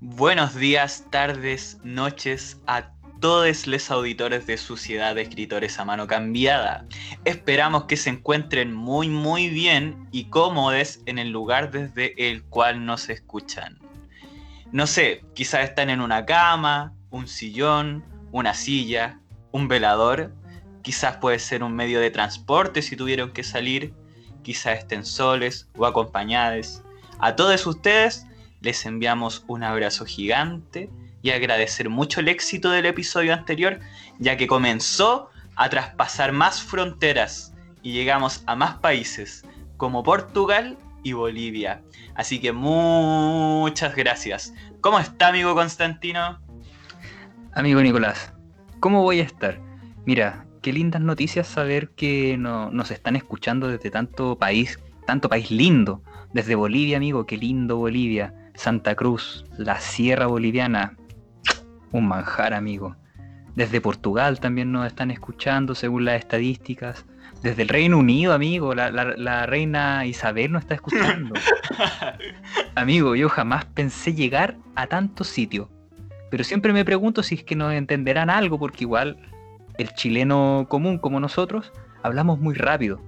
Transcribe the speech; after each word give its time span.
Buenos 0.00 0.54
días, 0.54 1.06
tardes, 1.10 1.80
noches 1.82 2.60
a 2.68 2.92
todos 3.18 3.66
los 3.66 3.90
auditores 3.90 4.46
de 4.46 4.56
Suciedad 4.56 5.16
de 5.16 5.22
Escritores 5.22 5.80
a 5.80 5.84
Mano 5.84 6.06
Cambiada. 6.06 6.86
Esperamos 7.24 7.86
que 7.86 7.96
se 7.96 8.10
encuentren 8.10 8.72
muy 8.72 9.08
muy 9.08 9.48
bien 9.48 10.06
y 10.12 10.26
cómodos 10.26 11.00
en 11.06 11.18
el 11.18 11.30
lugar 11.30 11.72
desde 11.72 12.14
el 12.16 12.44
cual 12.44 12.86
nos 12.86 13.08
escuchan. 13.08 13.80
No 14.70 14.86
sé, 14.86 15.24
quizás 15.34 15.64
están 15.64 15.90
en 15.90 16.00
una 16.00 16.24
cama, 16.24 16.94
un 17.10 17.26
sillón, 17.26 18.04
una 18.30 18.54
silla, 18.54 19.18
un 19.50 19.66
velador, 19.66 20.32
quizás 20.82 21.16
puede 21.16 21.40
ser 21.40 21.64
un 21.64 21.74
medio 21.74 21.98
de 21.98 22.12
transporte 22.12 22.82
si 22.82 22.94
tuvieron 22.94 23.32
que 23.32 23.42
salir, 23.42 23.92
quizás 24.44 24.78
estén 24.78 25.04
soles 25.04 25.68
o 25.76 25.86
acompañados. 25.86 26.84
A 27.18 27.34
todos 27.34 27.66
ustedes 27.66 28.27
les 28.60 28.84
enviamos 28.86 29.44
un 29.46 29.62
abrazo 29.62 30.04
gigante 30.04 30.90
y 31.22 31.30
agradecer 31.30 31.88
mucho 31.88 32.20
el 32.20 32.28
éxito 32.28 32.70
del 32.70 32.86
episodio 32.86 33.34
anterior, 33.34 33.80
ya 34.18 34.36
que 34.36 34.46
comenzó 34.46 35.30
a 35.56 35.68
traspasar 35.68 36.32
más 36.32 36.62
fronteras 36.62 37.54
y 37.82 37.92
llegamos 37.92 38.42
a 38.46 38.54
más 38.54 38.76
países 38.76 39.44
como 39.76 40.02
Portugal 40.02 40.76
y 41.02 41.12
Bolivia. 41.12 41.82
Así 42.14 42.40
que 42.40 42.52
muchas 42.52 43.94
gracias. 43.94 44.52
¿Cómo 44.80 44.98
está, 44.98 45.28
amigo 45.28 45.54
Constantino? 45.54 46.40
Amigo 47.52 47.80
Nicolás, 47.80 48.32
¿cómo 48.80 49.02
voy 49.02 49.20
a 49.20 49.24
estar? 49.24 49.60
Mira, 50.04 50.46
qué 50.62 50.72
lindas 50.72 51.00
noticias 51.00 51.46
saber 51.46 51.90
que 51.90 52.36
nos 52.38 52.90
están 52.90 53.16
escuchando 53.16 53.68
desde 53.68 53.90
tanto 53.90 54.36
país, 54.36 54.78
tanto 55.06 55.28
país 55.28 55.50
lindo. 55.50 56.02
Desde 56.32 56.54
Bolivia, 56.54 56.98
amigo, 56.98 57.26
qué 57.26 57.36
lindo 57.36 57.76
Bolivia. 57.78 58.34
Santa 58.58 58.96
Cruz, 58.96 59.44
la 59.56 59.78
Sierra 59.78 60.26
Boliviana, 60.26 60.96
un 61.92 62.08
manjar, 62.08 62.52
amigo. 62.52 62.96
Desde 63.54 63.80
Portugal 63.80 64.40
también 64.40 64.72
nos 64.72 64.84
están 64.84 65.12
escuchando, 65.12 65.76
según 65.76 66.04
las 66.04 66.16
estadísticas. 66.16 67.06
Desde 67.40 67.62
el 67.62 67.68
Reino 67.68 67.98
Unido, 67.98 68.32
amigo, 68.32 68.74
la, 68.74 69.46
reina 69.46 70.04
Isabel 70.06 70.50
nos 70.50 70.62
está 70.62 70.74
escuchando. 70.74 71.36
amigo, 72.74 73.14
yo 73.14 73.28
jamás 73.28 73.64
pensé 73.64 74.12
llegar 74.12 74.56
a 74.74 74.88
tantos 74.88 75.28
sitios. 75.28 75.68
Pero 76.28 76.42
siempre 76.42 76.72
me 76.72 76.84
pregunto 76.84 77.22
si 77.22 77.36
es 77.36 77.44
que 77.44 77.54
nos 77.54 77.72
entenderán 77.72 78.28
algo, 78.28 78.58
porque 78.58 78.82
igual 78.82 79.18
el 79.78 79.90
chileno 79.94 80.66
común 80.68 80.98
como 80.98 81.20
nosotros 81.20 81.72
hablamos 82.02 82.40
muy 82.40 82.56
rápido. 82.56 83.00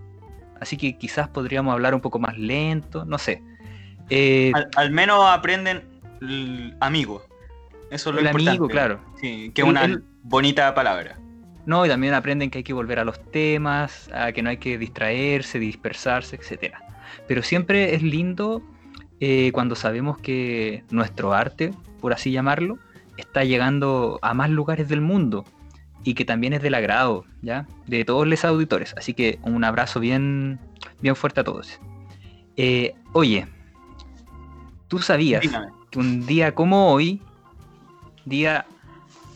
Así 0.61 0.77
que 0.77 0.97
quizás 0.97 1.27
podríamos 1.27 1.73
hablar 1.73 1.93
un 1.93 2.01
poco 2.01 2.21
más 2.21 2.39
lento, 2.39 3.05
no 3.05 3.19
sé. 3.19 3.43
Eh, 4.11 4.53
al, 4.77 4.91
menos 4.91 5.25
aprenden 5.27 5.85
amigo. 6.81 7.25
Eso 7.91 8.11
es 8.11 8.15
lo 8.17 8.21
el 8.21 8.27
amigo, 8.29 8.69
claro. 8.69 9.01
Sí, 9.21 9.51
que 9.55 9.63
es 9.63 9.69
una 9.69 10.01
bonita 10.23 10.75
palabra. 10.75 11.17
No, 11.67 11.85
y 11.87 11.89
también 11.89 12.15
aprenden 12.15 12.51
que 12.51 12.59
hay 12.59 12.65
que 12.65 12.73
volver 12.73 12.99
a 12.99 13.05
los 13.05 13.21
temas, 13.31 14.11
a 14.13 14.33
que 14.33 14.43
no 14.43 14.51
hay 14.51 14.57
que 14.57 14.79
distraerse, 14.79 15.59
dispersarse, 15.59 16.37
etc. 16.37 16.75
Pero 17.29 17.43
siempre 17.43 17.95
es 17.95 18.03
lindo 18.03 18.63
eh, 19.21 19.53
cuando 19.53 19.75
sabemos 19.75 20.19
que 20.19 20.85
nuestro 20.91 21.33
arte, 21.33 21.73
por 22.01 22.13
así 22.13 22.33
llamarlo, 22.33 22.79
está 23.17 23.45
llegando 23.45 24.19
a 24.23 24.35
más 24.35 24.51
lugares 24.51 24.89
del 24.89 25.01
mundo 25.01 25.45
y 26.03 26.15
que 26.15 26.25
también 26.25 26.55
es 26.55 26.63
del 26.63 26.75
agrado, 26.75 27.27
¿ya? 27.43 27.67
De 27.87 28.05
todos 28.05 28.27
los 28.27 28.45
auditores. 28.45 28.95
Así 28.97 29.13
que 29.13 29.39
un 29.43 29.63
abrazo 29.65 30.01
bien, 30.01 30.59
bien 31.03 31.15
fuerte 31.15 31.41
a 31.41 31.45
todos. 31.45 31.79
Eh, 32.57 32.95
oye, 33.13 33.47
¿Tú 34.91 34.99
sabías 34.99 35.43
que 35.91 35.99
un 36.01 36.27
día 36.27 36.53
como 36.53 36.93
hoy, 36.93 37.23
día 38.25 38.67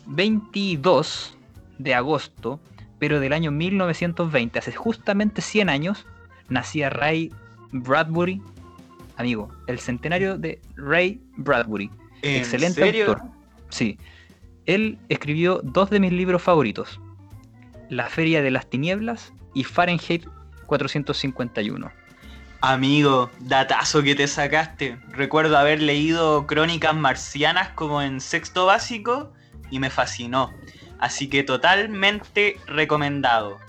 22 0.05 1.37
de 1.77 1.93
agosto, 1.93 2.59
pero 2.99 3.21
del 3.21 3.31
año 3.31 3.51
1920, 3.51 4.59
hace 4.59 4.73
justamente 4.73 5.41
100 5.41 5.69
años, 5.69 6.05
nacía 6.49 6.89
Ray 6.89 7.31
Bradbury, 7.71 8.41
amigo, 9.15 9.49
el 9.67 9.79
centenario 9.79 10.37
de 10.37 10.59
Ray 10.75 11.21
Bradbury. 11.37 11.89
Excelente 12.21 12.83
autor. 12.83 13.21
Sí. 13.69 13.97
Él 14.65 14.99
escribió 15.07 15.61
dos 15.63 15.89
de 15.89 16.01
mis 16.01 16.11
libros 16.11 16.41
favoritos: 16.41 16.99
La 17.89 18.09
Feria 18.09 18.41
de 18.41 18.51
las 18.51 18.69
Tinieblas 18.69 19.31
y 19.53 19.63
Fahrenheit 19.63 20.27
451. 20.65 21.89
Amigo, 22.67 23.29
datazo 23.41 24.01
que 24.01 24.15
te 24.15 24.27
sacaste. 24.27 24.97
Recuerdo 25.09 25.55
haber 25.55 25.83
leído 25.83 26.47
Crónicas 26.47 26.95
Marcianas 26.95 27.69
como 27.75 28.01
en 28.01 28.19
sexto 28.19 28.65
básico 28.65 29.31
y 29.69 29.77
me 29.77 29.91
fascinó. 29.91 30.51
Así 30.97 31.29
que 31.29 31.43
totalmente 31.43 32.57
recomendado. 32.65 33.59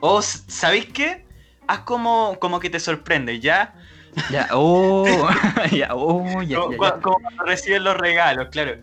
O, 0.00 0.22
¿sabéis 0.22 0.86
qué? 0.86 1.26
Haz 1.66 1.80
como, 1.80 2.38
como 2.40 2.60
que 2.60 2.70
te 2.70 2.80
sorprende, 2.80 3.40
¿ya? 3.40 3.74
Ya, 4.30 4.48
oh, 4.52 5.04
ya, 5.70 5.94
oh, 5.94 6.40
ya, 6.40 6.60
como, 6.60 6.78
cuando 6.78 7.44
reciben 7.44 7.84
los 7.84 7.94
regalos, 7.94 8.48
claro. 8.50 8.76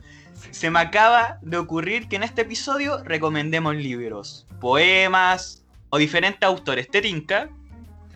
Se 0.52 0.69
me 0.69 0.78
acaba 0.78 1.40
de 1.42 1.57
ocurrir 1.57 2.07
que 2.09 2.18
en 2.18 2.22
este 2.22 2.44
episodio 2.44 3.03
recomendemos 3.03 3.75
libros, 3.75 4.46
poemas 4.62 5.66
o 5.90 5.97
diferentes 5.97 6.44
autores. 6.44 6.88
¿Te 6.92 7.02
tinca? 7.02 7.50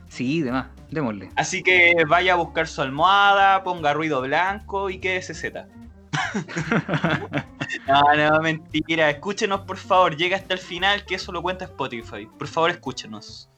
Sí, 0.08 0.44
demás. 0.44 0.68
Démosle. 0.92 1.30
Así 1.36 1.62
que 1.62 1.96
vaya 2.08 2.34
a 2.34 2.36
buscar 2.36 2.68
su 2.68 2.82
almohada, 2.82 3.64
ponga 3.64 3.94
ruido 3.94 4.22
blanco 4.22 4.90
y 4.90 5.00
quédese 5.00 5.34
Z. 5.34 5.68
no, 7.88 8.02
no, 8.16 8.42
mentira. 8.42 9.10
Escúchenos, 9.10 9.62
por 9.62 9.78
favor. 9.78 10.16
Llega 10.16 10.38
hasta 10.38 10.54
el 10.54 10.60
final, 10.60 11.06
que 11.06 11.16
eso 11.16 11.32
lo 11.32 11.42
cuenta 11.42 11.66
Spotify. 11.66 12.28
Por 12.38 12.48
favor, 12.48 12.72
escúchenos. 12.72 13.50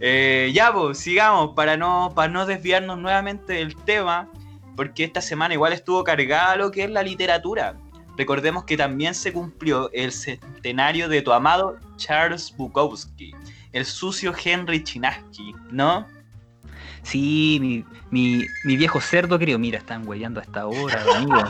Eh, 0.00 0.50
ya, 0.52 0.72
pues, 0.72 0.98
sigamos, 0.98 1.54
para 1.54 1.76
no, 1.76 2.12
para 2.14 2.30
no 2.30 2.44
desviarnos 2.44 2.98
nuevamente 2.98 3.54
del 3.54 3.76
tema, 3.76 4.28
porque 4.76 5.04
esta 5.04 5.20
semana 5.20 5.54
igual 5.54 5.72
estuvo 5.72 6.02
cargada 6.04 6.56
lo 6.56 6.70
que 6.70 6.84
es 6.84 6.90
la 6.90 7.02
literatura. 7.02 7.76
Recordemos 8.16 8.64
que 8.64 8.76
también 8.76 9.14
se 9.14 9.32
cumplió 9.32 9.90
el 9.92 10.12
centenario 10.12 11.08
de 11.08 11.22
tu 11.22 11.32
amado 11.32 11.78
Charles 11.96 12.54
Bukowski, 12.56 13.34
el 13.72 13.86
sucio 13.86 14.34
Henry 14.44 14.84
Chinaski, 14.84 15.54
¿no? 15.70 16.06
Sí, 17.02 17.58
mi, 17.60 17.84
mi, 18.10 18.46
mi, 18.64 18.76
viejo 18.76 19.00
cerdo 19.00 19.38
querido, 19.38 19.58
mira, 19.58 19.78
están 19.78 20.06
hueveando 20.06 20.40
a 20.40 20.44
esta 20.44 20.66
hora, 20.66 21.02
amigo. 21.16 21.42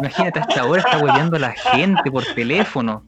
imagínate, 0.00 0.40
a 0.40 0.42
esta 0.42 0.64
hora 0.64 0.80
está 0.80 0.98
hueveando 0.98 1.36
a 1.36 1.40
la 1.40 1.52
gente 1.52 2.10
por 2.10 2.24
teléfono. 2.34 3.04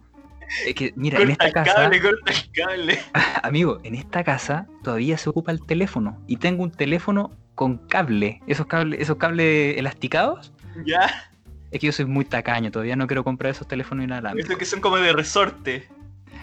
Es 0.67 0.75
que, 0.75 0.93
mira, 0.97 1.21
en 1.21 1.31
esta 1.31 1.53
casa. 1.53 1.75
Cable, 1.75 2.01
corta 2.01 2.33
el 2.33 2.53
cable. 2.53 2.99
Amigo, 3.43 3.79
en 3.85 3.95
esta 3.95 4.25
casa 4.25 4.67
todavía 4.83 5.17
se 5.17 5.31
ocupa 5.31 5.53
el 5.53 5.65
teléfono. 5.65 6.21
Y 6.27 6.39
tengo 6.39 6.65
un 6.65 6.73
teléfono 6.73 7.31
con 7.55 7.79
cable. 7.79 8.41
Esos 8.47 8.67
cables, 8.67 9.01
esos 9.01 9.17
cables 9.17 9.79
elasticados. 9.79 10.53
Ya. 10.85 11.31
Es 11.71 11.79
que 11.79 11.87
yo 11.87 11.93
soy 11.93 12.07
muy 12.07 12.25
tacaño, 12.25 12.73
todavía 12.73 12.97
no 12.97 13.07
quiero 13.07 13.23
comprar 13.23 13.53
esos 13.53 13.69
teléfonos 13.69 14.05
inalámbricos. 14.05 14.51
Esos 14.51 14.59
que 14.59 14.65
son 14.65 14.81
como 14.81 14.97
de 14.97 15.13
resorte. 15.13 15.89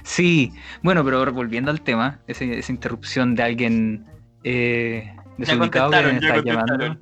Sí, 0.04 0.54
bueno, 0.84 1.04
pero 1.04 1.30
volviendo 1.34 1.70
al 1.70 1.82
tema, 1.82 2.22
esa, 2.28 2.46
esa 2.46 2.72
interrupción 2.72 3.36
de 3.36 3.44
alguien 3.44 4.06
eh, 4.46 5.14
desubicado 5.38 5.92
que 5.92 6.04
me 6.04 6.18
está 6.18 6.42
llamando. 6.44 6.98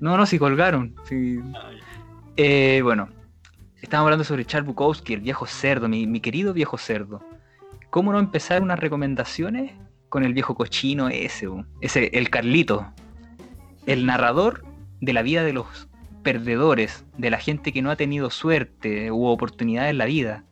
No, 0.00 0.16
no, 0.16 0.26
sí 0.26 0.38
colgaron. 0.38 0.94
Eh, 2.36 2.80
bueno, 2.82 3.08
estamos 3.82 4.04
hablando 4.04 4.24
sobre 4.24 4.44
Charles 4.44 4.66
Bukowski, 4.66 5.14
el 5.14 5.20
viejo 5.20 5.46
cerdo, 5.46 5.88
mi, 5.88 6.20
querido 6.20 6.52
viejo 6.52 6.78
cerdo. 6.78 7.22
¿Cómo 7.90 8.12
no 8.12 8.18
empezar 8.18 8.62
unas 8.62 8.78
recomendaciones 8.78 9.72
con 10.08 10.24
el 10.24 10.32
viejo 10.32 10.54
cochino 10.54 11.08
ese, 11.08 11.48
ese, 11.80 12.10
el 12.14 12.30
Carlito? 12.30 12.86
El 13.86 14.06
narrador 14.06 14.64
de 15.00 15.12
la 15.12 15.22
vida 15.22 15.42
de 15.42 15.52
los 15.52 15.88
perdedores, 16.22 17.04
de 17.16 17.30
la 17.30 17.38
gente 17.38 17.72
que 17.72 17.82
no 17.82 17.90
ha 17.90 17.96
tenido 17.96 18.30
suerte 18.30 19.10
u 19.10 19.26
oportunidad 19.26 19.90
en 19.90 19.98
la 19.98 20.04
vida. 20.04 20.44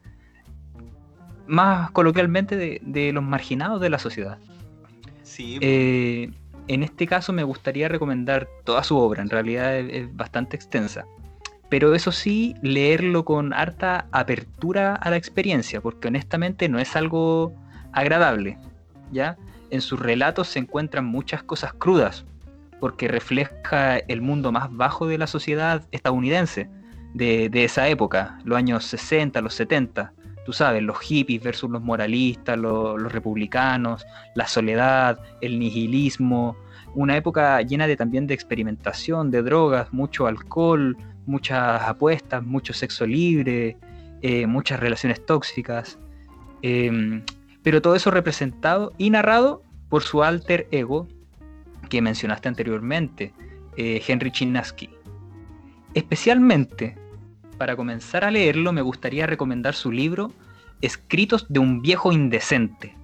Más 1.46 1.90
coloquialmente 1.92 2.56
de, 2.56 2.80
de 2.82 3.12
los 3.12 3.22
marginados 3.22 3.80
de 3.80 3.90
la 3.90 3.98
sociedad. 3.98 4.38
Sí. 5.22 5.58
Eh, 5.60 6.32
en 6.68 6.82
este 6.82 7.06
caso 7.06 7.32
me 7.32 7.42
gustaría 7.42 7.88
recomendar 7.88 8.48
toda 8.64 8.84
su 8.84 8.96
obra, 8.96 9.22
en 9.22 9.30
realidad 9.30 9.76
es, 9.76 10.14
bastante 10.14 10.56
extensa. 10.56 11.06
Pero 11.68 11.94
eso 11.94 12.12
sí, 12.12 12.54
leerlo 12.62 13.24
con 13.24 13.52
harta 13.52 14.06
apertura 14.12 14.94
a 14.94 15.10
la 15.10 15.16
experiencia, 15.16 15.80
porque 15.80 16.08
honestamente 16.08 16.68
no 16.68 16.78
es 16.78 16.96
algo 16.96 17.52
agradable. 17.92 18.58
¿ya? 19.12 19.36
En 19.70 19.80
sus 19.80 19.98
relatos 19.98 20.48
se 20.48 20.60
encuentran 20.60 21.04
muchas 21.04 21.42
cosas 21.42 21.72
crudas, 21.74 22.24
porque 22.80 23.08
refleja 23.08 23.98
el 23.98 24.22
mundo 24.22 24.52
más 24.52 24.74
bajo 24.74 25.06
de 25.06 25.18
la 25.18 25.26
sociedad 25.26 25.86
estadounidense 25.90 26.70
de, 27.14 27.64
esa 27.64 27.88
época, 27.88 28.38
los 28.44 28.56
años 28.56 28.84
60, 28.84 29.40
los 29.40 29.54
70. 29.54 30.12
Tú 30.48 30.54
sabes, 30.54 30.82
los 30.82 30.98
hippies 31.00 31.42
versus 31.42 31.68
los 31.68 31.82
moralistas, 31.82 32.56
los 32.56 33.12
republicanos, 33.12 34.06
la 34.34 34.48
soledad, 34.48 35.20
el 35.42 35.58
nihilismo, 35.58 36.56
una 36.94 37.18
época 37.18 37.60
llena 37.60 37.86
de 37.86 37.96
también 37.96 38.26
de 38.26 38.32
experimentación, 38.32 39.30
de 39.30 39.42
drogas, 39.42 39.92
mucho 39.92 40.26
alcohol, 40.26 40.96
muchas 41.26 41.82
apuestas, 41.82 42.42
mucho 42.46 42.72
sexo 42.72 43.04
libre, 43.04 43.76
eh, 44.22 44.46
muchas 44.46 44.80
relaciones 44.80 45.22
tóxicas, 45.26 45.98
em, 46.62 47.22
pero 47.62 47.82
todo 47.82 47.94
eso 47.94 48.10
representado 48.10 48.94
y 48.96 49.10
narrado 49.10 49.62
por 49.90 50.02
su 50.02 50.22
alter 50.22 50.66
ego 50.70 51.06
que 51.90 52.00
mencionaste 52.00 52.48
anteriormente, 52.48 53.34
eh, 53.76 54.02
Henry 54.08 54.30
Chinaski. 54.30 54.88
Especialmente, 55.92 56.96
para 57.58 57.76
comenzar 57.76 58.24
a 58.24 58.30
leerlo, 58.30 58.72
me 58.72 58.82
gustaría 58.82 59.26
recomendar 59.26 59.74
su 59.74 59.92
libro 59.92 60.32
Escritos 60.80 61.46
de 61.48 61.58
un 61.58 61.82
viejo 61.82 62.12
indecente, 62.12 62.96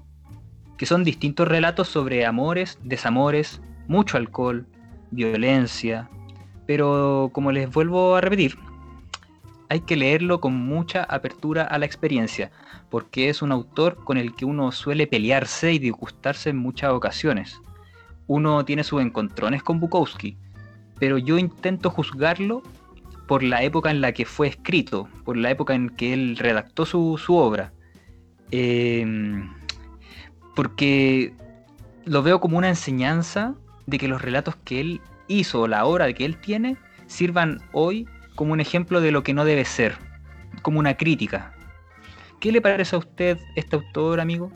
que 0.79 0.87
son 0.87 1.03
distintos 1.03 1.49
relatos 1.49 1.89
sobre 1.89 2.25
amores, 2.25 2.79
desamores, 2.85 3.61
mucho 3.89 4.17
alcohol, 4.17 4.67
violencia, 5.11 6.09
pero 6.67 7.31
como 7.33 7.51
les 7.51 7.69
vuelvo 7.69 8.15
a 8.15 8.21
repetir, 8.21 8.57
hay 9.69 9.81
que 9.81 9.97
leerlo 9.97 10.41
con 10.41 10.55
mucha 10.55 11.03
apertura 11.03 11.65
a 11.65 11.79
la 11.79 11.87
experiencia, 11.87 12.53
porque 12.91 13.29
es 13.29 13.43
un 13.43 13.51
autor 13.51 13.97
con 14.05 14.19
el 14.19 14.37
que 14.37 14.45
uno 14.45 14.71
suele 14.71 15.09
pelearse 15.09 15.73
y 15.73 15.81
disgustarse 15.81 16.51
en 16.51 16.59
muchas 16.59 16.93
ocasiones. 16.93 17.61
Uno 18.29 18.65
tiene 18.65 18.85
sus 18.85 19.03
encontrones 19.03 19.65
con 19.65 19.81
Bukowski, 19.81 20.39
pero 21.01 21.19
yo 21.19 21.39
intento 21.39 21.91
juzgarlo 21.91 22.63
por 23.27 23.43
la 23.43 23.63
época 23.63 23.91
en 23.91 24.01
la 24.01 24.13
que 24.13 24.25
fue 24.25 24.49
escrito, 24.49 25.09
por 25.25 25.37
la 25.37 25.51
época 25.51 25.75
en 25.75 25.91
que 25.91 26.13
él 26.13 26.37
redactó 26.37 26.87
su, 26.87 27.19
obra. 27.29 27.73
Em, 28.51 29.51
porque 30.55 31.33
lo 32.05 32.23
veo 32.23 32.41
como 32.41 32.59
una 32.59 32.69
enseñanza 32.69 33.55
de 33.87 33.99
que 33.99 34.09
los 34.09 34.23
relatos 34.23 34.57
que 34.65 34.81
él 34.81 35.01
hizo, 35.29 35.67
la 35.67 35.85
obra 35.87 36.13
que 36.13 36.25
él 36.25 36.37
tiene, 36.37 36.77
sirvan 37.07 37.61
hoy 37.73 38.07
como 38.35 38.53
un 38.53 38.61
ejemplo 38.61 39.01
de 39.01 39.11
lo 39.11 39.23
que 39.23 39.35
no 39.35 39.45
debe 39.45 39.65
ser, 39.65 39.97
como 40.63 40.79
una 40.79 40.97
crítica. 40.97 41.55
¿Qué 42.41 42.53
le 42.53 42.61
parece 42.61 42.97
a 42.97 42.99
usted 42.99 43.39
este 43.57 43.77
autor, 43.77 44.21
amigo? 44.21 44.51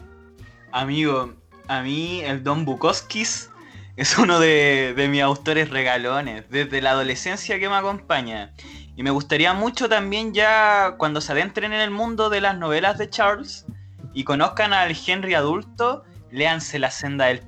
Amigo, 0.72 1.32
a 1.68 1.82
mí 1.82 2.20
el 2.20 2.42
Don 2.42 2.64
Bukowskis 2.64 3.50
es 3.98 4.16
uno 4.16 4.38
de, 4.38 4.94
de, 4.96 5.08
mis 5.08 5.22
autores 5.22 5.70
regalones, 5.70 6.44
desde 6.50 6.80
la 6.80 6.92
adolescencia 6.92 7.58
que 7.58 7.68
me 7.68 7.74
acompaña. 7.74 8.52
Y 8.94 9.02
me 9.02 9.10
gustaría 9.10 9.52
mucho 9.54 9.88
también 9.88 10.32
ya 10.32 10.94
cuando 10.98 11.20
se 11.20 11.32
adentren 11.32 11.72
en 11.72 11.80
el 11.80 11.90
mundo 11.90 12.30
de 12.30 12.40
las 12.40 12.56
novelas 12.56 12.96
de 12.96 13.10
Charles 13.10 13.66
y 14.14 14.22
conozcan 14.22 14.72
al 14.72 14.96
Henry 15.04 15.34
adulto, 15.34 16.04
léanse 16.30 16.78
La 16.78 16.92
senda 16.92 17.26
del, 17.26 17.42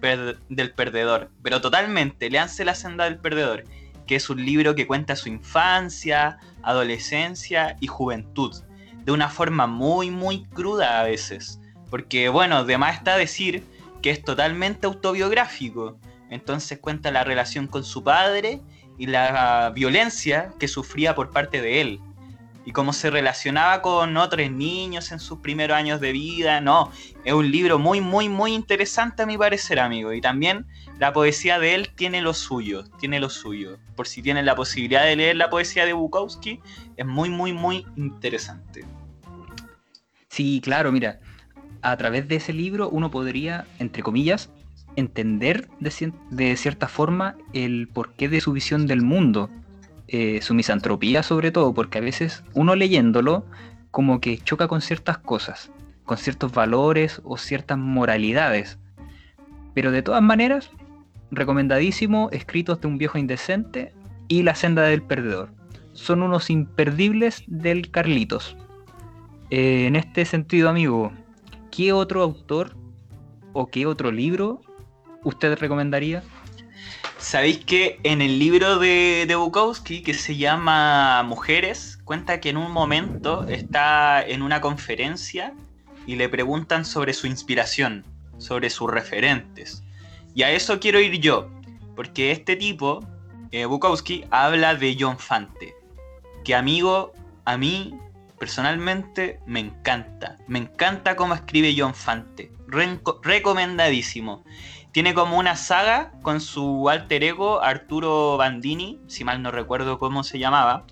del 0.48 0.72
perdedor, 0.72 1.30
pero 1.40 1.60
totalmente, 1.60 2.28
léanse 2.28 2.64
La 2.64 2.74
senda 2.74 3.04
del 3.04 3.18
perdedor, 3.18 3.62
que 4.08 4.16
es 4.16 4.28
un 4.28 4.44
libro 4.44 4.74
que 4.74 4.88
cuenta 4.88 5.14
su 5.14 5.28
infancia, 5.28 6.38
adolescencia 6.64 7.76
y 7.78 7.86
juventud, 7.86 8.60
de 9.04 9.12
una 9.12 9.28
forma 9.28 9.68
muy, 9.68 10.10
muy 10.10 10.46
cruda 10.46 10.98
a 10.98 11.04
veces. 11.04 11.60
Porque, 11.90 12.28
bueno, 12.28 12.64
de 12.64 12.76
más 12.76 12.96
está 12.96 13.16
decir 13.16 13.62
que 14.02 14.10
es 14.10 14.24
totalmente 14.24 14.88
autobiográfico. 14.88 15.96
Entonces 16.30 16.78
cuenta 16.78 17.10
la 17.10 17.24
relación 17.24 17.66
con 17.66 17.84
su 17.84 18.02
padre 18.02 18.60
y 18.98 19.06
la 19.06 19.72
violencia 19.74 20.52
que 20.58 20.68
sufría 20.68 21.14
por 21.14 21.30
parte 21.30 21.60
de 21.60 21.80
él 21.80 22.00
y 22.64 22.72
cómo 22.72 22.92
se 22.92 23.10
relacionaba 23.10 23.82
con 23.82 24.16
otros 24.16 24.50
niños 24.50 25.12
en 25.12 25.18
sus 25.18 25.38
primeros 25.38 25.76
años 25.76 26.00
de 26.00 26.12
vida. 26.12 26.60
No, 26.60 26.92
es 27.24 27.32
un 27.32 27.50
libro 27.50 27.78
muy, 27.78 28.00
muy, 28.00 28.28
muy 28.28 28.54
interesante 28.54 29.22
a 29.22 29.26
mi 29.26 29.38
parecer, 29.38 29.80
amigo. 29.80 30.12
Y 30.12 30.20
también 30.20 30.66
la 30.98 31.12
poesía 31.12 31.58
de 31.58 31.74
él 31.74 31.88
tiene 31.94 32.20
lo 32.20 32.34
suyo, 32.34 32.84
tiene 32.98 33.18
lo 33.18 33.30
suyo. 33.30 33.78
Por 33.96 34.06
si 34.06 34.22
tienen 34.22 34.46
la 34.46 34.54
posibilidad 34.54 35.04
de 35.04 35.16
leer 35.16 35.36
la 35.36 35.50
poesía 35.50 35.86
de 35.86 35.92
Bukowski, 35.94 36.60
es 36.96 37.06
muy, 37.06 37.30
muy, 37.30 37.52
muy 37.52 37.86
interesante. 37.96 38.84
Sí, 40.28 40.60
claro, 40.62 40.92
mira, 40.92 41.20
a 41.82 41.96
través 41.96 42.28
de 42.28 42.36
ese 42.36 42.52
libro 42.52 42.88
uno 42.90 43.10
podría, 43.10 43.66
entre 43.78 44.02
comillas, 44.02 44.50
entender 44.96 45.68
de, 45.80 46.56
cierta 46.56 46.88
forma 46.88 47.36
el 47.52 47.88
porqué 47.88 48.28
de 48.28 48.40
su 48.40 48.52
visión 48.52 48.86
del 48.86 49.02
mundo 49.02 49.50
eh, 50.08 50.40
su 50.42 50.54
misantropía 50.54 51.22
sobre 51.22 51.52
todo, 51.52 51.72
porque 51.72 51.98
a 51.98 52.00
veces 52.00 52.42
uno 52.54 52.74
leyéndolo 52.74 53.44
como 53.92 54.20
que 54.20 54.38
choca 54.38 54.66
con 54.66 54.80
ciertas 54.80 55.18
cosas, 55.18 55.70
con 56.04 56.16
ciertos 56.16 56.52
valores 56.52 57.20
o 57.24 57.36
ciertas 57.36 57.78
moralidades. 57.78 58.78
Pero 59.72 59.92
de 59.92 60.02
todas 60.02 60.22
maneras, 60.22 60.70
recomendadísimo, 61.30 62.28
escritos 62.32 62.80
de 62.80 62.88
un 62.88 62.98
viejo 62.98 63.18
indecente 63.18 63.92
y 64.26 64.42
La 64.42 64.54
senda 64.54 64.82
del 64.82 65.02
perdedor. 65.02 65.50
Son 65.92 66.22
unos 66.22 66.50
imperdibles 66.50 67.44
del 67.46 67.90
Carlitos. 67.90 68.56
Eh, 69.50 69.86
en 69.86 69.96
este 69.96 70.24
sentido, 70.24 70.68
amigo, 70.68 71.12
¿qué 71.70 71.92
otro 71.92 72.22
autor 72.22 72.76
o 73.52 73.66
qué 73.68 73.86
otro 73.86 74.12
libro 74.12 74.60
usted 75.24 75.58
recomendaría? 75.58 76.22
Sabéis 77.18 77.64
que 77.64 78.00
en 78.02 78.22
el 78.22 78.38
libro 78.38 78.78
de, 78.78 79.26
de, 79.28 79.34
Bukowski, 79.34 80.02
que 80.02 80.14
se 80.14 80.36
llama 80.36 81.22
Mujeres, 81.22 81.98
cuenta 82.04 82.40
que 82.40 82.48
en 82.48 82.56
un 82.56 82.72
momento 82.72 83.46
está 83.46 84.26
en 84.26 84.40
una 84.42 84.60
conferencia 84.60 85.54
y 86.06 86.16
le 86.16 86.28
preguntan 86.28 86.84
sobre 86.84 87.12
su 87.12 87.26
inspiración, 87.26 88.04
sobre 88.38 88.70
sus 88.70 88.90
referentes. 88.90 89.82
Y 90.34 90.44
a 90.44 90.50
eso 90.50 90.80
quiero 90.80 91.00
ir 91.00 91.20
yo, 91.20 91.50
porque 91.94 92.30
este 92.30 92.56
tipo, 92.56 93.00
eh, 93.50 93.66
Bukowski, 93.66 94.24
habla 94.30 94.74
de 94.74 94.96
John 94.98 95.18
Fante, 95.18 95.74
que 96.42 96.54
amigo, 96.54 97.12
a 97.44 97.58
mí 97.58 97.98
personalmente 98.38 99.38
me 99.46 99.60
encanta. 99.60 100.38
Me 100.48 100.58
encanta 100.58 101.14
cómo 101.14 101.34
escribe 101.34 101.74
John 101.76 101.94
Fante. 101.94 102.50
recomendadísimo. 103.22 104.44
Tiene 104.92 105.14
como 105.14 105.38
una 105.38 105.54
saga 105.54 106.12
con 106.22 106.40
su 106.40 106.88
alter 106.88 107.22
ego 107.22 107.62
Arturo 107.62 108.36
Bandini, 108.36 109.00
si 109.06 109.22
mal 109.22 109.40
no 109.40 109.52
recuerdo 109.52 110.00
cómo 110.00 110.24
se 110.24 110.40
llamaba, 110.40 110.84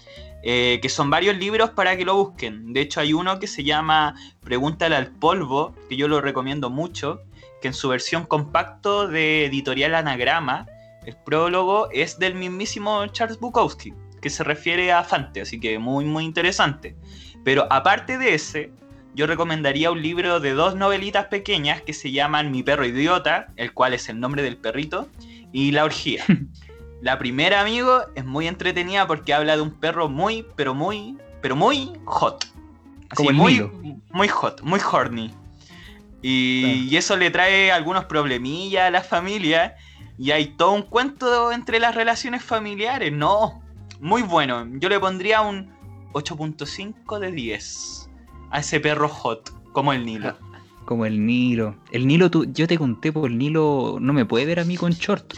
eh, 0.44 0.78
que 0.80 0.88
son 0.88 1.10
varios 1.10 1.36
libros 1.36 1.70
para 1.70 1.96
que 1.96 2.04
lo 2.04 2.14
busquen. 2.14 2.72
De 2.72 2.80
hecho 2.80 3.00
hay 3.00 3.12
uno 3.12 3.40
que 3.40 3.48
se 3.48 3.64
llama 3.64 4.14
Pregúntale 4.40 4.94
al 4.94 5.08
polvo, 5.08 5.74
que 5.88 5.96
yo 5.96 6.06
lo 6.06 6.20
recomiendo 6.20 6.70
mucho, 6.70 7.22
que 7.60 7.68
en 7.68 7.74
su 7.74 7.88
versión 7.88 8.24
compacto 8.24 9.08
de 9.08 9.46
editorial 9.46 9.96
Anagrama, 9.96 10.66
el 11.04 11.16
prólogo 11.16 11.88
es 11.90 12.20
del 12.20 12.36
mismísimo 12.36 13.04
Charles 13.08 13.40
Bukowski, 13.40 13.94
que 14.22 14.30
se 14.30 14.44
refiere 14.44 14.92
a 14.92 15.02
Fante, 15.02 15.40
así 15.40 15.58
que 15.58 15.80
muy 15.80 16.04
muy 16.04 16.24
interesante. 16.24 16.96
Pero 17.44 17.66
aparte 17.68 18.16
de 18.16 18.34
ese, 18.34 18.70
yo 19.18 19.26
recomendaría 19.26 19.90
un 19.90 20.00
libro 20.00 20.38
de 20.38 20.52
dos 20.52 20.76
novelitas 20.76 21.26
pequeñas 21.26 21.82
que 21.82 21.92
se 21.92 22.12
llaman 22.12 22.52
Mi 22.52 22.62
perro 22.62 22.86
idiota, 22.86 23.48
el 23.56 23.72
cual 23.72 23.92
es 23.92 24.08
el 24.08 24.20
nombre 24.20 24.44
del 24.44 24.56
perrito, 24.56 25.08
y 25.50 25.72
La 25.72 25.82
orgía. 25.82 26.24
La 27.02 27.18
primera, 27.18 27.60
amigo, 27.60 28.02
es 28.14 28.24
muy 28.24 28.46
entretenida 28.46 29.08
porque 29.08 29.34
habla 29.34 29.56
de 29.56 29.62
un 29.62 29.72
perro 29.72 30.08
muy, 30.08 30.46
pero 30.54 30.72
muy, 30.72 31.18
pero 31.42 31.56
muy 31.56 31.94
hot. 32.04 32.46
Como 33.16 33.30
el 33.30 33.36
muy, 33.36 33.68
muy 34.12 34.28
hot, 34.28 34.62
muy 34.62 34.78
horny. 34.78 35.34
Y, 36.22 36.86
y, 36.88 36.96
eso 36.96 37.16
le 37.16 37.32
trae 37.32 37.72
algunos 37.72 38.04
problemillas 38.04 38.86
a 38.86 38.90
la 38.90 39.02
familia. 39.02 39.74
Y 40.16 40.30
hay 40.30 40.46
todo 40.46 40.70
un 40.70 40.82
cuento 40.82 41.50
entre 41.50 41.80
las 41.80 41.96
relaciones 41.96 42.44
familiares. 42.44 43.12
No, 43.12 43.64
muy 43.98 44.22
bueno. 44.22 44.64
Yo 44.74 44.88
le 44.88 45.00
pondría 45.00 45.40
un 45.40 45.72
8.5 46.12 47.18
de 47.18 47.32
10 47.32 48.07
a 48.50 48.60
ese 48.60 48.80
perro 48.80 49.08
hot, 49.08 49.52
como 49.72 49.92
el 49.92 50.04
Nilo. 50.04 50.36
Como 50.84 51.04
el 51.04 51.26
Nilo. 51.26 51.76
El 51.92 52.06
Nilo, 52.06 52.30
tú, 52.30 52.46
yo 52.50 52.66
te 52.66 52.78
conté, 52.78 53.12
porque 53.12 53.28
el 53.28 53.36
Nilo 53.36 53.98
no 54.00 54.14
me 54.14 54.24
puede 54.24 54.46
ver 54.46 54.58
a 54.58 54.64
mí 54.64 54.78
con 54.78 54.92
short. 54.92 55.34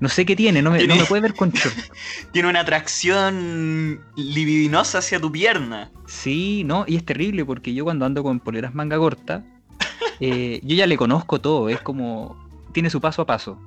No 0.00 0.08
sé 0.08 0.24
qué 0.24 0.34
tiene, 0.34 0.62
no 0.62 0.70
me, 0.70 0.86
no 0.86 0.96
me 0.96 1.04
puede 1.04 1.20
ver 1.20 1.34
con 1.34 1.50
short. 1.50 1.76
tiene 2.32 2.48
una 2.48 2.60
atracción 2.60 4.00
libidinosa 4.16 4.98
hacia 5.00 5.20
tu 5.20 5.30
pierna. 5.30 5.90
Sí, 6.06 6.62
no, 6.64 6.86
y 6.88 6.96
es 6.96 7.04
terrible 7.04 7.44
porque 7.44 7.74
yo 7.74 7.84
cuando 7.84 8.06
ando 8.06 8.22
con 8.22 8.40
poleras 8.40 8.74
manga 8.74 8.96
corta, 8.96 9.44
eh, 10.20 10.60
yo 10.62 10.74
ya 10.74 10.86
le 10.86 10.96
conozco 10.96 11.40
todo, 11.40 11.68
es 11.68 11.80
como. 11.80 12.48
Tiene 12.72 12.88
su 12.88 13.02
paso 13.02 13.20
a 13.22 13.26
paso. 13.26 13.60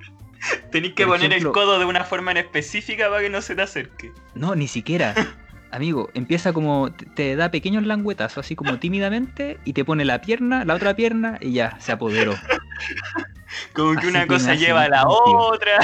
Tenés 0.71 0.93
que 0.93 1.05
poner 1.05 1.33
el 1.33 1.51
codo 1.51 1.77
de 1.77 1.85
una 1.85 2.03
forma 2.03 2.31
en 2.31 2.37
específica 2.37 3.09
para 3.09 3.21
que 3.21 3.29
no 3.29 3.41
se 3.41 3.55
te 3.55 3.61
acerque. 3.61 4.11
No, 4.33 4.55
ni 4.55 4.67
siquiera. 4.67 5.13
Amigo, 5.71 6.09
empieza 6.13 6.53
como, 6.53 6.91
te 6.91 7.35
da 7.35 7.51
pequeños 7.51 7.85
languetazos, 7.85 8.45
así 8.45 8.55
como 8.55 8.77
tímidamente, 8.79 9.59
y 9.65 9.73
te 9.73 9.85
pone 9.85 10.05
la 10.05 10.21
pierna, 10.21 10.65
la 10.65 10.75
otra 10.75 10.95
pierna, 10.95 11.37
y 11.41 11.53
ya, 11.53 11.77
se 11.79 11.91
apoderó. 11.91 12.33
como 13.73 13.99
que 13.99 14.07
una 14.07 14.27
cosa 14.27 14.55
lleva 14.55 14.83
a 14.83 14.89
la 14.89 15.07
otra. 15.07 15.79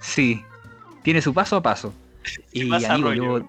Sí, 0.00 0.44
tiene 1.02 1.22
su 1.22 1.32
paso 1.32 1.56
a 1.56 1.62
paso. 1.62 1.94
y 2.52 2.84
amigo, 2.84 3.12
yo, 3.12 3.48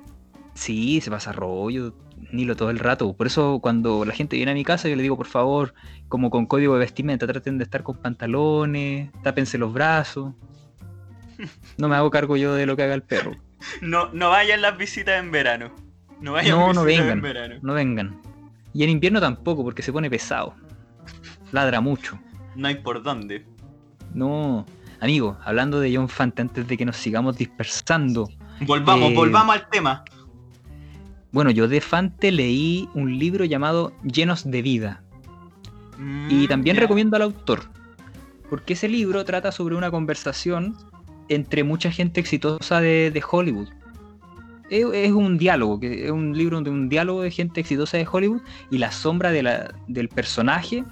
sí, 0.54 1.02
se 1.02 1.12
pasa 1.12 1.32
rollo, 1.32 1.94
Nilo 2.32 2.56
todo 2.56 2.70
el 2.70 2.80
rato. 2.80 3.14
Por 3.14 3.28
eso 3.28 3.60
cuando 3.62 4.06
la 4.06 4.14
gente 4.14 4.36
viene 4.36 4.52
a 4.52 4.56
mi 4.56 4.64
casa, 4.64 4.90
yo 4.90 4.96
le 4.96 5.04
digo, 5.04 5.18
por 5.18 5.28
favor, 5.28 5.74
como 6.08 6.30
con 6.30 6.46
código 6.46 6.74
de 6.74 6.80
vestimenta, 6.80 7.28
traten 7.28 7.58
de 7.58 7.64
estar 7.64 7.84
con 7.84 7.98
pantalones, 7.98 9.12
tápense 9.22 9.58
los 9.58 9.74
brazos. 9.74 10.34
No 11.78 11.90
me 11.90 11.96
hago 11.96 12.12
cargo 12.12 12.38
yo 12.38 12.54
de 12.54 12.66
lo 12.66 12.76
que 12.76 12.84
haga 12.84 12.94
el 12.94 13.02
perro. 13.02 13.36
No, 13.82 14.10
no 14.14 14.30
vayan 14.30 14.62
las 14.62 14.78
visitas 14.78 15.20
en 15.20 15.32
verano. 15.32 15.72
No 16.22 16.34
vayan 16.34 16.58
No, 16.74 16.84
vengan. 16.84 17.10
en 17.10 17.22
verano. 17.22 17.56
No 17.62 17.74
vengan. 17.74 18.20
Y 18.74 18.84
en 18.84 18.90
invierno 18.90 19.20
tampoco, 19.20 19.64
porque 19.64 19.82
se 19.82 19.92
pone 19.94 20.10
pesado. 20.10 20.54
Ladra 21.52 21.82
mucho. 21.82 22.20
No 22.56 22.68
hay 22.68 22.76
por 22.76 23.04
dónde. 23.04 23.46
No. 24.14 24.66
Amigo, 25.00 25.38
hablando 25.44 25.80
de 25.80 25.96
John 25.96 26.08
Fante, 26.10 26.42
antes 26.42 26.68
de 26.68 26.78
que 26.78 26.86
nos 26.86 26.96
sigamos 26.98 27.38
dispersando. 27.38 28.30
Volvamos, 28.62 29.12
Eh, 29.12 29.16
volvamos 29.16 29.56
al 29.56 29.70
tema. 29.70 30.04
Bueno, 31.32 31.52
yo 31.52 31.68
de 31.68 31.82
Fante 31.82 32.32
leí 32.32 32.88
un 32.94 33.18
libro 33.18 33.44
llamado 33.46 33.92
Llenos 34.04 34.50
de 34.50 34.62
Vida. 34.62 35.04
Y 36.30 36.46
Mm, 36.46 36.48
también 36.48 36.76
ya. 36.76 36.82
recomiendo 36.82 37.16
al 37.16 37.24
autor. 37.24 37.64
Porque 38.50 38.74
ese 38.74 38.88
libro 38.88 39.26
trata 39.26 39.52
sobre 39.52 39.76
una 39.76 39.90
conversación 39.92 40.76
entre 41.30 41.64
mucha 41.64 41.92
gente 41.92 42.20
exitosa 42.20 42.82
de, 42.82 43.12
de 43.12 43.24
Hollywood. 43.30 43.70
Es, 44.70 44.86
es 44.94 45.12
un 45.12 45.38
diálogo, 45.38 45.80
que 45.80 46.06
es 46.06 46.12
un 46.12 46.38
libro 46.38 46.62
de 46.62 46.70
un 46.70 46.90
diálogo 46.90 47.22
de 47.22 47.32
gente 47.32 47.62
exitosa 47.62 47.98
de 47.98 48.08
Hollywood 48.12 48.42
y 48.72 48.78
la 48.78 48.92
sombra 48.92 49.32
de 49.32 49.44
la- 49.44 49.74
del 49.88 50.10
personaje, 50.10 50.84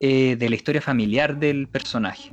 eh, 0.00 0.36
de 0.36 0.48
la 0.48 0.54
historia 0.56 0.80
familiar 0.80 1.38
del 1.38 1.68
personaje. 1.68 2.32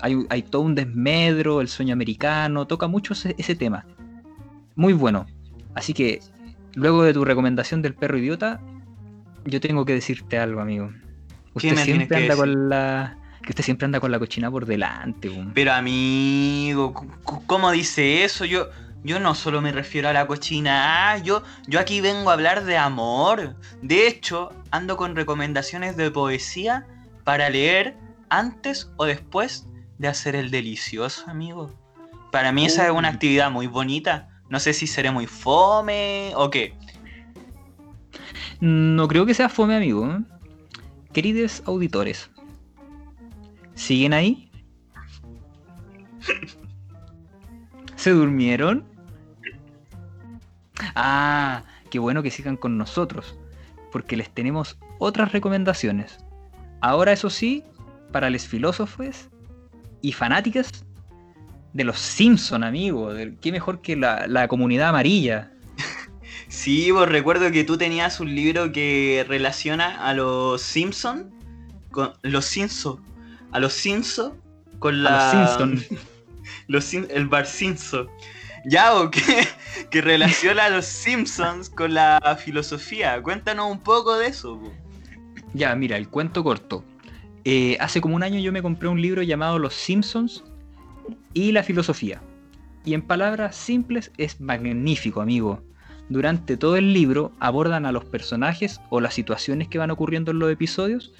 Hay, 0.00 0.16
hay 0.28 0.42
todo 0.42 0.62
un 0.62 0.74
desmedro, 0.74 1.60
el 1.60 1.68
sueño 1.68 1.92
americano, 1.92 2.66
toca 2.66 2.88
mucho 2.88 3.12
ese, 3.12 3.34
ese 3.38 3.54
tema. 3.54 3.86
Muy 4.74 4.92
bueno. 4.92 5.26
Así 5.74 5.94
que, 5.94 6.20
luego 6.74 7.04
de 7.04 7.12
tu 7.14 7.24
recomendación 7.24 7.80
del 7.82 7.94
perro 7.94 8.18
idiota, 8.18 8.60
yo 9.44 9.60
tengo 9.60 9.84
que 9.84 9.92
decirte 9.94 10.38
algo, 10.38 10.60
amigo. 10.60 10.90
¿Qué 11.58 11.68
Usted 11.70 11.76
siempre 11.76 12.16
anda 12.16 12.34
decir? 12.34 12.36
con 12.36 12.68
la. 12.68 13.16
Que 13.44 13.52
usted 13.52 13.64
siempre 13.64 13.84
anda 13.84 14.00
con 14.00 14.10
la 14.10 14.18
cochina 14.18 14.50
por 14.50 14.64
delante. 14.64 15.30
Pero 15.54 15.72
amigo, 15.72 16.94
¿cómo 17.46 17.70
dice 17.70 18.24
eso? 18.24 18.44
Yo, 18.44 18.68
yo 19.02 19.20
no 19.20 19.34
solo 19.34 19.60
me 19.60 19.70
refiero 19.70 20.08
a 20.08 20.14
la 20.14 20.26
cochina, 20.26 21.12
ah, 21.12 21.18
yo, 21.18 21.42
yo 21.66 21.78
aquí 21.78 22.00
vengo 22.00 22.30
a 22.30 22.32
hablar 22.32 22.64
de 22.64 22.78
amor. 22.78 23.56
De 23.82 24.06
hecho, 24.08 24.50
ando 24.70 24.96
con 24.96 25.14
recomendaciones 25.14 25.96
de 25.96 26.10
poesía 26.10 26.86
para 27.22 27.50
leer 27.50 27.96
antes 28.30 28.90
o 28.96 29.04
después 29.04 29.66
de 29.98 30.08
hacer 30.08 30.34
el 30.36 30.50
delicioso, 30.50 31.24
amigo. 31.28 31.70
Para 32.32 32.50
mí 32.50 32.64
esa 32.66 32.86
es 32.86 32.92
una 32.92 33.08
actividad 33.08 33.50
muy 33.50 33.66
bonita. 33.66 34.28
No 34.48 34.58
sé 34.58 34.72
si 34.72 34.86
seré 34.86 35.10
muy 35.10 35.26
fome 35.26 36.32
o 36.34 36.50
qué. 36.50 36.74
No 38.60 39.06
creo 39.06 39.26
que 39.26 39.34
sea 39.34 39.48
fome, 39.48 39.76
amigo. 39.76 40.10
¿eh? 40.10 40.20
Queridos 41.12 41.62
auditores, 41.66 42.30
¿siguen 43.74 44.12
ahí? 44.12 44.50
¿Se 47.96 48.10
durmieron? 48.10 48.84
Ah, 50.94 51.64
qué 51.90 51.98
bueno 51.98 52.22
que 52.22 52.30
sigan 52.30 52.56
con 52.56 52.76
nosotros, 52.76 53.38
porque 53.92 54.16
les 54.16 54.30
tenemos 54.30 54.78
otras 54.98 55.32
recomendaciones. 55.32 56.18
Ahora, 56.80 57.12
eso 57.12 57.30
sí, 57.30 57.64
para 58.12 58.30
los 58.30 58.46
filósofos 58.46 59.28
y 60.02 60.12
fanáticas 60.12 60.84
de 61.72 61.84
los 61.84 61.98
Simpson, 61.98 62.64
amigo. 62.64 63.10
Qué 63.40 63.52
mejor 63.52 63.80
que 63.80 63.96
la, 63.96 64.26
la 64.26 64.48
comunidad 64.48 64.90
amarilla. 64.90 65.50
Sí, 66.48 66.90
vos 66.92 67.08
recuerdo 67.08 67.50
que 67.50 67.64
tú 67.64 67.76
tenías 67.78 68.20
un 68.20 68.32
libro 68.32 68.70
que 68.70 69.24
relaciona 69.26 70.06
a 70.06 70.14
los 70.14 70.62
Simpson 70.62 71.32
con 71.90 72.12
los 72.22 72.44
Simpson, 72.44 73.00
a 73.54 73.60
los 73.60 73.72
Simpson 73.72 74.34
con 74.78 75.02
la 75.02 75.30
A 75.30 75.34
los 75.34 75.50
Simpson. 75.56 75.98
los 76.68 76.84
Sim- 76.84 77.06
el 77.08 77.26
Bar 77.26 77.46
Simpson. 77.46 78.08
Ya, 78.66 78.94
o 78.94 79.10
que, 79.10 79.20
que 79.90 80.00
relaciona 80.02 80.66
a 80.66 80.70
los 80.70 80.84
Simpsons 80.84 81.70
con 81.70 81.94
la 81.94 82.38
filosofía. 82.42 83.22
Cuéntanos 83.22 83.70
un 83.70 83.80
poco 83.80 84.16
de 84.18 84.26
eso. 84.28 84.58
po. 84.60 84.72
Ya, 85.54 85.74
mira, 85.74 85.96
el 85.96 86.08
cuento 86.08 86.42
corto. 86.42 86.84
Eh, 87.44 87.76
hace 87.78 88.00
como 88.00 88.16
un 88.16 88.22
año 88.22 88.40
yo 88.40 88.52
me 88.52 88.62
compré 88.62 88.88
un 88.88 89.00
libro 89.00 89.22
llamado 89.22 89.58
Los 89.58 89.74
Simpsons 89.74 90.44
y 91.34 91.52
la 91.52 91.62
filosofía. 91.62 92.22
Y 92.84 92.94
en 92.94 93.02
palabras 93.02 93.54
simples 93.54 94.10
es 94.18 94.40
magnífico, 94.40 95.20
amigo. 95.20 95.62
Durante 96.08 96.56
todo 96.56 96.76
el 96.76 96.92
libro 96.92 97.32
abordan 97.40 97.86
a 97.86 97.92
los 97.92 98.04
personajes 98.04 98.80
o 98.90 99.00
las 99.00 99.14
situaciones 99.14 99.68
que 99.68 99.78
van 99.78 99.90
ocurriendo 99.90 100.30
en 100.32 100.38
los 100.38 100.50
episodios, 100.50 101.12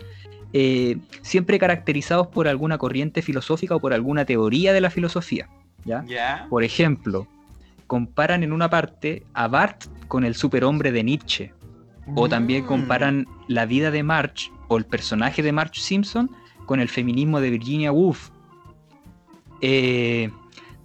eh, 0.56 0.99
siempre 1.20 1.58
caracterizados 1.58 2.28
por 2.28 2.46
alguna 2.46 2.78
corriente 2.78 3.23
filosófica 3.23 3.75
o 3.75 3.80
por 3.80 3.92
alguna 3.92 4.25
teoría 4.25 4.73
de 4.73 4.80
la 4.80 4.88
filosofía. 4.88 5.49
¿ya? 5.84 6.04
Por 6.49 6.62
ejemplo, 6.62 7.26
comparan 7.88 8.42
en 8.44 8.52
una 8.52 8.70
parte 8.70 9.25
a 9.34 9.49
Bart 9.49 9.84
con 10.08 10.25
el 10.25 10.34
superhombre 10.37 10.92
de 10.92 11.02
Nietzsche. 11.02 11.52
O 12.14 12.28
también 12.28 12.64
Mm. 12.64 12.66
comparan 12.66 13.26
la 13.49 13.66
vida 13.66 13.90
de 13.90 14.02
Marge 14.02 14.50
o 14.68 14.76
el 14.76 14.84
personaje 14.84 15.42
de 15.42 15.52
Marge 15.52 15.80
Simpson 15.80 16.30
con 16.66 16.78
el 16.78 16.88
feminismo 16.88 17.40
de 17.40 17.50
Virginia 17.50 17.90
Woolf. 17.92 18.30
Eh, 19.61 20.30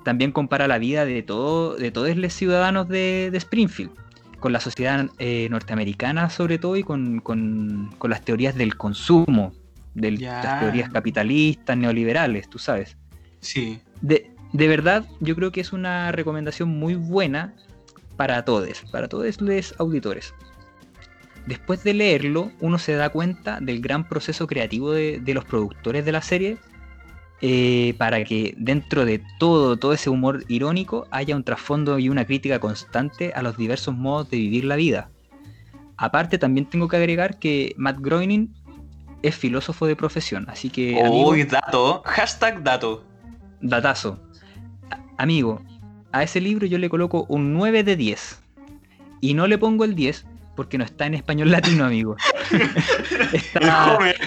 también 0.04 0.32
compara 0.32 0.68
la 0.68 0.78
vida 0.78 1.06
de, 1.06 1.22
todo, 1.22 1.76
de 1.76 1.92
todos 1.92 2.16
los 2.16 2.34
ciudadanos 2.34 2.88
de, 2.88 3.30
de 3.32 3.38
Springfield, 3.38 3.92
con 4.40 4.54
la 4.54 4.60
sociedad 4.60 5.08
eh, 5.20 5.48
norteamericana 5.50 6.30
sobre 6.30 6.58
todo 6.58 6.76
y 6.78 6.84
con, 6.84 7.20
con- 7.20 7.94
con 7.98 8.10
las 8.10 8.22
teorías 8.22 8.56
del 8.56 8.78
consumo, 8.78 9.54
de 9.96 10.12
las 10.12 10.60
teorías 10.60 10.90
capitalistas, 10.90 11.78
neoliberales, 11.78 12.50
tú 12.50 12.60
sabes. 12.60 12.98
Sí. 13.42 13.80
De, 14.02 14.32
de 14.54 14.68
verdad, 14.68 15.06
yo 15.20 15.36
creo 15.36 15.52
que 15.52 15.62
es 15.62 15.74
una 15.74 16.12
recomendación 16.12 16.70
muy 16.70 16.96
buena 16.96 17.54
para 18.18 18.44
todos, 18.46 18.84
para 18.92 19.08
todos 19.08 19.40
los 19.42 19.76
auditores. 19.80 20.34
Después 21.46 21.84
de 21.84 21.94
leerlo, 21.94 22.52
uno 22.60 22.78
se 22.78 22.94
da 22.94 23.10
cuenta 23.10 23.60
del 23.60 23.82
gran 23.82 24.08
proceso 24.08 24.46
creativo 24.46 24.92
de, 24.92 25.20
de 25.20 25.34
los 25.34 25.46
productores 25.46 26.06
de 26.06 26.12
la 26.12 26.22
serie 26.22 26.58
eh, 27.42 27.94
para 27.98 28.24
que 28.26 28.54
dentro 28.58 29.06
de 29.06 29.24
todo, 29.38 29.78
todo 29.78 29.94
ese 29.94 30.10
humor 30.10 30.44
irónico 30.50 31.08
haya 31.10 31.36
un 31.36 31.44
trasfondo 31.44 31.98
y 31.98 32.10
una 32.10 32.26
crítica 32.26 32.60
constante 32.60 33.32
a 33.34 33.42
los 33.42 33.56
diversos 33.56 33.96
modos 33.96 34.30
de 34.30 34.38
vivir 34.38 34.66
la 34.66 34.76
vida. 34.76 35.10
Aparte, 35.96 36.38
también 36.38 36.66
tengo 36.66 36.88
que 36.88 36.98
agregar 36.98 37.40
que 37.40 37.74
Matt 37.78 38.00
Groening 38.00 38.54
es 39.22 39.36
filósofo 39.36 39.86
de 39.86 39.96
profesión, 39.96 40.46
así 40.50 40.70
que... 40.70 41.00
amigo, 41.00 41.30
Uy, 41.30 41.44
dato. 41.44 42.02
Hashtag 42.06 42.64
dato. 42.64 43.04
Datazo. 43.62 44.20
Amigo, 45.18 45.62
a 46.12 46.24
ese 46.24 46.42
libro 46.42 46.66
yo 46.66 46.78
le 46.78 46.90
coloco 46.90 47.26
un 47.30 47.54
9 47.54 47.84
de 47.84 47.96
10. 47.96 48.42
Y 49.22 49.34
no 49.34 49.48
le 49.48 49.58
pongo 49.58 49.84
el 49.84 49.96
10 49.96 50.26
porque 50.56 50.78
no 50.78 50.84
está 50.84 51.06
en 51.06 51.14
español 51.14 51.52
latino, 51.52 51.86
amigo. 51.86 52.18
Está, 53.34 53.96
Homer. 53.96 54.18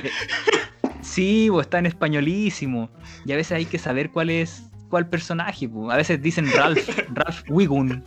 Sí, 1.12 1.49
o 1.50 1.61
está 1.61 1.78
en 1.78 1.87
españolísimo. 1.87 2.90
Y 3.25 3.33
a 3.33 3.37
veces 3.37 3.52
hay 3.52 3.66
que 3.66 3.78
saber 3.78 4.11
cuál 4.11 4.31
es 4.31 4.62
cuál 4.88 5.09
personaje. 5.09 5.69
po. 5.69 5.90
A 5.90 5.97
veces 5.97 6.21
dicen 6.23 6.50
Ralph, 6.52 6.88
Ralph 7.14 7.42
Wiggum. 7.49 8.02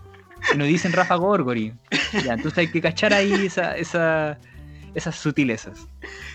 Y 0.54 0.58
no 0.58 0.66
dicen 0.66 0.94
Rafa 0.94 1.16
Gorgori. 1.16 1.74
Ya, 2.24 2.34
entonces 2.34 2.58
hay 2.60 2.68
que 2.68 2.82
cachar 2.82 3.14
ahí 3.14 3.34
esa, 3.46 3.76
esa- 3.76 4.38
esas 4.94 5.16
sutilezas. 5.16 5.88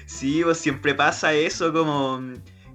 Sí, 0.06 0.40
pues 0.42 0.58
siempre 0.58 0.94
pasa 0.94 1.32
eso 1.32 1.72
como, 1.72 2.20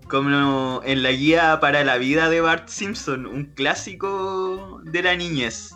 como 0.07 0.81
en 0.85 1.03
la 1.03 1.11
guía 1.11 1.59
para 1.59 1.83
la 1.83 1.97
vida 1.97 2.29
de 2.29 2.39
Bart 2.41 2.69
Simpson, 2.69 3.25
un 3.25 3.45
clásico 3.45 4.81
de 4.85 5.03
la 5.03 5.15
niñez. 5.15 5.71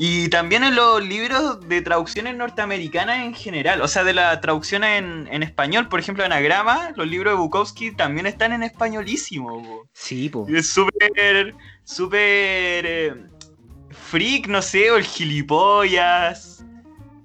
Y 0.00 0.28
también 0.28 0.62
en 0.62 0.76
los 0.76 1.04
libros 1.04 1.68
de 1.68 1.82
traducciones 1.82 2.36
norteamericanas 2.36 3.18
en 3.24 3.34
general, 3.34 3.82
o 3.82 3.88
sea, 3.88 4.04
de 4.04 4.14
la 4.14 4.40
traducción 4.40 4.84
en, 4.84 5.26
en 5.32 5.42
español, 5.42 5.88
por 5.88 5.98
ejemplo, 5.98 6.24
Anagrama, 6.24 6.92
los 6.94 7.08
libros 7.08 7.32
de 7.32 7.38
Bukowski 7.38 7.90
también 7.90 8.26
están 8.26 8.52
en 8.52 8.62
españolísimo. 8.62 9.60
po. 9.60 9.88
Sí, 9.92 10.28
po. 10.28 10.46
Y 10.48 10.56
Es 10.56 10.68
súper, 10.68 11.52
súper 11.82 12.86
eh, 12.86 13.14
freak, 13.90 14.46
no 14.46 14.62
sé, 14.62 14.88
o 14.92 14.98
el 14.98 15.04
gilipollas. 15.04 16.64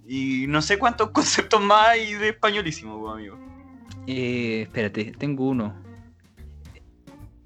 Y 0.08 0.48
no 0.48 0.63
sé 0.63 0.80
cuántos 0.80 1.10
conceptos 1.12 1.62
más 1.62 1.89
hay 1.89 2.15
de 2.15 2.30
españolísimo, 2.30 3.00
po, 3.00 3.12
amigo. 3.12 3.38
Eh, 4.08 4.63
espérate, 4.63 5.12
tengo 5.20 5.48
uno. 5.48 5.80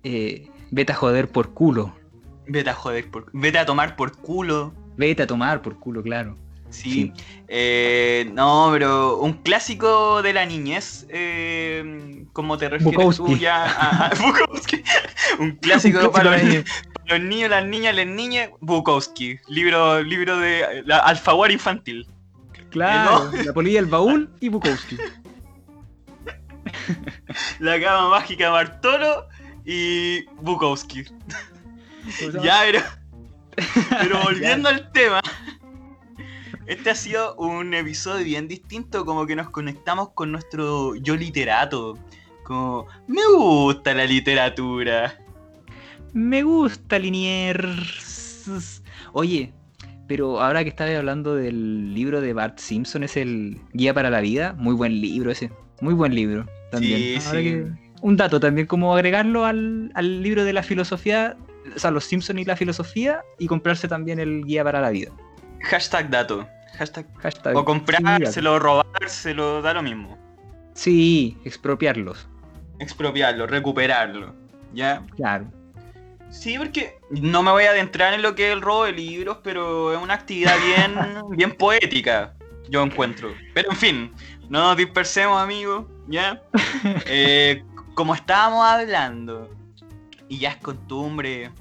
Eh, 0.04 0.48
vete 0.72 0.94
a 0.94 0.96
joder 0.96 1.28
por 1.28 1.54
culo. 1.54 1.94
Vete 2.48 2.70
a 2.70 2.74
joder, 2.74 3.12
por, 3.12 3.30
vete 3.34 3.60
a 3.60 3.66
tomar 3.66 3.98
por 3.98 4.16
culo. 4.16 4.74
Vete 4.98 5.24
a 5.24 5.28
tomar 5.28 5.62
por 5.62 5.80
culo, 5.80 6.02
claro. 6.04 6.36
Sí. 6.70 6.92
Sí. 6.92 7.14
Eh, 7.48 8.30
no, 8.34 8.70
pero 8.74 9.20
un 9.20 9.34
clásico 9.34 10.22
de 10.22 10.34
la 10.34 10.46
niñez. 10.46 11.06
eh, 11.10 12.26
¿Cómo 12.34 12.58
te 12.58 12.68
refieres 12.68 12.94
tú 13.16 13.24
Bukowski. 13.24 13.40
ya 13.40 13.66
a, 13.66 14.08
a 14.08 14.10
Bukowski? 14.20 14.84
un 15.40 15.52
clásico, 15.62 16.00
Un 16.00 16.12
para, 16.12 16.32
de 16.32 16.56
los, 16.58 16.64
para 16.94 17.18
los 17.20 17.22
niños, 17.30 17.50
las 17.50 17.66
niñas, 17.66 17.96
las 17.96 18.06
niñas, 18.08 18.50
Bukowski. 18.60 19.38
Libro, 19.48 20.02
libro 20.04 20.38
de 20.40 20.84
la 20.86 20.98
Alfaguara 20.98 21.54
infantil. 21.54 22.06
Claro, 22.70 23.32
la 23.32 23.54
polilla 23.54 23.80
del 23.80 23.90
baúl 23.90 24.30
y 24.42 24.50
Bukowski. 24.50 24.98
La 27.60 27.80
cama 27.80 28.10
mágica 28.10 28.50
Bartolo 28.50 29.28
y 29.66 30.26
Bukowski. 30.42 31.06
Ya, 32.44 32.62
pero. 32.66 32.82
Pero 34.02 34.22
volviendo 34.24 34.70
al 34.70 34.92
tema, 34.92 35.20
este 36.66 36.90
ha 36.90 36.96
sido 36.96 37.36
un 37.36 37.74
episodio 37.74 38.24
bien 38.26 38.48
distinto, 38.48 39.06
como 39.06 39.26
que 39.26 39.36
nos 39.36 39.50
conectamos 39.50 40.10
con 40.10 40.32
nuestro 40.32 40.96
yo 40.96 41.16
literato. 41.16 41.98
Como, 42.44 42.86
me 43.08 43.22
gusta 43.36 43.94
la 43.94 44.06
literatura. 44.06 45.18
Me 46.14 46.44
gusta 46.44 46.98
Liniers. 47.00 48.82
Oye, 49.14 49.54
pero 50.08 50.40
ahora 50.42 50.64
que 50.64 50.70
estaba 50.70 50.96
hablando 50.98 51.36
del 51.36 51.94
libro 51.94 52.22
de 52.22 52.34
Bart 52.34 52.60
Simpson, 52.60 53.04
es 53.04 53.18
el 53.18 53.60
Guía 53.74 53.94
para 53.94 54.10
la 54.10 54.22
Vida. 54.22 54.54
Muy 54.58 54.74
buen 54.74 55.02
libro 55.02 55.32
ese. 55.32 55.52
Muy 55.82 55.94
buen 55.94 56.16
libro 56.16 56.46
también. 56.72 57.20
Sí, 57.22 57.28
Ahora 57.28 57.40
sí. 57.40 57.46
que- 57.46 57.68
Un 58.02 58.16
dato 58.16 58.40
también, 58.40 58.68
como 58.68 58.94
agregarlo 58.96 59.44
al, 59.46 59.92
al 59.96 60.22
libro 60.24 60.44
de 60.46 60.54
la 60.54 60.64
filosofía, 60.64 61.36
o 61.76 61.80
sea, 61.80 61.92
los 61.92 62.04
Simpson 62.06 62.40
y 62.40 62.46
la 62.46 62.56
filosofía, 62.56 63.22
y 63.40 63.48
comprarse 63.48 63.88
también 63.88 64.20
el 64.20 64.44
Guía 64.46 64.64
para 64.64 64.82
la 64.82 64.90
Vida. 64.90 65.12
Hashtag 65.62 66.10
dato. 66.10 66.48
Hashtag. 66.78 67.06
Hashtag- 67.22 67.56
O 67.56 67.60
sí, 67.60 67.66
comprárselo, 67.66 68.60
robárselo, 68.60 69.62
da 69.62 69.74
lo 69.74 69.82
mismo. 69.82 70.18
Sí, 70.74 71.38
expropiarlos. 71.44 72.28
Expropiarlo, 72.80 73.48
recuperarlo. 73.48 74.36
¿Ya? 74.74 75.04
Claro. 75.16 75.46
Sí, 76.30 76.58
porque 76.58 77.00
no 77.10 77.42
me 77.42 77.52
voy 77.52 77.64
a 77.64 77.72
adentrar 77.72 78.14
en 78.14 78.22
lo 78.22 78.36
que 78.36 78.48
es 78.48 78.54
el 78.54 78.62
robo 78.62 78.84
de 78.84 78.92
libros, 78.92 79.40
pero 79.44 79.94
es 79.94 80.00
una 80.00 80.14
actividad 80.14 80.56
bien, 80.66 80.96
bien 81.32 81.52
poética, 81.54 82.34
yo 82.70 82.84
encuentro. 82.84 83.34
Pero 83.54 83.72
en 83.72 83.78
fin, 83.78 84.14
no 84.50 84.60
nos 84.60 84.78
dispersemos, 84.78 85.42
amigos, 85.42 85.86
¿ya? 86.08 86.42
Eh, 87.08 87.64
como 87.96 88.14
estábamos 88.14 88.64
hablando, 88.64 89.50
y 90.30 90.40
ya 90.40 90.50
es 90.50 90.58
costumbre 90.58 91.52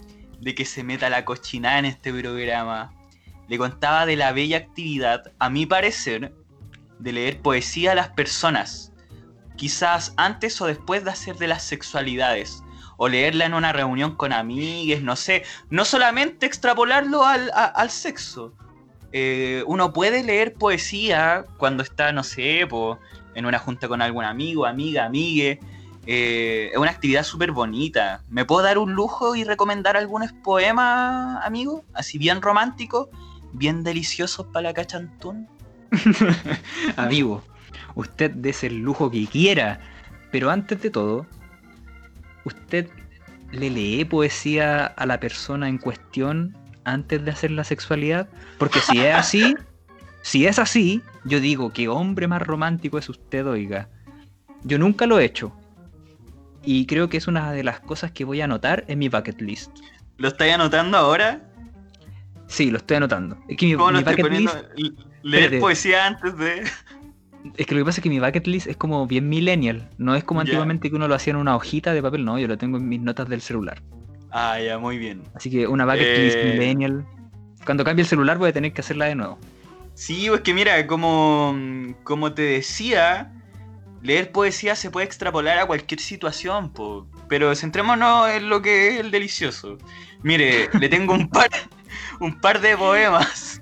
de 0.41 0.55
que 0.55 0.65
se 0.65 0.83
meta 0.83 1.09
la 1.09 1.25
cochinada 1.25 1.79
en 1.79 1.85
este 1.87 2.13
programa, 2.13 2.93
le 3.49 3.59
contaba 3.59 4.07
de 4.07 4.17
la 4.17 4.33
bella 4.33 4.59
actividad, 4.59 5.33
a 5.39 5.51
mi 5.51 5.67
parecer, 5.67 6.35
de 6.99 7.13
leer 7.13 7.41
poesía 7.41 7.93
a 7.93 7.95
las 7.95 8.09
personas, 8.09 8.93
quizás 9.57 10.15
antes 10.17 10.61
o 10.61 10.67
después 10.67 11.05
de 11.05 11.11
hacer 11.11 11.37
de 11.37 11.47
las 11.47 11.63
sexualidades 11.63 12.63
o 12.97 13.09
leerla 13.09 13.45
en 13.45 13.55
una 13.55 13.73
reunión 13.73 14.17
con 14.17 14.33
amigues, 14.33 15.03
no 15.03 15.17
sé, 15.17 15.45
no 15.71 15.85
solamente 15.85 16.47
extrapolarlo 16.47 17.25
al, 17.25 17.51
al 17.55 17.91
sexo. 17.91 18.55
Eh, 19.13 19.63
uno 19.67 19.93
puede 19.93 20.23
leer 20.23 20.55
poesía 20.55 21.45
cuando 21.59 21.83
está, 21.83 22.13
no 22.13 22.23
sé, 22.23 22.67
en 23.35 23.47
una 23.47 23.59
junta 23.59 23.89
con 23.89 24.03
algún 24.03 24.25
amigo, 24.25 24.67
amiga, 24.67 25.05
amigue. 25.05 25.61
Eh, 26.07 26.71
es 26.73 26.79
una 26.79 26.91
actividad 26.91 27.25
súper 27.25 27.51
bonita. 27.51 28.23
¿Me 28.29 28.45
puedo 28.45 28.63
dar 28.63 28.79
un 28.79 28.95
lujo 28.95 29.35
y 29.35 29.45
recomendar 29.45 29.97
algunos 29.97 30.33
poemas, 30.33 31.45
amigo? 31.45 31.85
Así 31.95 32.17
bien 32.17 32.41
románticos, 32.43 33.09
bien 33.53 33.83
deliciosos 33.83 34.47
para 34.47 34.69
la 34.69 34.75
cachantún. 34.75 35.49
Amigo, 36.97 37.43
usted 37.95 38.31
des 38.31 38.65
el 38.65 38.79
lujo 38.79 39.11
que 39.11 39.27
quiera, 39.27 39.81
pero 40.31 40.51
antes 40.51 40.81
de 40.81 40.91
todo, 40.91 41.27
¿usted 42.45 42.89
le 43.51 43.71
lee 43.71 44.05
poesía 44.05 44.87
a 44.87 45.07
la 45.07 45.19
persona 45.21 45.69
en 45.69 45.79
cuestión 45.79 46.57
antes 46.85 47.25
de 47.25 47.31
hacer 47.31 47.51
la 47.51 47.65
sexualidad? 47.65 48.29
Porque 48.59 48.81
si 48.81 49.01
es 49.01 49.15
así, 49.15 49.55
si 50.23 50.47
es 50.47 50.59
así, 50.59 51.03
yo 51.25 51.41
digo 51.41 51.73
que 51.73 51.89
hombre 51.89 52.29
más 52.29 52.43
romántico 52.43 52.99
es 52.99 53.09
usted, 53.09 53.47
oiga. 53.47 53.89
Yo 54.63 54.79
nunca 54.79 55.07
lo 55.07 55.19
he 55.19 55.25
hecho. 55.25 55.53
Y 56.67 56.85
creo 56.87 57.09
que 57.09 57.17
es 57.17 57.27
una 57.29 57.53
de 57.53 57.63
las 57.65 57.81
cosas 57.81 58.11
que 58.13 58.25
voy 58.25 58.41
a 58.43 58.45
anotar 58.45 58.85
en 58.89 58.99
mi 58.99 59.09
bucket 59.09 59.41
list. 59.41 59.71
¿Lo 60.19 60.29
estáis 60.29 60.53
anotando 60.55 60.99
ahora? 60.99 61.41
Sí, 62.49 62.71
lo 62.71 62.77
estoy 62.79 62.99
anotando. 62.99 63.39
Es 63.49 63.57
que 63.57 63.67
mi, 63.67 63.75
¿Cómo 63.75 63.87
lo 63.91 63.93
mi 63.93 63.99
estoy 64.01 64.13
bucket 64.15 64.27
poniendo? 64.27 64.53
list 64.77 64.99
Leer 65.23 65.43
Espérate. 65.45 65.61
poesía 65.61 66.07
antes 66.07 66.37
de... 66.37 66.63
Es 67.57 67.67
que 67.67 67.75
lo 67.75 67.81
que 67.81 67.85
pasa 67.85 68.01
es 68.01 68.03
que 68.03 68.09
mi 68.09 68.19
bucket 68.19 68.47
list 68.49 68.67
es 68.67 68.77
como 68.77 69.07
bien 69.07 69.29
millennial. 69.29 69.89
No 69.99 70.15
es 70.17 70.25
como 70.25 70.41
antiguamente 70.41 70.91
que 70.91 70.97
uno 70.97 71.07
lo 71.09 71.15
hacía 71.15 71.33
en 71.33 71.37
una 71.37 71.55
hojita 71.57 71.95
de 71.95 72.03
papel, 72.03 72.25
no, 72.25 72.39
yo 72.39 72.49
lo 72.49 72.59
tengo 72.59 72.77
en 72.79 72.89
mis 72.89 73.01
notas 73.01 73.29
del 73.29 73.41
celular. 73.41 73.81
Ah, 74.33 74.59
ya, 74.61 74.79
muy 74.79 74.99
bien. 74.99 75.23
Así 75.35 75.51
que 75.51 75.67
una 75.69 75.85
bucket 75.85 76.19
list 76.19 76.37
Eh. 76.39 76.51
millennial. 76.53 77.07
Cuando 77.65 77.85
cambie 77.85 78.03
el 78.03 78.09
celular 78.09 78.39
voy 78.39 78.51
a 78.51 78.53
tener 78.53 78.73
que 78.73 78.81
hacerla 78.81 79.05
de 79.07 79.15
nuevo. 79.15 79.39
Sí, 79.95 80.27
pues 80.29 80.41
que 80.43 80.53
mira, 80.55 80.85
como, 80.87 81.57
como 82.03 82.33
te 82.33 82.43
decía, 82.43 83.33
leer 84.07 84.33
poesía 84.33 84.75
se 84.77 84.91
puede 84.91 85.07
extrapolar 85.07 85.59
a 85.59 85.67
cualquier 85.67 86.01
situación, 86.01 86.73
po. 86.73 87.07
pero 87.29 87.55
centrémonos 87.55 88.31
en 88.31 88.49
lo 88.49 88.63
que 88.63 88.89
es 88.95 89.01
el 89.01 89.11
delicioso. 89.11 89.77
Mire, 90.23 90.69
le 90.79 90.89
tengo 90.89 91.13
un 91.15 91.29
par, 91.29 91.51
un 92.21 92.41
par 92.41 92.61
de 92.61 92.77
poemas. 92.77 93.61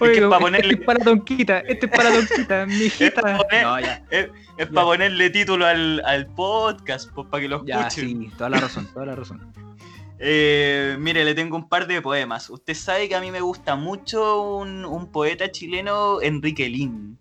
que 0.00 0.12
este- 0.14 0.26
ponerle- 0.26 0.70
este 0.72 0.80
es 0.80 0.86
para 0.86 1.04
Tonquita, 1.04 1.58
este 1.60 1.86
es 1.90 1.92
para 1.92 2.10
Tonquita, 2.10 2.66
mi 2.66 2.74
hijita. 2.74 3.20
pa' 3.22 3.36
poner- 3.38 3.62
No, 3.62 3.80
ya, 3.80 4.02
Es, 4.10 4.24
es 4.58 4.66
Ya. 4.68 4.72
para 4.74 4.86
ponerle 4.86 5.30
título 5.30 5.66
al, 5.66 6.02
al 6.04 6.26
podcast, 6.26 7.10
pues 7.14 7.28
para 7.28 7.42
que 7.42 7.48
lo 7.48 7.64
ya, 7.64 7.86
escuchen. 7.86 8.08
sí, 8.22 8.30
toda 8.36 8.50
la 8.50 8.58
razón, 8.58 8.86
toda 8.92 9.06
la 9.06 9.14
razón. 9.14 9.52
Eh, 10.18 10.96
mire, 10.98 11.26
le 11.26 11.34
tengo 11.34 11.58
un 11.58 11.68
par 11.68 11.86
de 11.86 12.00
poemas. 12.00 12.48
Usted 12.48 12.72
sabe 12.72 13.06
que 13.06 13.14
a 13.14 13.20
mí 13.20 13.30
me 13.30 13.42
gusta 13.42 13.76
mucho 13.76 14.40
un, 14.56 14.86
un 14.86 15.12
poeta 15.12 15.50
chileno, 15.52 16.22
Enrique 16.22 16.70
Lin. 16.70 17.18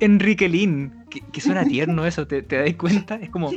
Enrique 0.00 0.48
Lin, 0.48 1.03
que, 1.14 1.20
que 1.32 1.40
suena 1.40 1.64
tierno 1.64 2.04
eso, 2.06 2.26
¿te, 2.26 2.42
te 2.42 2.56
das 2.58 2.74
cuenta? 2.74 3.14
Es 3.16 3.30
como, 3.30 3.50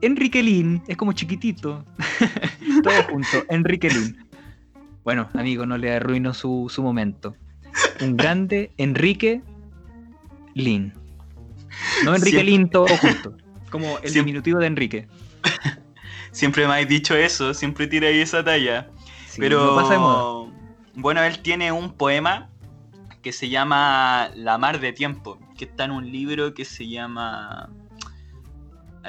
Enrique 0.00 0.42
Lin, 0.42 0.82
es 0.86 0.96
como 0.96 1.12
chiquitito. 1.12 1.84
Todo 2.82 3.02
junto, 3.10 3.44
Enrique 3.48 3.88
Lin. 3.88 4.26
Bueno, 5.04 5.28
amigo, 5.34 5.64
no 5.66 5.78
le 5.78 5.92
arruino 5.94 6.34
su, 6.34 6.68
su 6.70 6.82
momento. 6.82 7.34
Un 8.00 8.16
grande 8.16 8.70
Enrique 8.76 9.42
Lin. 10.54 10.92
No 12.04 12.14
Enrique 12.14 12.36
Siempre- 12.38 12.44
Lin, 12.58 12.68
todo 12.68 12.86
junto. 12.98 13.36
Como 13.70 13.86
el 13.86 14.10
Siempre- 14.10 14.12
diminutivo 14.20 14.58
de 14.60 14.66
Enrique. 14.66 15.08
Siempre 16.30 16.66
me 16.68 16.74
has 16.74 16.88
dicho 16.88 17.14
eso, 17.16 17.52
siempre 17.54 17.86
tira 17.86 18.08
ahí 18.08 18.20
esa 18.20 18.42
talla. 18.44 18.88
Sí, 19.26 19.40
Pero 19.40 19.64
no 19.64 19.74
pasa 19.76 19.94
de 19.94 19.98
moda. 19.98 20.50
bueno, 20.94 21.22
él 21.22 21.38
tiene 21.40 21.72
un 21.72 21.92
poema 21.94 22.50
que 23.22 23.32
se 23.32 23.48
llama 23.48 24.30
La 24.34 24.58
mar 24.58 24.80
de 24.80 24.92
tiempo, 24.92 25.38
que 25.56 25.64
está 25.64 25.84
en 25.84 25.92
un 25.92 26.10
libro 26.10 26.54
que 26.54 26.64
se 26.64 26.88
llama 26.88 27.70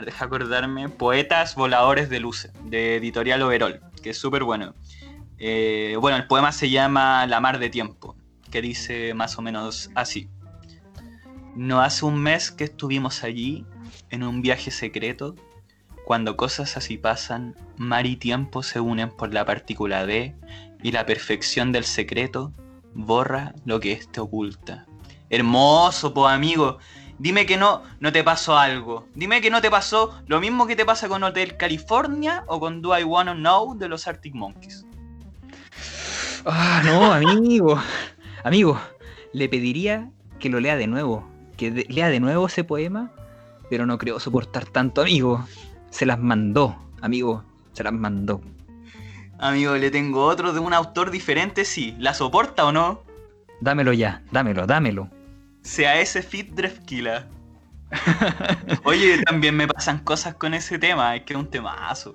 deja 0.01 0.25
acordarme, 0.25 0.89
Poetas 0.89 1.55
Voladores 1.55 2.09
de 2.09 2.19
Luce, 2.19 2.51
de 2.65 2.95
Editorial 2.95 3.41
Overol, 3.41 3.79
que 4.01 4.11
es 4.11 4.17
súper 4.17 4.43
bueno. 4.43 4.73
Eh, 5.37 5.97
bueno, 5.99 6.17
el 6.17 6.27
poema 6.27 6.51
se 6.51 6.69
llama 6.69 7.27
La 7.27 7.39
mar 7.39 7.59
de 7.59 7.69
tiempo, 7.69 8.15
que 8.49 8.61
dice 8.61 9.13
más 9.13 9.37
o 9.37 9.41
menos 9.41 9.91
así. 9.95 10.29
No 11.55 11.81
hace 11.81 12.05
un 12.05 12.21
mes 12.21 12.51
que 12.51 12.63
estuvimos 12.63 13.23
allí, 13.23 13.65
en 14.09 14.23
un 14.23 14.41
viaje 14.41 14.71
secreto, 14.71 15.35
cuando 16.05 16.35
cosas 16.35 16.75
así 16.75 16.97
pasan, 16.97 17.55
mar 17.77 18.05
y 18.05 18.15
tiempo 18.15 18.63
se 18.63 18.79
unen 18.79 19.09
por 19.09 19.33
la 19.33 19.45
partícula 19.45 20.05
D 20.05 20.35
y 20.81 20.91
la 20.91 21.05
perfección 21.05 21.71
del 21.71 21.85
secreto 21.85 22.51
borra 22.93 23.53
lo 23.65 23.79
que 23.79 23.93
éste 23.93 24.19
oculta. 24.19 24.85
Hermoso, 25.29 26.13
po 26.13 26.27
amigo. 26.27 26.77
Dime 27.19 27.45
que 27.45 27.57
no, 27.57 27.83
no 27.99 28.11
te 28.11 28.23
pasó 28.23 28.57
algo. 28.57 29.07
Dime 29.15 29.41
que 29.41 29.49
no 29.49 29.61
te 29.61 29.69
pasó 29.69 30.19
lo 30.27 30.39
mismo 30.39 30.67
que 30.67 30.75
te 30.75 30.85
pasa 30.85 31.07
con 31.07 31.23
Hotel 31.23 31.57
California 31.57 32.43
o 32.47 32.59
con 32.59 32.81
Do 32.81 32.97
I 32.97 33.03
Wanna 33.03 33.33
Know 33.33 33.77
de 33.77 33.87
los 33.87 34.07
Arctic 34.07 34.33
Monkeys. 34.33 34.85
Ah, 36.45 36.81
no, 36.83 37.13
amigo. 37.13 37.79
Amigo, 38.43 38.79
le 39.31 39.47
pediría 39.47 40.09
que 40.39 40.49
lo 40.49 40.59
lea 40.59 40.75
de 40.75 40.87
nuevo. 40.87 41.27
Que 41.55 41.85
lea 41.87 42.09
de 42.09 42.19
nuevo 42.19 42.47
ese 42.47 42.63
poema, 42.63 43.11
pero 43.69 43.85
no 43.85 43.97
creo 43.97 44.19
soportar 44.19 44.65
tanto, 44.65 45.01
amigo. 45.01 45.45
Se 45.91 46.05
las 46.05 46.19
mandó, 46.19 46.75
amigo. 47.01 47.43
Se 47.73 47.83
las 47.83 47.93
mandó. 47.93 48.41
Amigo, 49.39 49.75
le 49.75 49.91
tengo 49.91 50.25
otro 50.25 50.53
de 50.53 50.59
un 50.59 50.73
autor 50.73 51.11
diferente, 51.11 51.65
sí. 51.65 51.95
¿La 51.99 52.13
soporta 52.13 52.65
o 52.65 52.71
no? 52.71 53.03
Dámelo 53.61 53.93
ya, 53.93 54.21
dámelo, 54.31 54.67
dámelo. 54.67 55.09
Sea 55.61 55.99
ese 55.99 56.21
Fit 56.21 56.53
Drefkila. 56.53 57.27
Oye, 58.83 59.21
también 59.23 59.55
me 59.55 59.67
pasan 59.67 59.99
cosas 59.99 60.35
con 60.35 60.53
ese 60.53 60.79
tema, 60.79 61.15
es 61.15 61.23
que 61.23 61.33
es 61.33 61.39
un 61.39 61.47
temazo. 61.47 62.13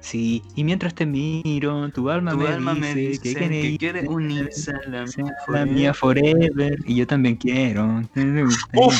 Sí, 0.00 0.42
y 0.54 0.64
mientras 0.64 0.94
te 0.94 1.06
miro, 1.06 1.88
tu 1.90 2.10
alma, 2.10 2.32
Tu 2.32 2.38
me, 2.38 2.48
alma 2.48 2.74
dice 2.74 2.94
me 2.94 3.00
dice 3.00 3.34
que, 3.34 3.48
que, 3.48 3.78
quiere 3.78 4.00
ser 4.00 4.08
unirse 4.08 4.72
a 4.72 5.50
la 5.50 5.66
mía 5.66 5.94
forever. 5.94 6.78
Y 6.84 6.96
yo 6.96 7.06
también 7.06 7.36
quiero. 7.36 8.02
Uf, 8.74 8.94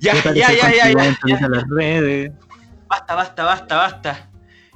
Ya, 0.00 0.12
¿Qué 0.12 0.34
ya, 0.34 0.52
ya, 0.52 0.72
ya, 0.72 0.92
ya, 0.92 0.92
contigo 0.92 0.98
ya, 0.98 1.06
en 1.06 1.16
todas 1.16 1.50
las 1.50 1.68
redes? 1.68 2.32
Basta, 2.88 3.14
basta, 3.14 3.44
basta, 3.44 3.76
basta. 3.76 4.28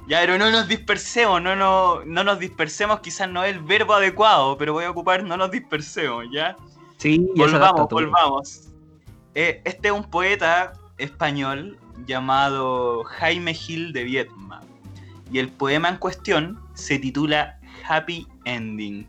Ya, 0.07 0.19
pero 0.19 0.37
no 0.37 0.51
nos 0.51 0.67
dispersemos, 0.67 1.41
no, 1.41 1.55
no, 1.55 2.03
no 2.03 2.23
nos 2.23 2.39
dispersemos, 2.39 2.99
quizás 2.99 3.29
no 3.29 3.43
es 3.43 3.55
el 3.55 3.61
verbo 3.61 3.93
adecuado, 3.93 4.57
pero 4.57 4.73
voy 4.73 4.83
a 4.83 4.91
ocupar 4.91 5.23
no 5.23 5.37
nos 5.37 5.49
dispersemos, 5.49 6.25
¿ya? 6.31 6.57
Sí, 6.97 7.25
Volvamos, 7.35 7.89
volvamos. 7.89 8.69
Eh, 9.35 9.61
este 9.63 9.87
es 9.87 9.93
un 9.93 10.03
poeta 10.03 10.73
español 10.97 11.77
llamado 12.05 13.03
Jaime 13.03 13.53
Gil 13.53 13.93
de 13.93 14.03
Viedma. 14.03 14.61
Y 15.31 15.39
el 15.39 15.49
poema 15.49 15.89
en 15.89 15.97
cuestión 15.97 16.59
se 16.73 16.99
titula 16.99 17.59
Happy 17.87 18.27
Ending. 18.45 19.07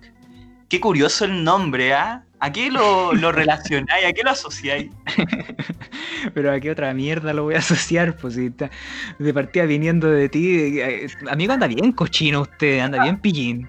Qué 0.74 0.80
curioso 0.80 1.24
el 1.24 1.44
nombre, 1.44 1.94
¿ah? 1.94 2.24
¿A 2.40 2.50
qué 2.50 2.68
lo, 2.68 3.12
lo 3.12 3.30
relacionáis? 3.40 4.06
¿A 4.06 4.12
qué 4.12 4.24
lo 4.24 4.30
asociáis? 4.30 4.90
Pero 6.34 6.50
a 6.52 6.58
qué 6.58 6.72
otra 6.72 6.92
mierda 6.92 7.32
lo 7.32 7.44
voy 7.44 7.54
a 7.54 7.58
asociar, 7.58 8.16
pues 8.16 8.34
si 8.34 8.46
está 8.46 8.72
de 9.20 9.32
partida 9.32 9.66
viniendo 9.66 10.10
de 10.10 10.28
ti. 10.28 10.80
eh, 10.80 11.06
Amigo, 11.30 11.52
anda 11.52 11.68
bien 11.68 11.92
cochino 11.92 12.40
usted, 12.40 12.80
anda 12.80 13.00
bien 13.04 13.20
pillín. 13.20 13.68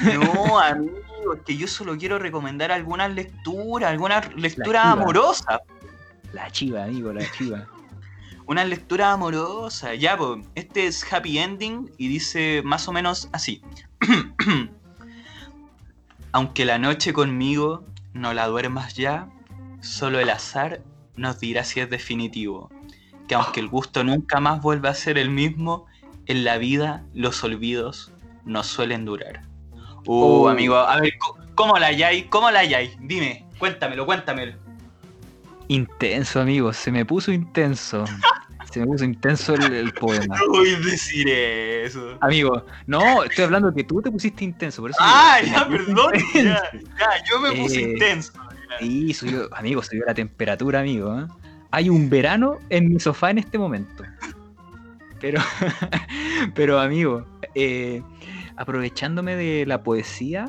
No, 0.00 0.58
amigo, 0.64 1.34
es 1.36 1.42
que 1.44 1.58
yo 1.58 1.68
solo 1.68 1.98
quiero 1.98 2.18
recomendar 2.18 2.72
algunas 2.72 3.12
lecturas, 3.12 3.90
algunas 3.90 4.34
lecturas 4.34 4.82
chiva. 4.84 4.92
amorosas. 4.92 5.58
La 6.32 6.50
chiva, 6.50 6.84
amigo, 6.84 7.12
la 7.12 7.30
chiva. 7.32 7.66
Una 8.46 8.64
lectura 8.64 9.12
amorosa. 9.12 9.94
Ya, 9.94 10.16
pues, 10.16 10.42
este 10.54 10.86
es 10.86 11.04
Happy 11.12 11.36
Ending 11.36 11.90
y 11.98 12.08
dice 12.08 12.62
más 12.64 12.88
o 12.88 12.92
menos 12.92 13.28
así. 13.30 13.60
Aunque 16.32 16.64
la 16.64 16.78
noche 16.78 17.12
conmigo 17.12 17.84
no 18.12 18.32
la 18.34 18.46
duermas 18.46 18.94
ya, 18.94 19.28
solo 19.80 20.20
el 20.20 20.30
azar 20.30 20.82
nos 21.16 21.40
dirá 21.40 21.64
si 21.64 21.80
es 21.80 21.90
definitivo. 21.90 22.70
Que 23.28 23.34
aunque 23.34 23.60
el 23.60 23.68
gusto 23.68 24.04
nunca 24.04 24.40
más 24.40 24.60
vuelva 24.60 24.90
a 24.90 24.94
ser 24.94 25.18
el 25.18 25.30
mismo, 25.30 25.86
en 26.26 26.44
la 26.44 26.58
vida 26.58 27.04
los 27.14 27.42
olvidos 27.44 28.12
no 28.44 28.62
suelen 28.62 29.04
durar. 29.04 29.42
Uh, 30.06 30.44
Oh. 30.44 30.48
amigo, 30.48 30.76
a 30.76 31.00
ver, 31.00 31.12
¿cómo 31.54 31.78
la 31.78 31.88
hay? 31.88 32.24
¿Cómo 32.24 32.50
la 32.50 32.60
hay? 32.60 32.96
Dime, 33.00 33.46
cuéntamelo, 33.58 34.06
cuéntamelo. 34.06 34.56
Intenso, 35.68 36.40
amigo, 36.40 36.72
se 36.72 36.90
me 36.90 37.04
puso 37.04 37.32
intenso. 37.32 38.04
Se 38.70 38.80
me 38.80 38.86
puso 38.86 39.04
intenso 39.04 39.54
el, 39.54 39.72
el 39.74 39.92
poema. 39.92 40.36
No 40.38 40.48
voy 40.48 40.70
a 40.70 40.78
decir 40.80 41.28
eso. 41.28 42.16
Amigo, 42.20 42.64
no, 42.86 43.24
estoy 43.24 43.44
hablando 43.44 43.74
que 43.74 43.82
tú 43.84 44.00
te 44.00 44.10
pusiste 44.10 44.44
intenso, 44.44 44.82
por 44.82 44.90
eso. 44.92 44.98
Ah, 45.02 45.38
ya, 45.44 45.64
me 45.64 45.78
perdón. 45.78 46.12
Ya, 46.34 46.62
yo 47.28 47.40
me 47.40 47.52
puse 47.52 47.80
Eh, 47.80 47.92
intenso. 47.92 48.32
Sí, 48.78 49.12
subió, 49.12 49.48
amigo, 49.54 49.82
subió 49.82 50.04
la 50.06 50.14
temperatura, 50.14 50.80
amigo. 50.80 51.18
¿eh? 51.18 51.26
Hay 51.72 51.90
un 51.90 52.08
verano 52.08 52.58
en 52.68 52.88
mi 52.92 53.00
sofá 53.00 53.30
en 53.30 53.38
este 53.38 53.58
momento. 53.58 54.04
Pero, 55.20 55.40
pero 56.54 56.78
amigo, 56.78 57.26
eh, 57.56 58.02
aprovechándome 58.56 59.34
de 59.34 59.66
la 59.66 59.82
poesía, 59.82 60.48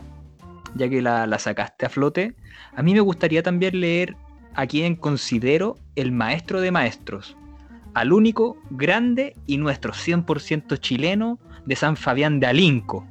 ya 0.76 0.88
que 0.90 1.02
la, 1.02 1.26
la 1.26 1.40
sacaste 1.40 1.88
a 1.88 1.90
flote, 1.90 2.36
a 2.76 2.84
mí 2.84 2.94
me 2.94 3.02
gustaría 3.02 3.42
también 3.42 3.80
leer 3.82 4.16
a 4.54 4.68
quien 4.68 4.96
considero 4.96 5.78
el 5.96 6.12
maestro 6.12 6.62
de 6.62 6.72
maestros, 6.72 7.36
al 7.94 8.14
único, 8.14 8.58
grande 8.70 9.36
y 9.46 9.58
nuestro 9.58 9.94
100% 9.94 10.80
chileno 10.80 11.40
de 11.66 11.76
San 11.76 11.98
Fabián 11.98 12.40
de 12.40 12.48
Alinco. 12.48 13.08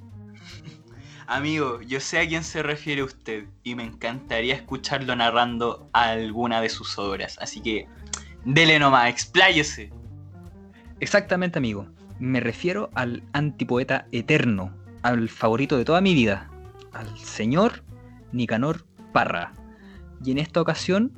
Amigo, 1.26 1.80
yo 1.82 2.00
sé 2.00 2.18
a 2.18 2.26
quién 2.26 2.42
se 2.42 2.62
refiere 2.62 3.04
usted 3.04 3.46
y 3.62 3.76
me 3.76 3.84
encantaría 3.84 4.54
escucharlo 4.54 5.14
narrando 5.14 5.88
alguna 5.92 6.60
de 6.60 6.68
sus 6.68 6.98
obras. 6.98 7.38
Así 7.40 7.60
que, 7.60 7.86
dele 8.44 8.80
nomás, 8.80 9.08
expláyese. 9.08 9.92
Exactamente, 10.98 11.58
amigo. 11.58 11.86
Me 12.18 12.40
refiero 12.40 12.90
al 12.94 13.22
antipoeta 13.32 14.06
eterno, 14.10 14.74
al 15.02 15.28
favorito 15.28 15.76
de 15.78 15.84
toda 15.84 16.00
mi 16.00 16.14
vida, 16.14 16.50
al 16.92 17.16
señor 17.16 17.84
Nicanor 18.32 18.84
Parra. 19.12 19.52
Y 20.24 20.32
en 20.32 20.38
esta 20.38 20.60
ocasión 20.60 21.12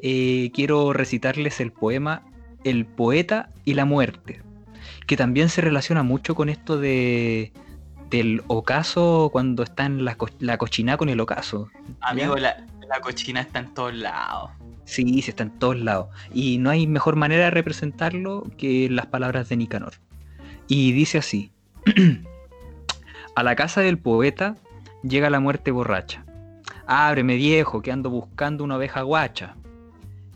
eh, 0.00 0.50
quiero 0.54 0.94
recitarles 0.94 1.60
el 1.60 1.72
poema 1.72 2.24
El 2.64 2.84
poeta 2.86 3.48
y 3.64 3.74
la 3.74 3.84
muerte, 3.84 4.40
que 5.06 5.16
también 5.16 5.48
se 5.48 5.60
relaciona 5.60 6.02
mucho 6.02 6.34
con 6.34 6.48
esto 6.48 6.78
de 6.78 7.52
del 8.10 8.42
ocaso 8.46 9.30
cuando 9.32 9.62
está 9.62 9.86
en 9.86 10.04
la, 10.04 10.16
co- 10.16 10.28
la 10.38 10.58
cochina 10.58 10.98
con 10.98 11.08
el 11.08 11.18
ocaso. 11.18 11.70
Amigo, 12.02 12.36
la, 12.36 12.66
la 12.86 13.00
cochina 13.00 13.40
está 13.40 13.60
en 13.60 13.72
todos 13.72 13.94
lados. 13.94 14.50
Sí, 14.84 15.22
sí 15.22 15.30
está 15.30 15.44
en 15.44 15.58
todos 15.58 15.78
lados. 15.78 16.08
Y 16.34 16.58
no 16.58 16.68
hay 16.68 16.86
mejor 16.86 17.16
manera 17.16 17.44
de 17.44 17.50
representarlo 17.50 18.46
que 18.58 18.90
las 18.90 19.06
palabras 19.06 19.48
de 19.48 19.56
Nicanor. 19.56 19.94
Y 20.68 20.92
dice 20.92 21.16
así. 21.18 21.52
A 23.34 23.42
la 23.42 23.56
casa 23.56 23.80
del 23.80 23.98
poeta 23.98 24.56
llega 25.02 25.30
la 25.30 25.40
muerte 25.40 25.70
borracha. 25.70 26.24
Ábreme 26.86 27.36
viejo, 27.36 27.80
que 27.80 27.92
ando 27.92 28.10
buscando 28.10 28.62
una 28.62 28.76
oveja 28.76 29.00
guacha. 29.02 29.54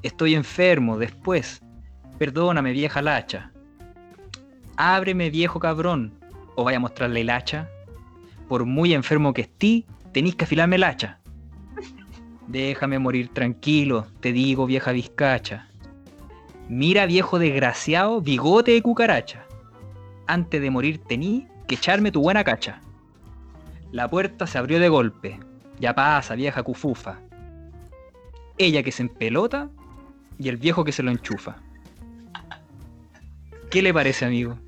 Estoy 0.02 0.34
enfermo, 0.34 0.96
después. 0.96 1.60
Perdóname 2.18 2.72
vieja 2.72 3.02
lacha. 3.02 3.50
Ábreme 4.76 5.30
viejo 5.30 5.60
cabrón, 5.60 6.12
o 6.54 6.64
vaya 6.64 6.78
a 6.78 6.80
mostrarle 6.80 7.20
el 7.20 7.30
hacha. 7.30 7.68
Por 8.48 8.64
muy 8.64 8.94
enfermo 8.94 9.34
que 9.34 9.42
esté, 9.42 9.84
tenéis 10.12 10.34
que 10.34 10.44
afilarme 10.44 10.76
el 10.76 10.84
hacha. 10.84 11.18
Déjame 12.46 12.98
morir 12.98 13.28
tranquilo, 13.32 14.06
te 14.20 14.32
digo 14.32 14.66
vieja 14.66 14.92
vizcacha. 14.92 15.68
Mira 16.68 17.06
viejo 17.06 17.38
desgraciado, 17.38 18.20
bigote 18.20 18.72
de 18.72 18.82
cucaracha. 18.82 19.44
Antes 20.26 20.60
de 20.60 20.70
morir 20.70 20.98
tení 21.06 21.46
que 21.66 21.74
echarme 21.74 22.12
tu 22.12 22.22
buena 22.22 22.44
cacha. 22.44 22.80
La 23.92 24.08
puerta 24.08 24.46
se 24.46 24.58
abrió 24.58 24.80
de 24.80 24.88
golpe. 24.88 25.38
Ya 25.78 25.94
pasa, 25.94 26.34
vieja 26.34 26.62
cufufa. 26.62 27.18
Ella 28.56 28.82
que 28.82 28.92
se 28.92 29.02
empelota 29.02 29.68
y 30.38 30.48
el 30.48 30.56
viejo 30.56 30.84
que 30.84 30.92
se 30.92 31.02
lo 31.02 31.10
enchufa. 31.10 31.56
¿Qué 33.70 33.82
le 33.82 33.92
parece, 33.92 34.24
amigo? 34.24 34.58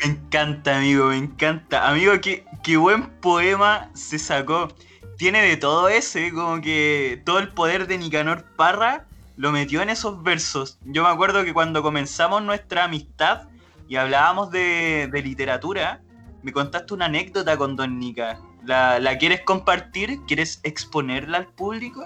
Me 0.00 0.12
encanta, 0.12 0.78
amigo, 0.78 1.08
me 1.08 1.16
encanta. 1.16 1.88
Amigo, 1.88 2.12
qué, 2.20 2.44
qué 2.62 2.76
buen 2.76 3.08
poema 3.20 3.90
se 3.94 4.18
sacó. 4.18 4.68
Tiene 5.16 5.42
de 5.42 5.56
todo 5.56 5.88
ese, 5.88 6.32
como 6.32 6.60
que 6.60 7.20
todo 7.24 7.40
el 7.40 7.48
poder 7.48 7.86
de 7.86 7.98
Nicanor 7.98 8.44
Parra 8.56 9.06
lo 9.36 9.52
metió 9.52 9.82
en 9.82 9.90
esos 9.90 10.22
versos. 10.22 10.78
Yo 10.84 11.02
me 11.02 11.08
acuerdo 11.08 11.44
que 11.44 11.52
cuando 11.52 11.82
comenzamos 11.82 12.42
nuestra 12.42 12.84
amistad 12.84 13.48
y 13.88 13.96
hablábamos 13.96 14.50
de, 14.50 15.08
de 15.12 15.22
literatura, 15.22 16.00
me 16.42 16.52
contaste 16.52 16.94
una 16.94 17.06
anécdota 17.06 17.56
con 17.56 17.76
Don 17.76 17.98
Nica. 17.98 18.40
¿La, 18.64 18.98
¿La 19.00 19.18
quieres 19.18 19.42
compartir? 19.42 20.20
¿Quieres 20.26 20.60
exponerla 20.62 21.38
al 21.38 21.46
público? 21.48 22.04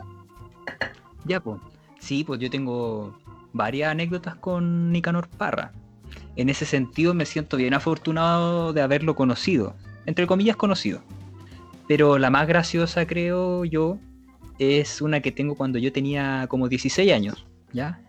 Ya, 1.25 1.41
pues. 1.41 1.61
Sí, 2.01 2.25
pues 2.25 2.41
yo 2.41 2.51
tengo 2.51 3.19
varias 3.53 3.91
anécdotas 3.91 4.35
con 4.37 4.91
Nicanor 4.91 5.29
Parra. 5.29 5.73
En 6.37 6.49
ese 6.49 6.65
sentido 6.65 7.15
me 7.15 7.27
siento 7.27 7.57
bien 7.57 7.75
afortunado 7.75 8.73
de 8.73 8.81
haberlo 8.81 9.15
conocido. 9.15 9.75
Entre 10.07 10.27
comillas 10.27 10.57
conocido. 10.57 11.03
Pero 11.89 12.19
la 12.19 12.31
más 12.31 12.47
graciosa, 12.47 13.07
creo 13.07 13.65
yo, 13.65 13.99
es 14.59 15.03
una 15.03 15.21
que 15.21 15.33
tengo 15.33 15.55
cuando 15.57 15.79
yo 15.79 15.93
tenía 15.93 16.47
como 16.49 16.69
16 16.69 17.13
años. 17.13 17.47
¿Ya? 17.73 18.01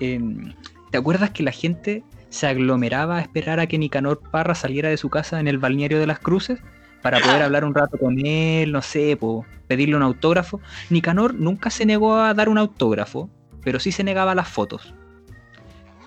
Em, 0.00 0.54
¿Te 0.90 0.98
acuerdas 0.98 1.30
que 1.30 1.42
la 1.42 1.52
gente 1.52 2.04
se 2.28 2.46
aglomeraba 2.46 3.18
a 3.18 3.20
esperar 3.20 3.60
a 3.60 3.66
que 3.66 3.78
Nicanor 3.78 4.20
Parra 4.30 4.54
saliera 4.54 4.88
de 4.88 4.96
su 4.96 5.10
casa 5.10 5.40
en 5.40 5.48
el 5.48 5.58
balneario 5.58 5.98
de 5.98 6.06
las 6.06 6.18
Cruces? 6.18 6.60
Para 7.02 7.20
poder 7.20 7.42
hablar 7.42 7.64
un 7.64 7.74
rato 7.74 7.98
con 7.98 8.18
él, 8.26 8.72
no 8.72 8.82
sé, 8.82 9.16
po, 9.16 9.44
pedirle 9.68 9.96
un 9.96 10.02
autógrafo. 10.02 10.60
Nicanor 10.90 11.34
nunca 11.34 11.70
se 11.70 11.86
negó 11.86 12.16
a 12.16 12.34
dar 12.34 12.48
un 12.48 12.58
autógrafo, 12.58 13.30
pero 13.62 13.78
sí 13.78 13.92
se 13.92 14.02
negaba 14.02 14.32
a 14.32 14.34
las 14.34 14.48
fotos. 14.48 14.94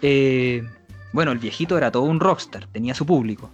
Eh, 0.01 0.63
bueno, 1.13 1.31
el 1.31 1.39
viejito 1.39 1.77
era 1.77 1.91
todo 1.91 2.03
un 2.03 2.19
rockstar, 2.19 2.67
tenía 2.67 2.93
su 2.93 3.05
público. 3.05 3.49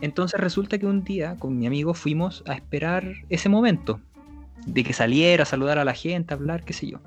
Entonces 0.00 0.40
resulta 0.40 0.78
que 0.78 0.86
un 0.86 1.02
día 1.04 1.36
con 1.38 1.58
mi 1.58 1.66
amigo 1.66 1.94
fuimos 1.94 2.42
a 2.46 2.54
esperar 2.54 3.14
ese 3.28 3.48
momento, 3.48 4.00
de 4.66 4.84
que 4.84 4.92
saliera 4.92 5.42
a 5.42 5.46
saludar 5.46 5.78
a 5.78 5.84
la 5.84 5.94
gente, 5.94 6.34
a 6.34 6.36
hablar, 6.36 6.64
qué 6.64 6.72
sé 6.72 6.86
yo. 6.88 7.00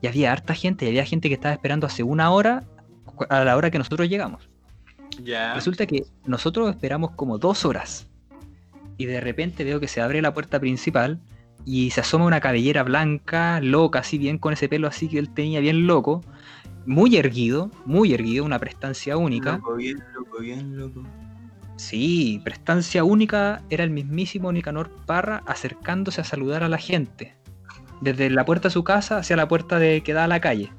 Y 0.00 0.06
había 0.06 0.32
harta 0.32 0.54
gente, 0.54 0.84
y 0.84 0.88
había 0.88 1.04
gente 1.04 1.28
que 1.28 1.34
estaba 1.34 1.54
esperando 1.54 1.86
hace 1.86 2.02
una 2.02 2.30
hora 2.30 2.64
a 3.28 3.44
la 3.44 3.56
hora 3.56 3.70
que 3.70 3.78
nosotros 3.78 4.08
llegamos. 4.08 4.48
Ya. 5.22 5.54
Resulta 5.54 5.86
que 5.86 6.04
nosotros 6.24 6.70
esperamos 6.70 7.12
como 7.12 7.38
dos 7.38 7.64
horas. 7.64 8.08
Y 8.96 9.06
de 9.06 9.20
repente 9.20 9.64
veo 9.64 9.80
que 9.80 9.88
se 9.88 10.00
abre 10.00 10.22
la 10.22 10.34
puerta 10.34 10.58
principal 10.60 11.20
y 11.64 11.90
se 11.90 12.00
asoma 12.00 12.24
una 12.24 12.40
cabellera 12.40 12.82
blanca, 12.82 13.60
loca, 13.60 14.00
así 14.00 14.18
bien 14.18 14.38
con 14.38 14.52
ese 14.52 14.68
pelo 14.68 14.88
así 14.88 15.08
que 15.08 15.18
él 15.18 15.32
tenía 15.32 15.60
bien 15.60 15.86
loco. 15.86 16.22
Muy 16.86 17.16
erguido, 17.16 17.70
muy 17.84 18.12
erguido, 18.12 18.44
una 18.44 18.58
prestancia 18.58 19.16
única. 19.16 19.56
Loco, 19.56 19.76
bien 19.76 20.02
loco, 20.14 20.38
bien 20.40 20.76
loco. 20.76 21.02
Sí, 21.76 22.40
prestancia 22.44 23.04
única 23.04 23.62
era 23.70 23.84
el 23.84 23.90
mismísimo 23.90 24.52
Nicanor 24.52 24.90
Parra 25.06 25.42
acercándose 25.46 26.20
a 26.20 26.24
saludar 26.24 26.62
a 26.62 26.68
la 26.68 26.78
gente. 26.78 27.34
Desde 28.00 28.30
la 28.30 28.44
puerta 28.44 28.68
de 28.68 28.72
su 28.72 28.84
casa 28.84 29.18
hacia 29.18 29.36
la 29.36 29.48
puerta 29.48 29.78
de 29.78 30.02
que 30.02 30.12
da 30.12 30.24
a 30.24 30.28
la 30.28 30.40
calle. 30.40 30.70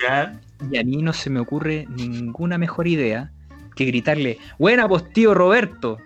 Ya. 0.00 0.40
Y 0.70 0.78
a 0.78 0.84
mí 0.84 1.02
no 1.02 1.12
se 1.12 1.30
me 1.30 1.40
ocurre 1.40 1.86
ninguna 1.88 2.58
mejor 2.58 2.88
idea 2.88 3.32
que 3.76 3.84
gritarle, 3.84 4.38
buena 4.58 4.86
pues 4.88 5.10
tío 5.12 5.34
Roberto, 5.34 5.98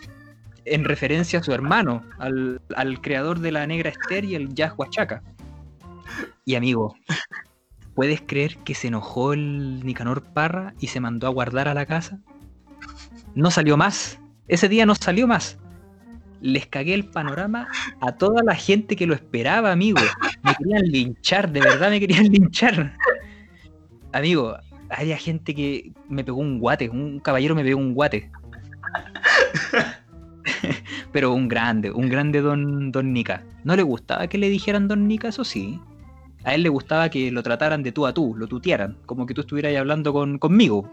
en 0.64 0.84
referencia 0.84 1.40
a 1.40 1.42
su 1.42 1.52
hermano, 1.52 2.02
al, 2.18 2.60
al 2.76 3.00
creador 3.00 3.40
de 3.40 3.52
la 3.52 3.66
Negra 3.66 3.90
Esther 3.90 4.24
y 4.24 4.34
el 4.34 4.54
Jazz 4.54 4.74
Huachaca. 4.76 5.22
Y 6.44 6.54
amigo, 6.54 6.94
¿puedes 7.96 8.20
creer 8.20 8.58
que 8.58 8.74
se 8.74 8.88
enojó 8.88 9.32
el 9.32 9.84
Nicanor 9.84 10.22
Parra 10.22 10.74
y 10.78 10.88
se 10.88 11.00
mandó 11.00 11.26
a 11.26 11.30
guardar 11.30 11.66
a 11.66 11.74
la 11.74 11.86
casa? 11.86 12.20
No 13.34 13.50
salió 13.50 13.76
más. 13.76 14.20
Ese 14.46 14.68
día 14.68 14.86
no 14.86 14.94
salió 14.94 15.26
más. 15.26 15.58
les 16.42 16.66
cagué 16.66 16.92
el 16.92 17.06
panorama 17.06 17.66
a 18.00 18.12
toda 18.12 18.42
la 18.44 18.54
gente 18.54 18.94
que 18.94 19.06
lo 19.06 19.14
esperaba, 19.14 19.72
amigo. 19.72 19.98
Me 20.42 20.54
querían 20.54 20.82
linchar, 20.82 21.50
de 21.50 21.60
verdad 21.60 21.90
me 21.90 21.98
querían 21.98 22.26
linchar. 22.30 22.94
Amigo, 24.12 24.56
había 24.90 25.16
gente 25.16 25.54
que 25.54 25.92
me 26.08 26.22
pegó 26.22 26.38
un 26.38 26.60
guate, 26.60 26.90
un 26.90 27.18
caballero 27.18 27.54
me 27.54 27.64
pegó 27.64 27.80
un 27.80 27.94
guate. 27.94 28.30
Pero 31.12 31.32
un 31.32 31.48
grande, 31.48 31.90
un 31.90 32.10
grande 32.10 32.42
don, 32.42 32.92
don 32.92 33.12
Nika. 33.12 33.42
¿No 33.64 33.74
le 33.74 33.82
gustaba 33.82 34.26
que 34.28 34.36
le 34.36 34.50
dijeran 34.50 34.86
don 34.86 35.08
Nika? 35.08 35.28
Eso 35.28 35.44
sí. 35.44 35.80
A 36.46 36.54
él 36.54 36.62
le 36.62 36.68
gustaba 36.68 37.08
que 37.08 37.32
lo 37.32 37.42
trataran 37.42 37.82
de 37.82 37.90
tú 37.90 38.06
a 38.06 38.14
tú, 38.14 38.36
lo 38.36 38.46
tutearan, 38.46 38.96
como 39.04 39.26
que 39.26 39.34
tú 39.34 39.40
estuvieras 39.40 39.70
ahí 39.70 39.76
hablando 39.76 40.12
con, 40.12 40.38
conmigo. 40.38 40.88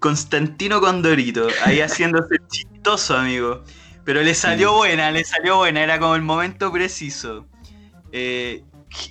Constantino 0.00 0.80
Condorito, 0.80 1.46
ahí 1.64 1.80
haciéndose 1.80 2.38
chistoso, 2.48 3.16
amigo. 3.16 3.62
Pero 4.04 4.20
le 4.20 4.34
salió 4.34 4.74
buena, 4.74 5.12
le 5.12 5.22
salió 5.22 5.58
buena, 5.58 5.80
era 5.80 6.00
como 6.00 6.16
el 6.16 6.22
momento 6.22 6.72
preciso. 6.72 7.46
Eh, 8.10 8.64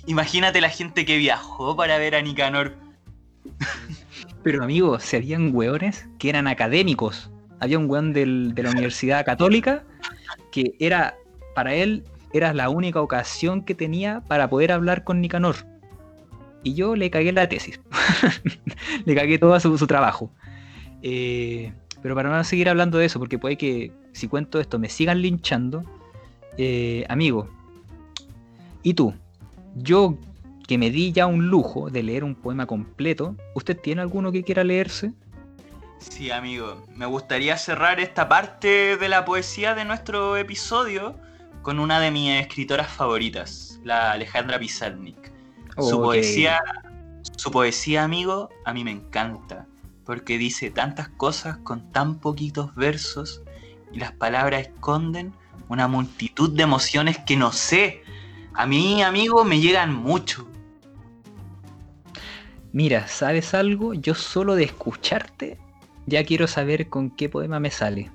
imagínate 0.04 0.60
la 0.60 0.68
gente 0.68 1.06
que 1.06 1.16
viajó 1.16 1.74
para 1.76 1.96
ver 1.96 2.14
a 2.14 2.20
Nicanor. 2.20 2.76
Pero 4.42 4.62
amigo, 4.62 5.00
se 5.00 5.16
habían 5.16 5.54
hueones 5.54 6.06
que 6.18 6.28
eran 6.28 6.46
académicos. 6.46 7.30
Había 7.58 7.78
un 7.78 7.88
hueón 7.88 8.12
de 8.12 8.26
la 8.26 8.70
Universidad 8.70 9.24
Católica 9.24 9.82
que 10.50 10.74
era, 10.78 11.16
para 11.54 11.72
él, 11.72 12.04
era 12.32 12.52
la 12.54 12.68
única 12.68 13.00
ocasión 13.00 13.62
que 13.62 13.74
tenía 13.74 14.22
para 14.26 14.48
poder 14.48 14.72
hablar 14.72 15.04
con 15.04 15.20
Nicanor. 15.20 15.56
Y 16.62 16.74
yo 16.74 16.94
le 16.96 17.10
cagué 17.10 17.32
la 17.32 17.48
tesis. 17.48 17.80
le 19.04 19.14
cagué 19.14 19.38
todo 19.38 19.58
su, 19.58 19.76
su 19.76 19.86
trabajo. 19.86 20.30
Eh, 21.02 21.72
pero 22.02 22.14
para 22.14 22.30
no 22.30 22.44
seguir 22.44 22.68
hablando 22.68 22.98
de 22.98 23.06
eso, 23.06 23.18
porque 23.18 23.38
puede 23.38 23.56
que 23.56 23.92
si 24.12 24.28
cuento 24.28 24.60
esto 24.60 24.78
me 24.78 24.88
sigan 24.88 25.22
linchando. 25.22 25.84
Eh, 26.58 27.04
amigo, 27.08 27.48
¿y 28.82 28.94
tú? 28.94 29.14
Yo 29.74 30.16
que 30.66 30.78
me 30.78 30.90
di 30.90 31.12
ya 31.12 31.26
un 31.26 31.48
lujo 31.48 31.90
de 31.90 32.02
leer 32.02 32.24
un 32.24 32.34
poema 32.34 32.66
completo, 32.66 33.36
¿usted 33.54 33.78
tiene 33.78 34.00
alguno 34.00 34.32
que 34.32 34.42
quiera 34.42 34.64
leerse? 34.64 35.12
Sí, 35.98 36.30
amigo. 36.30 36.84
Me 36.94 37.06
gustaría 37.06 37.56
cerrar 37.56 38.00
esta 38.00 38.28
parte 38.28 38.96
de 38.96 39.08
la 39.08 39.24
poesía 39.24 39.74
de 39.74 39.84
nuestro 39.84 40.36
episodio 40.36 41.14
con 41.62 41.78
una 41.78 42.00
de 42.00 42.10
mis 42.10 42.30
escritoras 42.30 42.88
favoritas, 42.88 43.80
la 43.84 44.12
Alejandra 44.12 44.58
Pizarnik. 44.58 45.32
Su 45.78 46.02
poesía, 46.02 46.60
su 47.36 47.50
poesía, 47.50 48.04
amigo, 48.04 48.50
a 48.66 48.74
mí 48.74 48.84
me 48.84 48.90
encanta, 48.90 49.66
porque 50.04 50.36
dice 50.36 50.70
tantas 50.70 51.08
cosas 51.08 51.56
con 51.58 51.90
tan 51.92 52.18
poquitos 52.18 52.74
versos 52.74 53.42
y 53.92 53.98
las 53.98 54.12
palabras 54.12 54.62
esconden 54.68 55.32
una 55.68 55.88
multitud 55.88 56.54
de 56.54 56.64
emociones 56.64 57.18
que 57.18 57.36
no 57.36 57.52
sé. 57.52 58.02
A 58.52 58.66
mí, 58.66 59.02
amigo, 59.02 59.44
me 59.44 59.60
llegan 59.60 59.94
mucho. 59.94 60.46
Mira, 62.72 63.08
¿sabes 63.08 63.54
algo? 63.54 63.94
Yo 63.94 64.14
solo 64.14 64.54
de 64.54 64.64
escucharte 64.64 65.58
ya 66.06 66.24
quiero 66.24 66.46
saber 66.46 66.88
con 66.88 67.10
qué 67.10 67.28
poema 67.28 67.60
me 67.60 67.70
sale. 67.70 68.10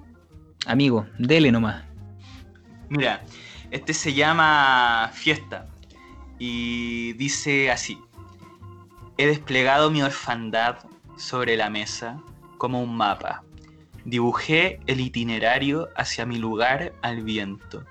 Amigo, 0.66 1.08
dele 1.18 1.52
nomás. 1.52 1.87
Mira, 2.90 3.24
este 3.72 3.94
se 3.94 4.14
llama 4.14 5.12
Fiesta 5.14 5.68
y 6.40 7.14
dice 7.14 7.70
así. 7.70 8.00
He 9.18 9.28
desplegado 9.28 9.92
mi 9.92 10.02
orfandad 10.02 10.78
sobre 11.18 11.58
la 11.58 11.70
mesa 11.70 12.22
como 12.58 12.82
un 12.82 12.96
mapa. 12.96 13.44
Dibujé 14.06 14.80
el 14.88 15.02
itinerario 15.02 15.90
hacia 15.98 16.26
mi 16.26 16.38
lugar 16.38 16.94
al 17.02 17.24
viento. 17.24 17.84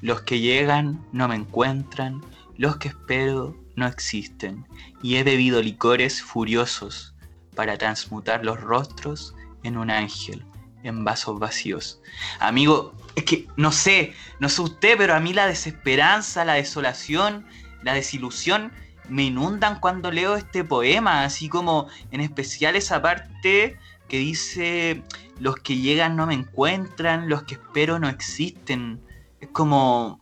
Los 0.00 0.22
que 0.22 0.38
llegan 0.38 1.04
no 1.12 1.26
me 1.26 1.34
encuentran, 1.34 2.20
los 2.56 2.76
que 2.76 2.88
espero 2.88 3.56
no 3.74 3.86
existen. 3.86 4.66
Y 5.02 5.16
he 5.16 5.24
bebido 5.24 5.62
licores 5.62 6.22
furiosos 6.22 7.14
para 7.56 7.76
transmutar 7.76 8.44
los 8.44 8.60
rostros 8.60 9.34
en 9.64 9.76
un 9.78 9.90
ángel, 9.90 10.44
en 10.82 11.04
vasos 11.04 11.38
vacíos. 11.38 12.00
Amigo, 12.38 12.94
es 13.16 13.24
que 13.24 13.46
no 13.56 13.72
sé, 13.72 14.14
no 14.40 14.48
sé 14.48 14.62
usted, 14.62 14.96
pero 14.98 15.14
a 15.14 15.20
mí 15.20 15.32
la 15.32 15.46
desesperanza, 15.46 16.44
la 16.44 16.54
desolación, 16.54 17.46
la 17.82 17.94
desilusión 17.94 18.72
me 19.08 19.24
inundan 19.24 19.80
cuando 19.80 20.10
leo 20.10 20.36
este 20.36 20.64
poema, 20.64 21.24
así 21.24 21.48
como 21.48 21.88
en 22.10 22.20
especial 22.20 22.76
esa 22.76 23.02
parte 23.02 23.78
que 24.08 24.18
dice 24.18 25.02
los 25.38 25.56
que 25.56 25.76
llegan 25.76 26.16
no 26.16 26.26
me 26.26 26.34
encuentran, 26.34 27.28
los 27.28 27.42
que 27.44 27.54
espero 27.54 27.98
no 27.98 28.08
existen. 28.08 29.00
Es 29.40 29.48
como, 29.48 30.20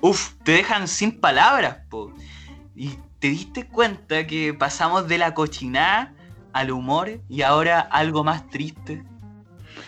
uff, 0.00 0.34
te 0.42 0.52
dejan 0.52 0.88
sin 0.88 1.20
palabras, 1.20 1.78
po. 1.88 2.12
Y 2.74 2.98
te 3.18 3.28
diste 3.28 3.66
cuenta 3.66 4.26
que 4.26 4.52
pasamos 4.54 5.08
de 5.08 5.18
la 5.18 5.34
cochinada 5.34 6.12
al 6.52 6.70
humor 6.70 7.20
y 7.28 7.42
ahora 7.42 7.80
algo 7.80 8.24
más 8.24 8.48
triste. 8.48 9.04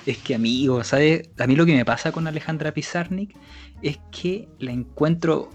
Es 0.06 0.18
que 0.18 0.34
amigo, 0.36 0.82
¿sabes? 0.84 1.28
A 1.38 1.46
mí 1.46 1.56
lo 1.56 1.66
que 1.66 1.74
me 1.74 1.84
pasa 1.84 2.12
con 2.12 2.26
Alejandra 2.26 2.72
Pizarnik 2.72 3.36
es 3.82 3.98
que 4.10 4.48
la 4.58 4.72
encuentro 4.72 5.50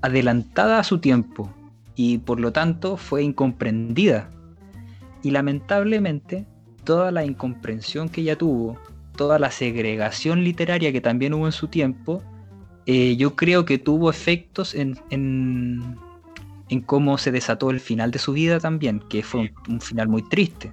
adelantada 0.00 0.78
a 0.78 0.84
su 0.84 0.98
tiempo 0.98 1.52
y 1.94 2.18
por 2.18 2.40
lo 2.40 2.52
tanto 2.52 2.96
fue 2.96 3.22
incomprendida. 3.22 4.30
Y 5.22 5.30
lamentablemente 5.30 6.46
toda 6.84 7.12
la 7.12 7.24
incomprensión 7.24 8.08
que 8.08 8.22
ella 8.22 8.36
tuvo, 8.36 8.78
toda 9.16 9.38
la 9.38 9.50
segregación 9.50 10.42
literaria 10.42 10.92
que 10.92 11.00
también 11.00 11.34
hubo 11.34 11.46
en 11.46 11.52
su 11.52 11.68
tiempo, 11.68 12.22
eh, 12.86 13.16
yo 13.16 13.36
creo 13.36 13.64
que 13.64 13.78
tuvo 13.78 14.10
efectos 14.10 14.74
en, 14.74 14.98
en, 15.10 15.96
cómo 16.86 17.18
se 17.18 17.30
desató 17.30 17.70
el 17.70 17.80
final 17.80 18.10
de 18.10 18.18
su 18.18 18.32
vida 18.32 18.58
también, 18.58 19.00
que 19.10 19.22
fue 19.22 19.52
un, 19.68 19.80
final 19.80 20.08
muy 20.08 20.26
triste. 20.28 20.72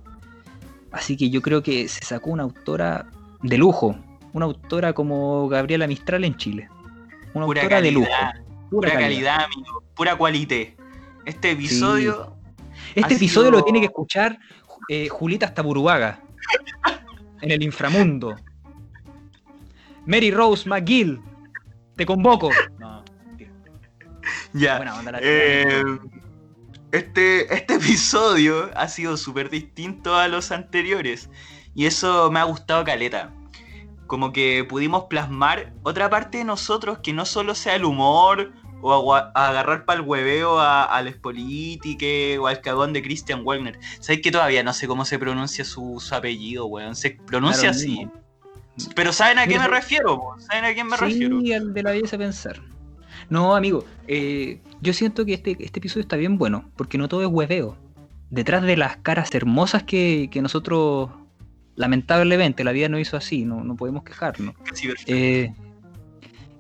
Así 0.91 1.17
que 1.17 1.29
yo 1.29 1.41
creo 1.41 1.61
que 1.61 1.87
se 1.87 2.03
sacó 2.03 2.31
una 2.31 2.43
autora 2.43 3.07
de 3.41 3.57
lujo, 3.57 3.95
una 4.33 4.45
autora 4.45 4.93
como 4.93 5.47
Gabriela 5.47 5.87
Mistral 5.87 6.23
en 6.23 6.35
Chile. 6.37 6.69
Una 7.33 7.45
autora 7.45 7.81
de 7.81 7.91
lujo. 7.91 8.11
Pura, 8.69 8.91
calidad, 8.91 9.45
amigo, 9.45 9.83
pura 9.95 10.15
cualité. 10.15 10.75
Este 11.25 11.51
episodio. 11.51 12.35
Este 12.95 13.15
episodio 13.15 13.51
lo 13.51 13.63
tiene 13.63 13.79
que 13.79 13.87
escuchar 13.87 14.39
eh, 14.89 15.07
Julita 15.09 15.45
hasta 15.45 15.61
Buruaga. 15.61 16.21
en 17.41 17.51
el 17.51 17.63
inframundo. 17.63 18.35
Mary 20.05 20.31
Rose 20.31 20.67
McGill, 20.67 21.21
te 21.95 22.05
convoco. 22.05 22.49
ya. 24.53 24.81
Eh, 25.21 25.83
este, 26.91 27.53
este 27.53 27.73
episodio 27.75 28.69
ha 28.75 28.87
sido 28.87 29.17
súper 29.17 29.49
distinto 29.49 30.15
a 30.15 30.27
los 30.27 30.51
anteriores. 30.51 31.29
Y 31.75 31.85
eso 31.85 32.31
me 32.31 32.39
ha 32.39 32.43
gustado 32.43 32.83
caleta. 32.83 33.33
Como 34.07 34.31
que 34.33 34.65
pudimos 34.67 35.05
plasmar 35.05 35.73
otra 35.83 36.09
parte 36.09 36.39
de 36.39 36.43
nosotros 36.43 36.99
que 37.03 37.13
no 37.13 37.25
solo 37.25 37.53
sea 37.53 37.75
el 37.75 37.85
humor 37.85 38.53
o 38.81 39.13
a, 39.13 39.31
agarrar 39.35 39.85
para 39.85 39.99
el 39.99 40.05
hueveo 40.07 40.59
a, 40.59 41.01
Les 41.03 41.17
o 42.39 42.47
al 42.47 42.61
cagón 42.61 42.93
de 42.93 43.03
Christian 43.03 43.43
Wagner. 43.45 43.79
¿Sabes 43.99 44.21
que 44.21 44.31
todavía 44.31 44.63
no 44.63 44.73
sé 44.73 44.87
cómo 44.87 45.05
se 45.05 45.19
pronuncia 45.19 45.63
su, 45.63 46.01
apellido, 46.11 46.65
weón? 46.65 46.95
Se 46.95 47.11
pronuncia 47.11 47.69
así. 47.69 48.07
Pero 48.95 49.13
¿saben 49.13 49.37
a 49.37 49.45
qué 49.45 49.59
me 49.59 49.67
refiero? 49.67 50.35
¿Saben 50.39 50.65
a 50.65 50.73
quién 50.73 50.87
me 50.87 50.97
refiero? 50.97 51.39
Sí, 51.41 51.53
al 51.53 51.73
de 51.73 51.83
la 51.83 51.91
belleza 51.91 52.17
pensar. 52.17 52.61
No, 53.29 53.55
amigo, 53.55 53.85
eh, 54.07 54.59
yo 54.81 54.93
siento 54.93 55.25
que 55.25 55.33
este, 55.33 55.55
este 55.59 55.79
episodio 55.79 56.01
está 56.01 56.15
bien 56.15 56.37
bueno, 56.37 56.69
porque 56.75 56.97
no 56.97 57.07
todo 57.07 57.21
es 57.21 57.27
hueveo. 57.27 57.77
Detrás 58.29 58.63
de 58.63 58.77
las 58.77 58.97
caras 58.97 59.33
hermosas 59.33 59.83
que, 59.83 60.29
nosotros, 60.41 61.09
lamentablemente, 61.75 62.63
la 62.63 62.71
vida 62.71 62.89
no 62.89 62.99
hizo 62.99 63.17
así, 63.17 63.45
no, 63.45 63.63
no 63.63 63.75
podemos 63.75 64.03
quejarnos. 64.03 64.55
Eh, 65.07 65.53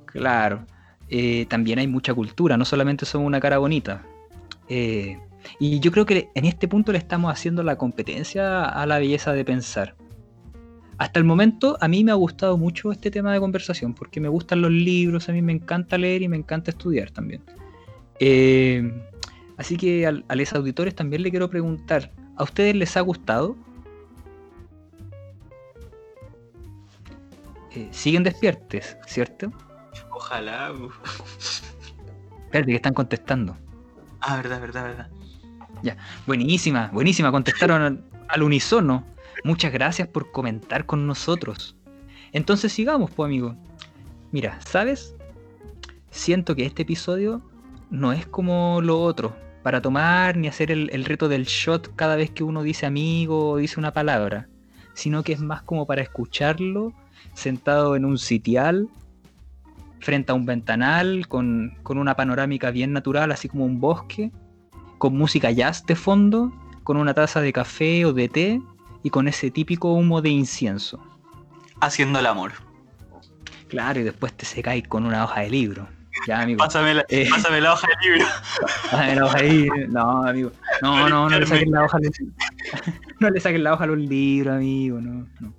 claro. 0.05 0.65
Eh, 1.09 1.47
también 1.47 1.79
hay 1.79 1.87
mucha 1.87 2.13
cultura, 2.13 2.57
no 2.57 2.65
solamente 2.65 3.05
somos 3.05 3.25
una 3.25 3.39
cara 3.39 3.57
bonita. 3.57 4.05
Y 4.67 5.79
yo 5.79 5.91
creo 5.91 6.05
que 6.05 6.29
en 6.35 6.45
este 6.45 6.67
punto 6.67 6.91
le 6.91 6.99
estamos 6.99 7.31
haciendo 7.31 7.63
la 7.63 7.77
competencia 7.77 8.65
a 8.65 8.85
la 8.85 8.99
belleza 8.99 9.33
de 9.33 9.43
pensar. 9.43 9.95
Hasta 10.99 11.17
el 11.19 11.25
momento 11.25 11.77
a 11.81 11.87
mí 11.87 12.03
me 12.03 12.11
ha 12.11 12.15
gustado 12.15 12.57
mucho 12.57 12.91
este 12.91 13.09
tema 13.09 13.33
de 13.33 13.39
conversación, 13.39 13.93
porque 13.93 14.19
me 14.19 14.27
gustan 14.27 14.61
los 14.61 14.71
libros, 14.71 15.29
a 15.29 15.31
mí 15.31 15.41
me 15.41 15.53
encanta 15.53 15.97
leer 15.97 16.21
y 16.21 16.27
me 16.27 16.37
encanta 16.37 16.71
estudiar 16.71 17.09
también. 17.09 17.41
Eh, 18.19 18.91
así 19.57 19.77
que 19.77 20.05
a, 20.05 20.13
a 20.27 20.35
los 20.35 20.53
auditores 20.53 20.93
también 20.93 21.23
le 21.23 21.31
quiero 21.31 21.49
preguntar, 21.49 22.11
¿a 22.35 22.43
ustedes 22.43 22.75
les 22.75 22.95
ha 22.97 23.01
gustado? 23.01 23.55
siguen 27.91 28.23
despiertes, 28.23 28.97
¿cierto? 29.05 29.51
Ojalá. 30.11 30.73
Espérate, 32.45 32.71
que 32.71 32.75
están 32.75 32.93
contestando. 32.93 33.57
Ah, 34.21 34.37
verdad, 34.37 34.59
verdad, 34.59 34.83
verdad. 34.83 35.09
Ya, 35.83 35.97
buenísima, 36.27 36.89
buenísima. 36.91 37.31
Contestaron 37.31 38.03
al, 38.27 38.43
unísono. 38.43 39.05
Muchas 39.43 39.71
gracias 39.71 40.07
por 40.07 40.31
comentar 40.31 40.85
con 40.85 41.07
nosotros. 41.07 41.75
Entonces 42.31 42.71
sigamos, 42.71 43.11
pues, 43.11 43.27
amigo. 43.27 43.55
Mira, 44.31 44.59
¿sabes? 44.61 45.15
Siento 46.11 46.55
que 46.55 46.65
este 46.65 46.83
episodio 46.83 47.41
no 47.89 48.13
es 48.13 48.25
como 48.27 48.81
lo 48.81 49.01
otro, 49.01 49.35
para 49.63 49.81
tomar 49.81 50.37
ni 50.37 50.47
hacer 50.47 50.71
el, 50.71 50.89
el 50.91 51.05
reto 51.05 51.27
del 51.27 51.45
shot 51.45 51.95
cada 51.95 52.15
vez 52.15 52.31
que 52.31 52.43
uno 52.43 52.63
dice 52.63 52.85
amigo 52.85 53.51
o 53.51 53.57
dice 53.57 53.79
una 53.79 53.93
palabra, 53.93 54.47
sino 54.93 55.23
que 55.23 55.33
es 55.33 55.41
más 55.41 55.61
como 55.63 55.85
para 55.85 56.01
escucharlo 56.01 56.93
sentado 57.33 57.95
en 57.95 58.05
un 58.05 58.17
sitial 58.17 58.89
frente 59.99 60.31
a 60.31 60.35
un 60.35 60.45
ventanal 60.45 61.27
con, 61.27 61.77
con 61.83 61.97
una 61.97 62.15
panorámica 62.15 62.71
bien 62.71 62.93
natural, 62.93 63.31
así 63.31 63.49
como 63.49 63.65
un 63.65 63.79
bosque, 63.79 64.31
con 64.97 65.17
música 65.17 65.51
jazz 65.51 65.85
de 65.85 65.95
fondo, 65.95 66.51
con 66.83 66.97
una 66.97 67.13
taza 67.13 67.41
de 67.41 67.53
café 67.53 68.05
o 68.05 68.13
de 68.13 68.29
té 68.29 68.61
y 69.03 69.09
con 69.09 69.27
ese 69.27 69.51
típico 69.51 69.93
humo 69.93 70.21
de 70.21 70.29
incienso. 70.29 70.99
Haciendo 71.81 72.19
el 72.19 72.25
amor. 72.25 72.53
Claro, 73.69 73.99
y 73.99 74.03
después 74.03 74.33
te 74.33 74.45
secáis 74.45 74.87
con 74.87 75.05
una 75.05 75.23
hoja 75.23 75.41
de 75.41 75.49
libro. 75.49 75.87
Ya, 76.27 76.41
amigo. 76.41 76.57
Pásame 76.57 76.95
la, 76.95 77.05
Eh. 77.09 77.27
pásame 77.29 77.61
la 77.61 77.73
hoja 77.73 77.87
de 77.87 78.09
libro. 78.09 78.27
Pásame 78.91 79.15
la 79.15 79.25
hoja 79.25 79.37
ahí. 79.37 79.67
No, 79.89 80.23
amigo. 80.27 80.51
No, 80.81 81.07
no, 81.07 81.29
no 81.29 81.39
le 81.39 81.45
saquen 81.45 81.71
la 81.71 81.83
hoja 81.83 81.97
a 81.97 81.99
los... 82.01 82.11
No 83.19 83.29
le 83.29 83.39
saquen 83.39 83.63
la 83.63 83.73
hoja 83.73 83.83
a 83.83 83.87
los 83.87 83.97
libros, 83.97 84.55
amigo. 84.55 84.99
No, 84.99 85.27
no. 85.39 85.53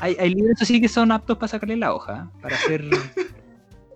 Hay, 0.00 0.16
hay 0.20 0.34
libros 0.34 0.58
sí 0.60 0.80
que 0.80 0.88
son 0.88 1.10
aptos 1.10 1.38
para 1.38 1.48
sacarle 1.48 1.76
la 1.76 1.94
hoja. 1.94 2.26
¿eh? 2.26 2.38
Para 2.42 2.56
hacer. 2.56 2.84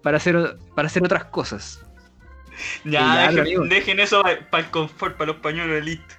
Para 0.02 0.16
hacer, 0.16 0.56
para 0.74 0.86
hacer 0.86 1.04
otras 1.04 1.24
cosas. 1.26 1.80
Ya, 2.84 3.30
ya, 3.32 3.42
dejen, 3.68 3.98
eso 3.98 4.22
para 4.22 4.64
el 4.64 4.70
confort, 4.70 5.16
para 5.16 5.32
los 5.32 5.40
pañuelos, 5.40 5.84
listo. 5.84 6.14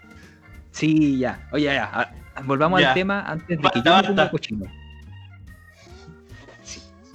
Sí, 0.71 1.17
ya. 1.17 1.47
Oye, 1.51 1.65
ya. 1.65 2.13
Volvamos 2.43 2.81
Ya. 2.81 2.89
al 2.89 2.93
tema 2.93 3.21
antes 3.21 3.47
de 3.47 3.57
que 3.57 3.63
Basta, 3.63 3.79
yo 3.83 3.95
me 3.95 4.03
ponga 4.09 4.29
cochino. 4.31 4.65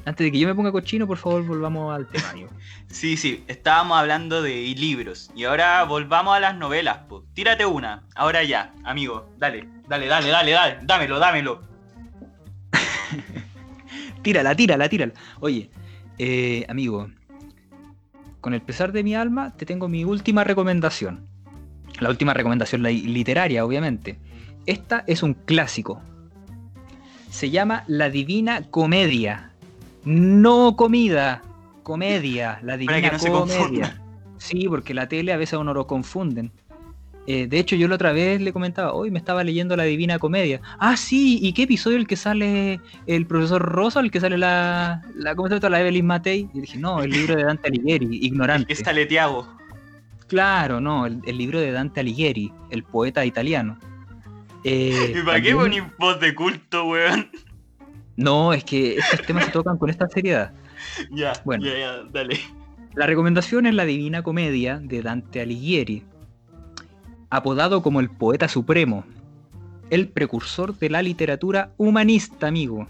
Antes 0.07 0.25
de 0.25 0.33
que 0.33 0.39
yo 0.39 0.49
me 0.49 0.55
ponga 0.55 0.73
cochino, 0.73 1.07
por 1.07 1.19
favor, 1.19 1.45
volvamos 1.45 1.95
al 1.95 2.07
tema, 2.07 2.31
amigo. 2.31 2.49
Sí, 2.91 3.17
sí, 3.17 3.45
estábamos 3.47 3.97
hablando 3.99 4.43
de 4.43 4.51
libros. 4.77 5.31
Y 5.37 5.45
ahora 5.45 5.85
volvamos 5.85 6.35
a 6.37 6.41
las 6.41 6.57
novelas, 6.57 6.99
po. 7.09 7.25
Tírate 7.35 7.65
una, 7.65 8.03
ahora 8.17 8.43
ya, 8.43 8.73
amigo. 8.83 9.31
Dale, 9.39 9.69
dale, 9.89 10.07
dale, 10.09 10.29
dale, 10.29 10.51
dale. 10.51 10.79
Dámelo, 10.83 11.21
dámelo. 11.21 11.63
Tírala, 14.23 14.57
tírala, 14.57 14.89
tírala. 14.89 15.13
Oye, 15.39 15.71
eh, 16.19 16.67
amigo, 16.69 17.09
con 18.41 18.55
el 18.55 18.61
pesar 18.61 18.91
de 18.91 19.05
mi 19.05 19.15
alma, 19.15 19.55
te 19.57 19.65
tengo 19.67 19.87
mi 19.89 20.05
última 20.05 20.43
recomendación. 20.43 21.27
La 22.01 22.09
última 22.09 22.35
recomendación 22.35 22.83
li- 22.83 23.03
literaria, 23.03 23.65
obviamente. 23.65 24.19
Esta 24.71 25.03
es 25.09 25.25
un 25.25 25.35
clásico. 25.35 26.01
Se 27.29 27.51
llama 27.51 27.83
La 27.89 28.09
Divina 28.09 28.63
Comedia. 28.71 29.51
No 30.05 30.77
comida, 30.77 31.43
comedia. 31.83 32.61
La 32.63 32.77
Divina 32.77 33.01
que 33.11 33.29
no 33.29 33.41
Comedia. 33.41 34.01
Sí, 34.39 34.69
porque 34.69 34.95
la 34.95 35.09
tele 35.09 35.33
a 35.33 35.37
veces 35.37 35.55
a 35.55 35.59
uno 35.59 35.75
lo 35.75 35.89
confunden. 35.89 36.53
Eh, 37.27 37.49
de 37.49 37.59
hecho, 37.59 37.75
yo 37.75 37.89
la 37.89 37.97
otra 37.97 38.13
vez 38.13 38.41
le 38.41 38.53
comentaba, 38.53 38.93
hoy 38.93 39.11
me 39.11 39.19
estaba 39.19 39.43
leyendo 39.43 39.75
La 39.75 39.83
Divina 39.83 40.21
Comedia. 40.21 40.61
Ah, 40.79 40.97
sí, 40.97 41.41
¿y 41.43 41.53
qué 41.53 41.65
episodio 41.65 41.97
el 41.97 42.07
que 42.07 42.15
sale 42.15 42.79
el 43.09 43.27
profesor 43.27 43.61
Rosa, 43.61 43.99
el 43.99 44.13
que 44.13 44.21
sale 44.21 44.39
la, 44.39 45.03
la 45.17 45.35
¿cómo 45.35 45.49
se 45.49 45.55
llama? 45.55 45.71
La 45.71 45.81
Evelyn 45.81 46.07
Matei? 46.07 46.49
Y 46.55 46.61
dije, 46.61 46.79
no, 46.79 47.03
el 47.03 47.11
libro 47.11 47.35
de 47.35 47.43
Dante 47.43 47.67
Alighieri, 47.71 48.07
El 48.07 48.15
ignorante. 48.25 48.67
que 48.67 48.77
sale 48.77 49.05
Tiago. 49.07 49.49
Claro, 50.29 50.81
no, 50.81 51.07
el, 51.07 51.21
el 51.27 51.39
libro 51.39 51.59
de 51.59 51.73
Dante 51.73 51.99
Alighieri, 51.99 52.53
el 52.71 52.85
poeta 52.85 53.25
italiano. 53.25 53.77
Eh, 54.65 55.15
¿Y 55.21 55.23
para 55.25 55.41
qué 55.41 55.55
ponís 55.55 55.83
voz 55.99 56.21
de 56.21 56.35
culto, 56.35 56.85
weón? 56.87 57.31
No, 58.17 58.53
es 58.53 58.65
que 58.65 58.99
estos 58.99 59.23
temas 59.23 59.47
se 59.47 59.51
tocan 59.51 59.79
con 59.79 59.91
esta 59.91 60.09
seriedad. 60.09 60.53
Ya, 61.11 61.35
Bueno. 61.45 61.67
ya, 61.67 61.79
ya, 61.79 62.03
dale. 62.11 62.41
La 62.95 63.07
recomendación 63.07 63.67
es 63.67 63.75
la 63.75 63.85
Divina 63.85 64.23
Comedia 64.23 64.79
de 64.83 65.03
Dante 65.03 65.43
Alighieri, 65.43 66.05
apodado 67.29 67.83
como 67.83 68.01
el 68.01 68.09
poeta 68.09 68.49
supremo, 68.49 69.05
el 69.91 70.09
precursor 70.09 70.77
de 70.79 70.89
la 70.89 71.03
literatura 71.03 71.73
humanista, 71.77 72.49
amigo. 72.49 72.89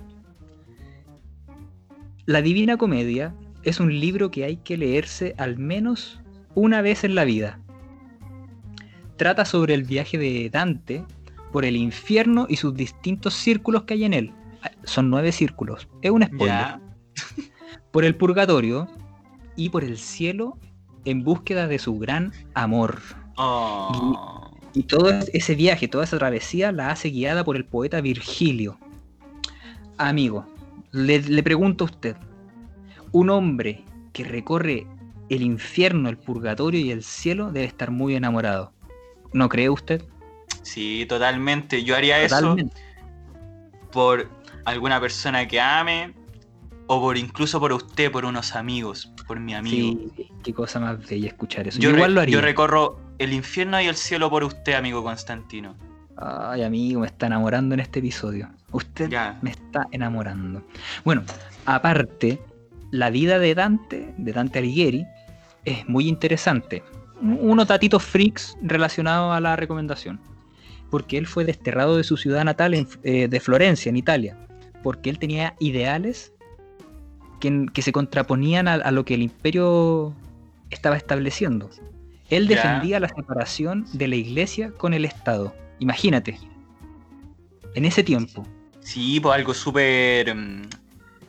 La 2.26 2.42
Divina 2.42 2.76
Comedia 2.76 3.34
es 3.64 3.80
un 3.80 3.98
libro 3.98 4.30
que 4.30 4.44
hay 4.44 4.56
que 4.56 4.76
leerse 4.76 5.34
al 5.36 5.58
menos 5.58 6.20
una 6.54 6.80
vez 6.80 7.02
en 7.04 7.16
la 7.16 7.24
vida. 7.24 7.58
Trata 9.16 9.44
sobre 9.44 9.74
el 9.74 9.82
viaje 9.82 10.16
de 10.16 10.48
Dante 10.48 11.04
por 11.52 11.64
el 11.64 11.76
infierno 11.76 12.46
y 12.48 12.56
sus 12.56 12.74
distintos 12.74 13.34
círculos 13.34 13.84
que 13.84 13.94
hay 13.94 14.04
en 14.04 14.14
él. 14.14 14.32
Son 14.84 15.10
nueve 15.10 15.32
círculos. 15.32 15.88
Es 16.02 16.10
un 16.10 16.22
spoiler 16.22 16.78
por 17.90 18.04
el 18.04 18.16
purgatorio 18.16 18.88
y 19.56 19.70
por 19.70 19.84
el 19.84 19.98
cielo 19.98 20.58
en 21.04 21.24
búsqueda 21.24 21.66
de 21.66 21.78
su 21.78 21.98
gran 21.98 22.32
amor. 22.54 23.00
Oh. 23.36 24.50
Y 24.74 24.84
todo 24.84 25.10
ese 25.32 25.54
viaje, 25.54 25.88
toda 25.88 26.04
esa 26.04 26.18
travesía 26.18 26.72
la 26.72 26.90
hace 26.90 27.08
guiada 27.10 27.44
por 27.44 27.56
el 27.56 27.64
poeta 27.64 28.00
Virgilio. 28.00 28.78
Amigo, 29.98 30.46
le, 30.92 31.20
le 31.20 31.42
pregunto 31.42 31.84
a 31.84 31.86
usted, 31.86 32.16
un 33.12 33.30
hombre 33.30 33.84
que 34.12 34.24
recorre 34.24 34.86
el 35.28 35.42
infierno, 35.42 36.08
el 36.08 36.16
purgatorio 36.16 36.80
y 36.80 36.90
el 36.90 37.02
cielo 37.02 37.50
debe 37.50 37.66
estar 37.66 37.90
muy 37.90 38.14
enamorado. 38.14 38.72
¿No 39.32 39.48
cree 39.48 39.70
usted? 39.70 40.04
Sí, 40.62 41.06
totalmente. 41.08 41.82
Yo 41.84 41.96
haría 41.96 42.22
eso 42.22 42.56
por 43.92 44.28
alguna 44.64 45.00
persona 45.00 45.46
que 45.48 45.60
ame 45.60 46.14
o 46.86 47.00
por 47.00 47.16
incluso 47.16 47.60
por 47.60 47.72
usted, 47.72 48.10
por 48.10 48.24
unos 48.24 48.54
amigos, 48.56 49.12
por 49.26 49.38
mi 49.40 49.54
amigo. 49.54 50.00
Sí, 50.16 50.28
qué 50.42 50.52
cosa 50.52 50.80
más 50.80 51.06
bella 51.08 51.28
escuchar 51.28 51.68
eso. 51.68 51.78
Yo, 51.80 51.90
Yo, 51.90 51.96
igual 51.96 52.14
lo 52.14 52.20
haría. 52.20 52.34
yo 52.34 52.40
recorro 52.40 53.00
el 53.18 53.32
infierno 53.32 53.80
y 53.80 53.86
el 53.86 53.96
cielo 53.96 54.28
por 54.30 54.44
usted, 54.44 54.74
amigo 54.74 55.02
Constantino. 55.02 55.76
Ay, 56.16 56.62
amigo, 56.64 57.00
me 57.00 57.06
está 57.06 57.26
enamorando 57.26 57.74
en 57.74 57.80
este 57.80 58.00
episodio. 58.00 58.50
Usted 58.72 59.08
Ya. 59.08 59.38
me 59.42 59.50
está 59.50 59.86
enamorando. 59.92 60.62
Bueno, 61.04 61.22
aparte, 61.64 62.40
la 62.90 63.10
vida 63.10 63.38
de 63.38 63.54
Dante, 63.54 64.12
de 64.18 64.32
Dante 64.32 64.58
Alighieri, 64.58 65.06
es 65.64 65.88
muy 65.88 66.08
interesante. 66.08 66.82
Un- 67.22 67.38
Unos 67.40 67.68
datitos 67.68 68.02
freaks 68.02 68.56
relacionados 68.62 69.34
a 69.34 69.40
la 69.40 69.56
recomendación. 69.56 70.20
Porque 70.90 71.16
él 71.18 71.26
fue 71.26 71.44
desterrado 71.44 71.96
de 71.96 72.04
su 72.04 72.16
ciudad 72.16 72.44
natal 72.44 72.74
en- 72.74 72.88
eh, 73.02 73.28
de 73.28 73.40
Florencia, 73.40 73.88
en 73.90 73.96
Italia. 73.96 74.36
Porque 74.82 75.10
él 75.10 75.18
tenía 75.18 75.54
ideales 75.60 76.32
que, 77.40 77.66
que 77.72 77.82
se 77.82 77.92
contraponían 77.92 78.68
a, 78.68 78.74
a 78.74 78.90
lo 78.90 79.04
que 79.04 79.14
el 79.14 79.22
imperio 79.22 80.14
estaba 80.70 80.96
estableciendo. 80.96 81.70
Él 82.28 82.46
defendía 82.46 83.00
la 83.00 83.08
separación 83.08 83.86
de 83.92 84.08
la 84.08 84.16
iglesia 84.16 84.70
con 84.72 84.94
el 84.94 85.04
Estado. 85.04 85.54
Imagínate. 85.78 86.38
En 87.74 87.84
ese 87.84 88.02
tiempo, 88.02 88.46
Sí, 88.80 89.20
pues 89.20 89.34
algo 89.34 89.52
súper 89.54 90.34
mm, 90.34 90.62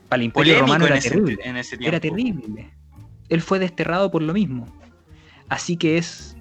para 0.07 0.21
el 0.21 0.25
imperio 0.25 0.59
romano 0.61 0.85
en 0.85 0.91
era 0.91 0.99
ese, 0.99 1.09
terrible. 1.09 1.37
en 1.43 1.57
ese 1.57 1.77
tiempo. 1.77 1.89
Era 1.89 1.99
terrible. 1.99 2.69
Él 3.29 3.41
fue 3.41 3.59
desterrado 3.59 4.09
por 4.09 4.21
lo 4.21 4.33
mismo. 4.33 4.65
Así 5.49 5.75
que 5.75 5.97
es, 5.97 6.35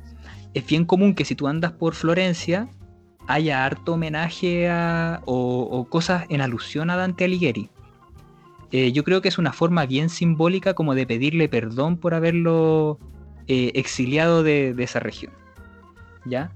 es 0.55 0.65
bien 0.67 0.85
común 0.85 1.15
que 1.15 1.25
si 1.25 1.35
tú 1.35 1.49
andas 1.49 1.73
por 1.73 1.95
Florencia 1.95 2.69
haya 3.27 3.65
harto 3.65 3.95
homenaje 3.95 4.69
a, 4.69 5.21
o, 5.25 5.61
o 5.71 5.85
cosas 5.89 6.25
en 6.29 6.41
alusión 6.41 6.91
a 6.91 6.97
Dante 6.97 7.25
Alighieri. 7.25 7.71
Eh, 8.73 8.93
yo 8.93 9.03
creo 9.05 9.21
que 9.21 9.29
es 9.29 9.39
una 9.39 9.53
forma 9.53 9.85
bien 9.87 10.09
simbólica 10.09 10.75
como 10.75 10.95
de 10.95 11.07
pedirle 11.07 11.49
perdón 11.49 11.97
por 11.97 12.15
haberlo 12.15 12.99
eh, 13.49 13.73
exiliado 13.75 14.43
de, 14.43 14.75
de 14.75 14.85
esa 14.85 15.01
región. 15.01 15.33
¿Ya? 16.25 16.53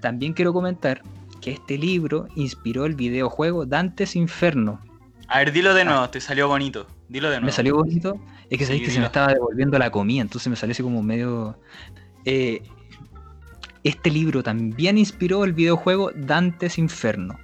También 0.00 0.32
quiero 0.32 0.52
comentar 0.52 1.02
que 1.40 1.50
este 1.52 1.76
libro 1.78 2.28
inspiró 2.34 2.86
el 2.86 2.94
videojuego 2.94 3.66
Dante's 3.66 4.16
Inferno, 4.16 4.80
A 5.28 5.38
ver, 5.38 5.52
dilo 5.52 5.74
de 5.74 5.84
nuevo, 5.84 6.08
te 6.10 6.20
salió 6.20 6.48
bonito. 6.48 6.86
Dilo 7.08 7.28
de 7.30 7.36
nuevo. 7.36 7.46
me 7.46 7.52
salió 7.52 7.74
bonito. 7.76 8.20
Es 8.50 8.58
que 8.58 8.64
sabéis 8.64 8.82
Sí, 8.82 8.86
que 8.86 8.90
se 8.92 9.00
me 9.00 9.06
estaba 9.06 9.32
devolviendo 9.34 9.78
la 9.78 9.90
comida, 9.90 10.22
entonces 10.22 10.48
me 10.48 10.56
salió 10.56 10.72
así 10.72 10.82
como 10.82 11.02
medio. 11.02 11.58
Eh, 12.24 12.62
este 13.88 14.10
libro 14.10 14.42
también 14.42 14.98
inspiró 14.98 15.44
el 15.44 15.54
videojuego 15.54 16.10
Dante's 16.14 16.76
Inferno. 16.76 17.38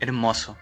Hermoso. 0.00 0.56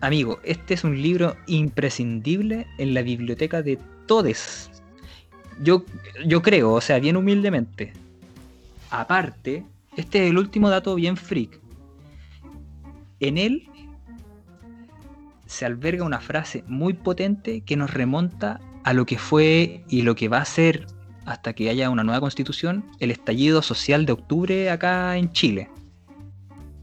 Amigo, 0.00 0.40
este 0.44 0.74
es 0.74 0.84
un 0.84 1.00
libro 1.00 1.36
imprescindible 1.46 2.66
en 2.76 2.92
la 2.92 3.00
biblioteca 3.00 3.62
de 3.62 3.78
todes. 4.06 4.70
Yo, 5.62 5.84
yo 6.26 6.42
creo, 6.42 6.74
o 6.74 6.80
sea, 6.82 6.98
bien 6.98 7.16
humildemente. 7.16 7.94
Aparte, 8.90 9.64
este 9.96 10.24
es 10.24 10.30
el 10.30 10.38
último 10.38 10.68
dato 10.68 10.94
bien 10.94 11.16
freak. 11.16 11.58
En 13.20 13.38
él 13.38 13.68
se 15.46 15.64
alberga 15.64 16.04
una 16.04 16.20
frase 16.20 16.62
muy 16.66 16.92
potente 16.92 17.62
que 17.62 17.76
nos 17.76 17.92
remonta 17.94 18.60
a 18.84 18.92
lo 18.92 19.06
que 19.06 19.16
fue 19.16 19.82
y 19.88 20.02
lo 20.02 20.14
que 20.14 20.28
va 20.28 20.38
a 20.38 20.44
ser 20.44 20.86
hasta 21.28 21.52
que 21.52 21.68
haya 21.68 21.90
una 21.90 22.04
nueva 22.04 22.20
constitución, 22.20 22.84
el 23.00 23.10
estallido 23.10 23.60
social 23.60 24.06
de 24.06 24.12
octubre 24.12 24.70
acá 24.70 25.16
en 25.18 25.30
Chile. 25.32 25.68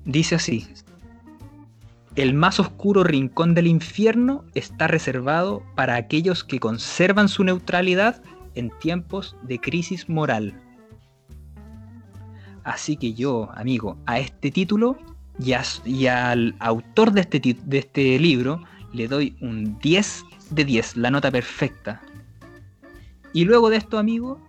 Dice 0.05 0.35
así, 0.35 0.67
el 2.15 2.33
más 2.35 2.59
oscuro 2.59 3.03
rincón 3.03 3.55
del 3.55 3.65
infierno 3.65 4.45
está 4.53 4.87
reservado 4.87 5.63
para 5.75 5.95
aquellos 5.95 6.43
que 6.43 6.59
conservan 6.59 7.27
su 7.27 7.43
neutralidad 7.43 8.21
en 8.53 8.69
tiempos 8.79 9.35
de 9.41 9.59
crisis 9.59 10.07
moral. 10.07 10.53
Así 12.63 12.97
que 12.97 13.13
yo, 13.13 13.49
amigo, 13.55 13.97
a 14.05 14.19
este 14.19 14.51
título 14.51 14.97
y, 15.39 16.05
al 16.05 16.55
autor 16.59 17.11
de 17.11 17.21
este, 17.21 17.39
de 17.39 17.77
este 17.79 18.19
libro 18.19 18.61
le 18.93 19.07
doy 19.07 19.35
un 19.41 19.77
10 19.79 20.23
de 20.51 20.65
10, 20.65 20.97
la 20.97 21.09
nota 21.09 21.31
perfecta. 21.31 22.01
Y 23.35 23.43
luego 23.43 23.69
de 23.69 23.75
esto, 23.75 23.97
amigo, 23.97 24.39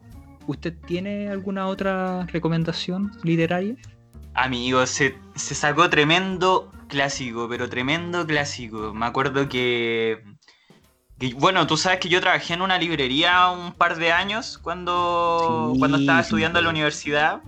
¿usted 0.46 0.72
tiene 0.86 1.28
alguna 1.28 1.66
otra 1.66 2.24
recomendación 2.26 3.10
literaria? 3.24 3.74
Amigo, 4.32 4.86
se, 4.86 5.18
se 5.34 5.56
sacó 5.56 5.90
tremendo 5.90 6.70
clásico, 6.86 7.48
pero 7.48 7.68
tremendo 7.68 8.24
clásico. 8.24 8.94
Me 8.94 9.06
acuerdo 9.06 9.48
que, 9.48 10.22
bueno, 11.34 11.66
tú 11.66 11.76
sabes 11.76 11.98
que 11.98 12.08
yo 12.08 12.20
trabajé 12.20 12.54
en 12.54 12.62
una 12.62 12.78
librería 12.78 13.50
un 13.50 13.72
par 13.72 13.96
de 13.96 14.12
años 14.12 14.56
cuando, 14.56 15.74
cuando 15.80 15.98
estaba 15.98 16.20
estudiando 16.20 16.60
en 16.60 16.66
la 16.66 16.70
universidad 16.70 17.42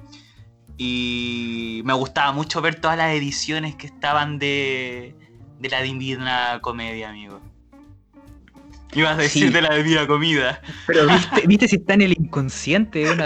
y 0.76 1.82
me 1.84 1.92
gustaba 1.92 2.32
mucho 2.32 2.60
ver 2.60 2.80
todas 2.80 2.98
las 2.98 3.14
ediciones 3.14 3.76
que 3.76 3.86
estaban 3.86 4.40
de, 4.40 5.14
de 5.60 5.68
la 5.68 5.82
Divina 5.82 6.58
Comedia, 6.62 7.10
amigo. 7.10 7.40
Ibas 8.94 9.18
a 9.18 9.22
decir 9.22 9.52
de 9.52 9.62
la 9.62 9.74
Divina 9.74 10.06
Comida. 10.06 10.60
Pero 10.86 11.06
viste, 11.46 11.68
si 11.68 11.76
está 11.76 11.94
en 11.94 12.02
el 12.02 12.12
inconsciente, 12.12 13.02
es, 13.02 13.16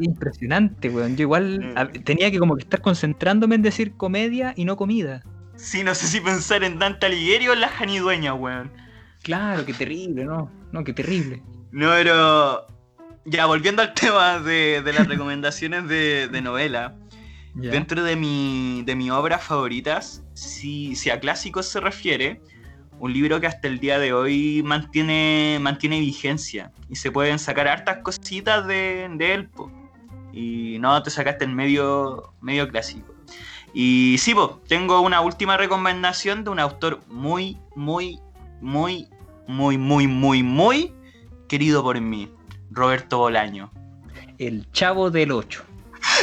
impresionante, 0.00 0.88
weón. 0.88 1.16
Yo 1.16 1.22
igual 1.22 1.74
mm. 1.74 2.02
tenía 2.04 2.30
que 2.30 2.38
como 2.38 2.56
que 2.56 2.62
estar 2.62 2.80
concentrándome 2.80 3.54
en 3.54 3.62
decir 3.62 3.92
comedia 3.96 4.54
y 4.56 4.64
no 4.64 4.76
comida. 4.76 5.22
Sí, 5.56 5.84
no 5.84 5.94
sé 5.94 6.06
si 6.06 6.20
pensar 6.20 6.64
en 6.64 6.78
Dante 6.78 7.06
Alighieri 7.06 7.48
o 7.48 7.52
en 7.52 7.60
la 7.60 7.68
Janidueña, 7.68 8.34
weón. 8.34 8.72
Claro, 9.22 9.64
qué 9.64 9.74
terrible, 9.74 10.24
¿no? 10.24 10.50
No, 10.72 10.82
qué 10.82 10.92
terrible. 10.92 11.42
No, 11.70 11.90
pero 11.90 12.66
ya, 13.24 13.46
volviendo 13.46 13.82
al 13.82 13.94
tema 13.94 14.38
de, 14.40 14.82
las 14.94 15.06
recomendaciones 15.08 15.86
de, 15.88 16.40
novela, 16.42 16.96
dentro 17.54 18.02
de 18.02 18.16
mi, 18.16 18.82
de 18.84 18.96
mis 18.96 19.10
obras 19.10 19.44
favoritas, 19.44 20.24
si, 20.34 20.96
si, 20.96 21.10
a 21.10 21.20
clásicos 21.20 21.66
se 21.66 21.80
refiere, 21.80 22.40
un 23.02 23.12
libro 23.12 23.40
que 23.40 23.48
hasta 23.48 23.66
el 23.66 23.80
día 23.80 23.98
de 23.98 24.12
hoy 24.12 24.62
mantiene, 24.64 25.58
mantiene 25.60 25.98
vigencia 25.98 26.70
y 26.88 26.94
se 26.94 27.10
pueden 27.10 27.40
sacar 27.40 27.66
hartas 27.66 27.98
cositas 27.98 28.64
de, 28.68 29.10
de 29.16 29.34
él, 29.34 29.50
y 30.32 30.76
no 30.78 31.02
te 31.02 31.10
sacaste 31.10 31.44
el 31.44 31.50
medio, 31.50 32.32
medio 32.40 32.68
clásico. 32.68 33.12
Y 33.74 34.18
sí, 34.18 34.36
tengo 34.68 35.00
una 35.00 35.20
última 35.20 35.56
recomendación 35.56 36.44
de 36.44 36.50
un 36.50 36.60
autor 36.60 37.00
muy, 37.08 37.58
muy, 37.74 38.20
muy, 38.60 39.08
muy, 39.48 39.78
muy, 39.78 40.06
muy, 40.06 40.44
muy 40.44 40.94
querido 41.48 41.82
por 41.82 42.00
mí. 42.00 42.30
Roberto 42.70 43.18
Bolaño. 43.18 43.72
El 44.38 44.70
chavo 44.70 45.10
del 45.10 45.32
8. 45.32 45.64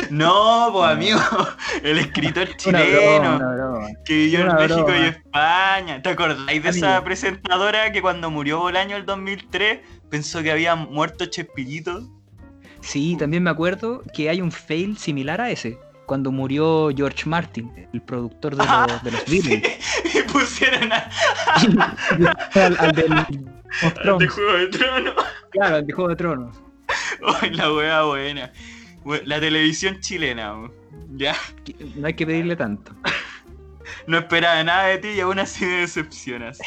No, 0.09 0.69
pues 0.71 0.91
amigo, 0.91 1.19
el 1.83 1.99
escritor 1.99 2.47
chileno 2.57 3.39
que 4.05 4.13
vivió 4.13 4.41
en 4.41 4.55
México 4.55 4.89
y 4.89 5.05
España. 5.07 6.01
¿Te 6.01 6.09
acordáis 6.09 6.63
de 6.63 6.69
esa 6.69 7.03
presentadora 7.03 7.91
que 7.91 8.01
cuando 8.01 8.29
murió 8.29 8.59
Bolaño 8.59 8.95
el 8.95 9.05
2003 9.05 9.79
pensó 10.09 10.41
que 10.41 10.51
había 10.51 10.75
muerto 10.75 11.25
Chespirito? 11.25 12.07
Sí, 12.81 13.15
también 13.19 13.43
me 13.43 13.49
acuerdo 13.49 14.03
que 14.13 14.29
hay 14.29 14.41
un 14.41 14.51
fail 14.51 14.97
similar 14.97 15.41
a 15.41 15.49
ese. 15.49 15.77
Cuando 16.05 16.31
murió 16.31 16.89
George 16.95 17.29
Martin, 17.29 17.71
el 17.93 18.01
productor 18.01 18.55
de, 18.55 18.65
los, 18.65 19.03
de 19.03 19.11
los 19.11 19.25
Beatles. 19.25 19.61
y 20.15 20.21
pusieron 20.23 20.91
a... 20.91 21.09
al, 22.79 22.91
del, 22.93 23.09
de 24.17 24.27
Juego 24.27 24.53
de 24.53 24.67
Tronos. 24.67 25.13
Claro, 25.51 25.77
el 25.77 25.85
de 25.85 25.93
Juego 25.93 26.09
de 26.09 26.15
Tronos. 26.15 26.55
Uy, 27.43 27.49
la 27.51 27.71
wea 27.71 28.01
buena. 28.03 28.51
La 29.25 29.39
televisión 29.39 29.99
chilena, 30.01 30.69
ya. 31.11 31.35
No 31.95 32.07
hay 32.07 32.13
que 32.13 32.25
pedirle 32.25 32.55
tanto. 32.55 32.93
No 34.07 34.19
esperaba 34.19 34.63
nada 34.63 34.85
de 34.85 34.97
ti 34.99 35.07
y 35.09 35.19
aún 35.19 35.39
así 35.39 35.65
me 35.65 35.81
decepcionas. 35.81 36.59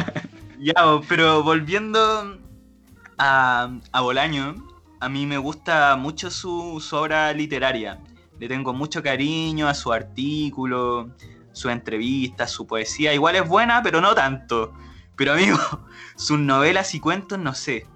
ya, 0.58 0.74
pero 1.08 1.42
volviendo 1.42 2.38
a, 3.18 3.76
a 3.92 4.00
Bolaño, 4.00 4.54
a 5.00 5.08
mí 5.08 5.26
me 5.26 5.38
gusta 5.38 5.96
mucho 5.96 6.30
su, 6.30 6.80
su, 6.80 6.96
obra 6.96 7.32
literaria. 7.32 7.98
Le 8.38 8.48
tengo 8.48 8.72
mucho 8.72 9.02
cariño 9.02 9.68
a 9.68 9.74
su 9.74 9.92
artículo, 9.92 11.10
su 11.52 11.68
entrevista, 11.70 12.46
su 12.46 12.66
poesía. 12.66 13.12
Igual 13.12 13.36
es 13.36 13.48
buena, 13.48 13.82
pero 13.82 14.00
no 14.00 14.14
tanto. 14.14 14.72
Pero 15.16 15.32
amigo, 15.32 15.58
sus 16.16 16.38
novelas 16.38 16.94
y 16.94 17.00
cuentos, 17.00 17.38
no 17.38 17.54
sé. 17.54 17.86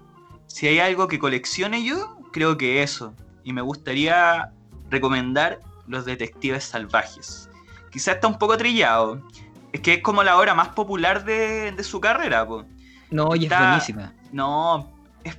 Si 0.47 0.67
hay 0.67 0.79
algo 0.79 1.07
que 1.07 1.19
coleccione 1.19 1.83
yo, 1.83 2.19
creo 2.31 2.57
que 2.57 2.83
eso. 2.83 3.15
Y 3.45 3.53
me 3.53 3.61
gustaría 3.61 4.51
recomendar 4.89 5.61
Los 5.87 6.03
Detectives 6.03 6.65
Salvajes. 6.65 7.49
Quizá 7.91 8.11
está 8.11 8.27
un 8.27 8.37
poco 8.37 8.57
trillado. 8.57 9.25
Es 9.71 9.79
que 9.79 9.93
es 9.93 10.01
como 10.01 10.21
la 10.23 10.37
obra 10.37 10.53
más 10.53 10.69
popular 10.69 11.23
de, 11.23 11.73
su 11.81 12.01
carrera, 12.01 12.45
po. 12.45 12.65
No, 13.09 13.33
y 13.35 13.45
es 13.45 13.57
buenísima. 13.57 14.13
No, 14.33 14.91
es 15.23 15.37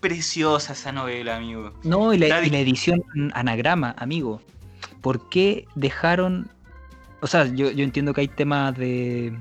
preciosa 0.00 0.74
esa 0.74 0.92
novela, 0.92 1.36
amigo. 1.36 1.72
No, 1.84 2.12
y 2.12 2.18
la, 2.18 2.44
y 2.44 2.50
la 2.50 2.58
edición 2.58 3.02
anagrama, 3.32 3.94
amigo. 3.96 4.42
¿Por 5.00 5.30
qué 5.30 5.66
dejaron 5.74 6.50
o 7.20 7.26
sea, 7.26 7.46
yo, 7.46 7.70
yo, 7.70 7.84
entiendo 7.84 8.12
que 8.12 8.22
hay 8.22 8.28
temas 8.28 8.76
de, 8.76 9.36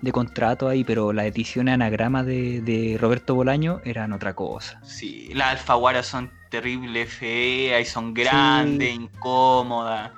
de 0.00 0.12
contrato 0.12 0.68
ahí, 0.68 0.84
pero 0.84 1.12
la 1.12 1.26
edición 1.26 1.68
anagrama 1.68 2.22
de, 2.22 2.60
de, 2.60 2.96
Roberto 2.98 3.34
Bolaño 3.34 3.80
eran 3.84 4.12
otra 4.12 4.34
cosa. 4.34 4.80
Sí, 4.84 5.30
las 5.34 5.52
alfaguaras 5.52 6.06
son 6.06 6.30
terribles, 6.56 7.12
feas 7.12 7.82
y 7.82 7.84
son 7.84 8.14
grandes, 8.14 8.94
incómodas. 8.94 10.12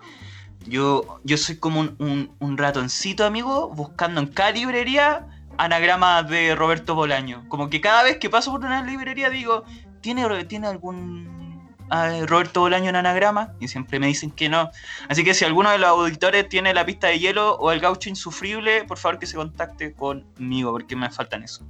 Yo, 0.66 1.20
yo 1.24 1.36
soy 1.36 1.56
como 1.56 1.80
un, 1.80 2.30
un, 2.38 2.58
ratoncito, 2.58 3.24
amigo, 3.24 3.70
buscando 3.70 4.20
en 4.20 4.28
cada 4.28 4.52
librería 4.52 5.26
anagramas 5.56 6.28
de 6.28 6.54
Roberto 6.54 6.94
Bolaño. 6.94 7.44
Como 7.48 7.70
que 7.70 7.80
cada 7.80 8.02
vez 8.04 8.18
que 8.18 8.30
paso 8.30 8.52
por 8.52 8.60
una 8.60 8.84
librería 8.84 9.30
digo, 9.30 9.64
¿tiene, 10.00 10.44
¿tiene 10.44 10.68
algún 10.68 11.47
a 11.90 12.26
Roberto 12.26 12.60
Bolaño 12.60 12.88
en 12.88 12.96
anagrama 12.96 13.52
y 13.60 13.68
siempre 13.68 13.98
me 13.98 14.06
dicen 14.06 14.30
que 14.30 14.48
no. 14.48 14.70
Así 15.08 15.24
que 15.24 15.34
si 15.34 15.44
alguno 15.44 15.70
de 15.70 15.78
los 15.78 15.88
auditores 15.88 16.48
tiene 16.48 16.74
la 16.74 16.84
pista 16.84 17.08
de 17.08 17.18
hielo 17.18 17.54
o 17.56 17.72
el 17.72 17.80
gaucho 17.80 18.08
insufrible, 18.08 18.84
por 18.84 18.98
favor 18.98 19.18
que 19.18 19.26
se 19.26 19.36
contacte 19.36 19.92
conmigo 19.94 20.72
porque 20.72 20.96
me 20.96 21.10
faltan 21.10 21.42
eso. 21.42 21.66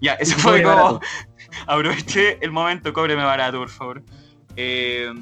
Ya, 0.00 0.14
ese 0.14 0.34
fue 0.36 0.62
como... 0.62 1.00
Aproveché 1.66 2.38
el 2.40 2.50
momento, 2.50 2.92
cóbreme 2.92 3.24
barato, 3.24 3.58
por 3.58 3.70
favor. 3.70 4.02
Eh, 4.56 5.12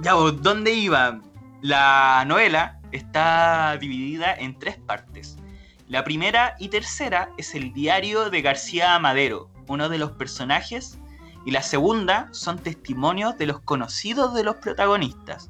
ya, 0.00 0.12
¿dónde 0.12 0.72
iba? 0.72 1.20
La 1.62 2.24
novela 2.26 2.80
está 2.92 3.76
dividida 3.80 4.34
en 4.34 4.58
tres 4.58 4.76
partes. 4.76 5.36
La 5.88 6.02
primera 6.02 6.56
y 6.58 6.68
tercera 6.68 7.30
es 7.38 7.54
el 7.54 7.72
diario 7.72 8.28
de 8.28 8.42
García 8.42 8.98
Madero, 8.98 9.50
uno 9.68 9.88
de 9.88 9.98
los 9.98 10.12
personajes 10.12 10.98
y 11.46 11.52
la 11.52 11.62
segunda 11.62 12.28
son 12.32 12.58
testimonios 12.58 13.38
de 13.38 13.46
los 13.46 13.60
conocidos 13.60 14.34
de 14.34 14.42
los 14.42 14.56
protagonistas, 14.56 15.48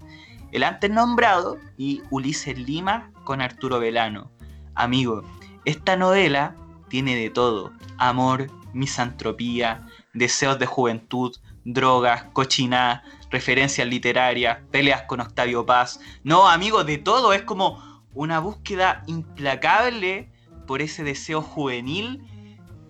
el 0.53 0.63
antes 0.63 0.91
nombrado 0.91 1.59
y 1.79 2.03
Ulises 2.11 2.59
Lima 2.59 3.11
con 3.25 3.41
Arturo 3.41 3.81
Velano. 3.81 4.31
Amigo, 4.75 5.25
esta 5.65 5.97
novela 5.97 6.55
tiene 6.89 7.17
de 7.17 7.31
todo, 7.31 7.73
amor, 7.97 8.49
misantropía, 8.75 9.87
deseos 10.13 10.59
de 10.59 10.67
juventud, 10.67 11.35
drogas, 11.65 12.25
cochinadas, 12.35 13.01
referencias 13.31 13.89
literarias, 13.89 14.59
peleas 14.71 15.03
con 15.05 15.21
Octavio 15.21 15.65
Paz. 15.65 15.99
No, 16.23 16.47
amigo, 16.47 16.85
de 16.85 16.99
todo, 16.99 17.33
es 17.33 17.43
como 17.43 17.83
una 18.13 18.39
búsqueda 18.39 19.03
implacable 19.07 20.31
por 20.67 20.83
ese 20.83 21.05
deseo 21.05 21.41
juvenil 21.41 22.23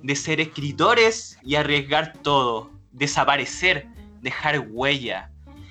de 0.02 0.16
ser 0.16 0.40
escritores 0.40 1.38
y 1.44 1.54
arriesgar 1.54 2.12
todo 2.14 2.75
desaparecer, 2.96 3.86
dejar 4.20 4.66
huella. 4.68 5.30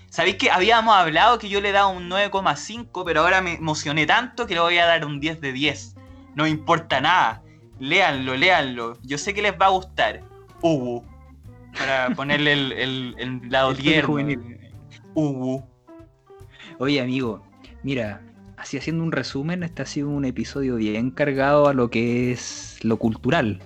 ¿Sabéis 0.09 0.37
que 0.37 0.49
habíamos 0.49 0.95
hablado 0.95 1.39
que 1.39 1.49
yo 1.49 1.59
le 1.59 1.73
daba 1.73 1.87
un 1.87 2.09
9,5, 2.09 3.03
pero 3.05 3.21
ahora 3.21 3.41
me 3.41 3.55
emocioné 3.55 4.05
tanto 4.05 4.47
que 4.47 4.53
le 4.53 4.61
voy 4.61 4.77
a 4.77 4.85
dar 4.85 5.05
un 5.05 5.19
10 5.19 5.41
de 5.41 5.51
10? 5.51 5.95
No 6.35 6.47
importa 6.47 7.01
nada. 7.01 7.41
Léanlo, 7.79 8.35
léanlo. 8.35 8.97
Yo 9.03 9.17
sé 9.17 9.33
que 9.33 9.41
les 9.41 9.53
va 9.53 9.65
a 9.65 9.69
gustar. 9.69 10.21
Ubu. 10.61 11.03
Para 11.77 12.09
ponerle 12.15 12.53
el, 12.53 13.41
lado 13.49 13.75
tierno. 13.75 14.41
Ubu. 15.15 15.63
Oye, 16.79 17.01
amigo, 17.01 17.43
mira, 17.83 18.21
así 18.57 18.77
haciendo 18.77 19.03
un 19.03 19.11
resumen, 19.11 19.63
este 19.63 19.81
ha 19.81 19.85
sido 19.85 20.09
un 20.09 20.25
episodio 20.25 20.75
bien 20.75 21.11
cargado 21.11 21.67
a 21.67 21.73
lo 21.73 21.89
que 21.89 22.31
es 22.31 22.79
lo 22.83 22.97
cultural. 22.97 23.61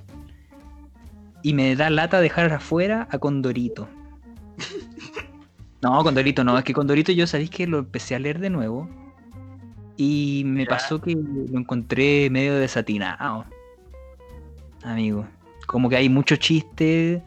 Y 1.41 1.53
me 1.53 1.75
da 1.75 1.89
lata 1.89 2.19
dejar 2.19 2.51
afuera 2.51 3.07
a 3.11 3.17
Condorito. 3.19 3.87
No, 5.81 6.03
Condorito 6.03 6.43
no, 6.43 6.57
es 6.57 6.65
que 6.65 6.73
Condorito 6.73 7.13
yo 7.13 7.25
sabéis 7.25 7.49
que 7.49 7.65
lo 7.65 7.79
empecé 7.79 8.13
a 8.13 8.19
leer 8.19 8.39
de 8.39 8.49
nuevo. 8.49 8.89
Y 9.95 10.43
me 10.45 10.65
pasó 10.65 10.99
que 10.99 11.15
lo 11.15 11.57
encontré 11.57 12.29
medio 12.29 12.55
desatinado. 12.55 13.45
Amigo. 14.83 15.25
Como 15.67 15.89
que 15.89 15.95
hay 15.95 16.09
mucho 16.09 16.35
chiste 16.35 17.23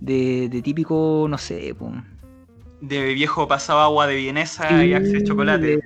de, 0.00 0.60
típico, 0.62 1.26
no 1.28 1.38
sé, 1.38 1.74
de 2.80 3.14
viejo 3.14 3.46
pasado 3.46 3.80
agua 3.80 4.06
de 4.06 4.16
vienesa 4.16 4.84
y 4.84 4.94
axe 4.94 5.22
chocolate. 5.24 5.80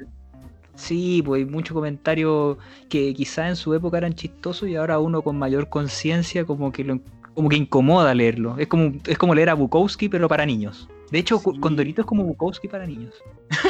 Sí, 0.76 1.22
pues 1.24 1.40
hay 1.40 1.50
muchos 1.50 1.74
comentarios 1.74 2.58
que 2.88 3.14
quizá 3.14 3.48
en 3.48 3.56
su 3.56 3.74
época 3.74 3.98
eran 3.98 4.14
chistosos 4.14 4.68
y 4.68 4.76
ahora 4.76 4.98
uno 4.98 5.22
con 5.22 5.38
mayor 5.38 5.68
conciencia 5.68 6.44
como 6.44 6.72
que 6.72 6.84
lo, 6.84 7.00
como 7.34 7.48
que 7.48 7.56
incomoda 7.56 8.14
leerlo. 8.14 8.56
Es 8.58 8.68
como, 8.68 8.92
es 9.06 9.18
como 9.18 9.34
leer 9.34 9.50
a 9.50 9.54
Bukowski 9.54 10.08
pero 10.08 10.28
para 10.28 10.46
niños. 10.46 10.88
De 11.10 11.18
hecho, 11.18 11.40
Condorito 11.40 12.00
es 12.00 12.06
como 12.06 12.24
Bukowski 12.24 12.68
para 12.68 12.86
niños. 12.86 13.14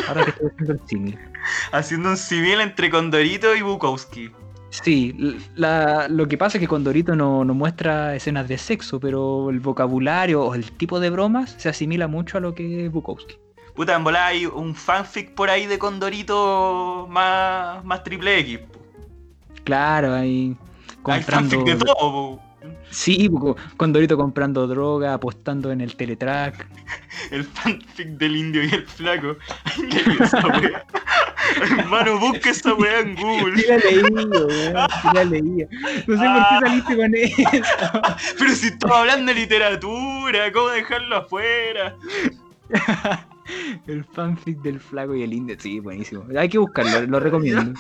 Ahora 0.08 0.24
que 0.24 0.30
estoy 0.30 0.48
haciendo 0.48 0.72
el 0.72 0.80
símil. 0.86 1.18
Haciendo 1.72 2.08
un 2.10 2.16
civil 2.16 2.60
entre 2.60 2.90
Condorito 2.90 3.54
y 3.54 3.62
Bukowski. 3.62 4.30
Sí, 4.70 5.14
lo 5.56 6.28
que 6.28 6.38
pasa 6.38 6.58
es 6.58 6.60
que 6.60 6.68
Condorito 6.68 7.14
no, 7.14 7.44
no, 7.44 7.54
muestra 7.54 8.16
escenas 8.16 8.48
de 8.48 8.58
sexo, 8.58 8.98
pero 8.98 9.50
el 9.50 9.60
vocabulario 9.60 10.42
o 10.42 10.54
el 10.54 10.72
tipo 10.72 10.98
de 11.00 11.10
bromas 11.10 11.54
se 11.58 11.68
asimila 11.68 12.08
mucho 12.08 12.38
a 12.38 12.40
lo 12.40 12.54
que 12.54 12.86
es 12.86 12.92
Bukowski. 12.92 13.36
Puta, 13.74 13.94
en 13.94 14.04
volada 14.04 14.26
hay 14.26 14.46
un 14.46 14.74
fanfic 14.74 15.34
por 15.34 15.50
ahí 15.50 15.66
de 15.66 15.78
Condorito 15.78 17.06
más, 17.10 17.84
más 17.84 18.02
triple 18.04 18.38
X. 18.40 18.60
Claro, 19.64 20.14
hay. 20.14 20.56
Hay 21.04 21.22
fanfic 21.22 21.64
de 21.64 21.76
todo, 21.76 22.40
Sí, 22.90 23.30
Condorito 23.76 24.16
comprando 24.16 24.66
droga, 24.66 25.12
apostando 25.14 25.70
en 25.72 25.80
el 25.80 25.96
teletrack. 25.96 26.66
el 27.30 27.44
fanfic 27.44 28.08
del 28.18 28.36
indio 28.36 28.62
y 28.64 28.68
el 28.68 28.84
flaco. 28.86 29.36
Hermano, 31.78 32.18
busca 32.18 32.50
esa 32.50 32.74
weá 32.74 33.00
en 33.00 33.14
Google. 33.16 33.56
Sí 33.56 33.64
la 33.68 33.78
leí, 33.78 34.02
weón. 34.02 34.30
Sí 35.02 35.08
la 35.14 35.24
leí. 35.24 35.66
No 36.06 36.06
sé 36.06 36.06
por 36.06 36.16
qué 36.16 36.58
saliste 36.60 36.96
con 36.96 37.14
eso. 37.14 37.42
Pero 38.38 38.54
si 38.54 38.66
estaba 38.68 39.00
hablando 39.00 39.32
de 39.32 39.40
literatura, 39.40 40.52
¿cómo 40.52 40.68
dejarlo 40.68 41.16
afuera? 41.16 41.96
El 43.86 44.04
fanfic 44.04 44.60
del 44.62 44.80
flaco 44.80 45.14
y 45.14 45.22
el 45.22 45.32
indio, 45.32 45.56
sí, 45.58 45.80
buenísimo. 45.80 46.24
Hay 46.36 46.48
que 46.48 46.58
buscarlo, 46.58 47.06
lo 47.06 47.20
recomiendo. 47.20 47.78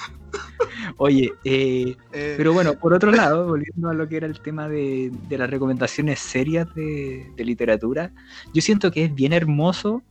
Oye, 0.96 1.32
eh, 1.44 1.96
eh, 2.12 2.34
pero 2.36 2.52
bueno, 2.52 2.74
por 2.74 2.92
otro 2.92 3.10
lado, 3.10 3.46
volviendo 3.46 3.90
a 3.90 3.94
lo 3.94 4.08
que 4.08 4.16
era 4.16 4.26
el 4.26 4.40
tema 4.40 4.68
de, 4.68 5.12
las 5.30 5.50
recomendaciones 5.50 6.20
serias 6.20 6.72
de, 6.74 7.32
literatura, 7.38 8.10
yo 8.52 8.62
siento 8.62 8.90
que 8.90 9.04
es 9.04 9.14
bien 9.14 9.32
hermoso 9.32 10.02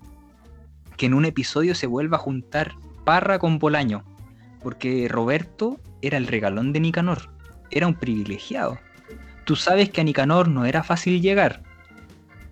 que 0.97 1.07
en 1.07 1.13
un 1.13 1.25
episodio 1.25 1.75
se 1.75 1.87
vuelva 1.87 2.17
a 2.17 2.19
juntar 2.19 2.73
Parra 3.03 3.39
con 3.39 3.59
Bolaño, 3.59 4.03
porque 4.61 5.07
Roberto 5.09 5.79
era 6.01 6.17
el 6.17 6.27
regalón 6.27 6.73
de 6.73 6.79
Nicanor, 6.79 7.29
era 7.71 7.87
un 7.87 7.95
privilegiado. 7.95 8.77
Tú 9.45 9.55
sabes 9.55 9.89
que 9.89 10.01
a 10.01 10.03
Nicanor 10.03 10.47
no 10.47 10.65
era 10.65 10.83
fácil 10.83 11.21
llegar, 11.21 11.63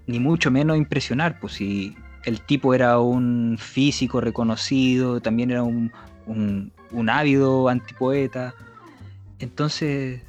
ni 0.07 0.19
mucho 0.19 0.51
menos 0.51 0.78
impresionar, 0.78 1.39
pues 1.39 1.53
si 1.53 1.95
el 2.26 2.41
tipo 2.41 2.74
era 2.74 2.99
un 2.99 3.57
físico 3.59 4.22
reconocido, 4.22 5.22
también 5.22 5.51
era 5.51 5.63
un, 5.63 5.91
un, 6.26 6.72
ávido 7.09 7.69
antipoeta. 7.69 8.53
Entonces, 9.39 10.21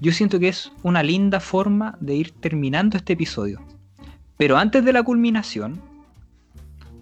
yo 0.00 0.12
siento 0.12 0.38
que 0.38 0.48
es 0.48 0.72
una 0.82 1.02
linda 1.02 1.40
forma 1.40 1.96
de 2.00 2.14
ir 2.14 2.30
terminando 2.32 2.96
este 2.96 3.14
episodio. 3.14 3.60
Pero 4.36 4.56
antes 4.56 4.84
de 4.84 4.92
la 4.92 5.02
culminación, 5.02 5.80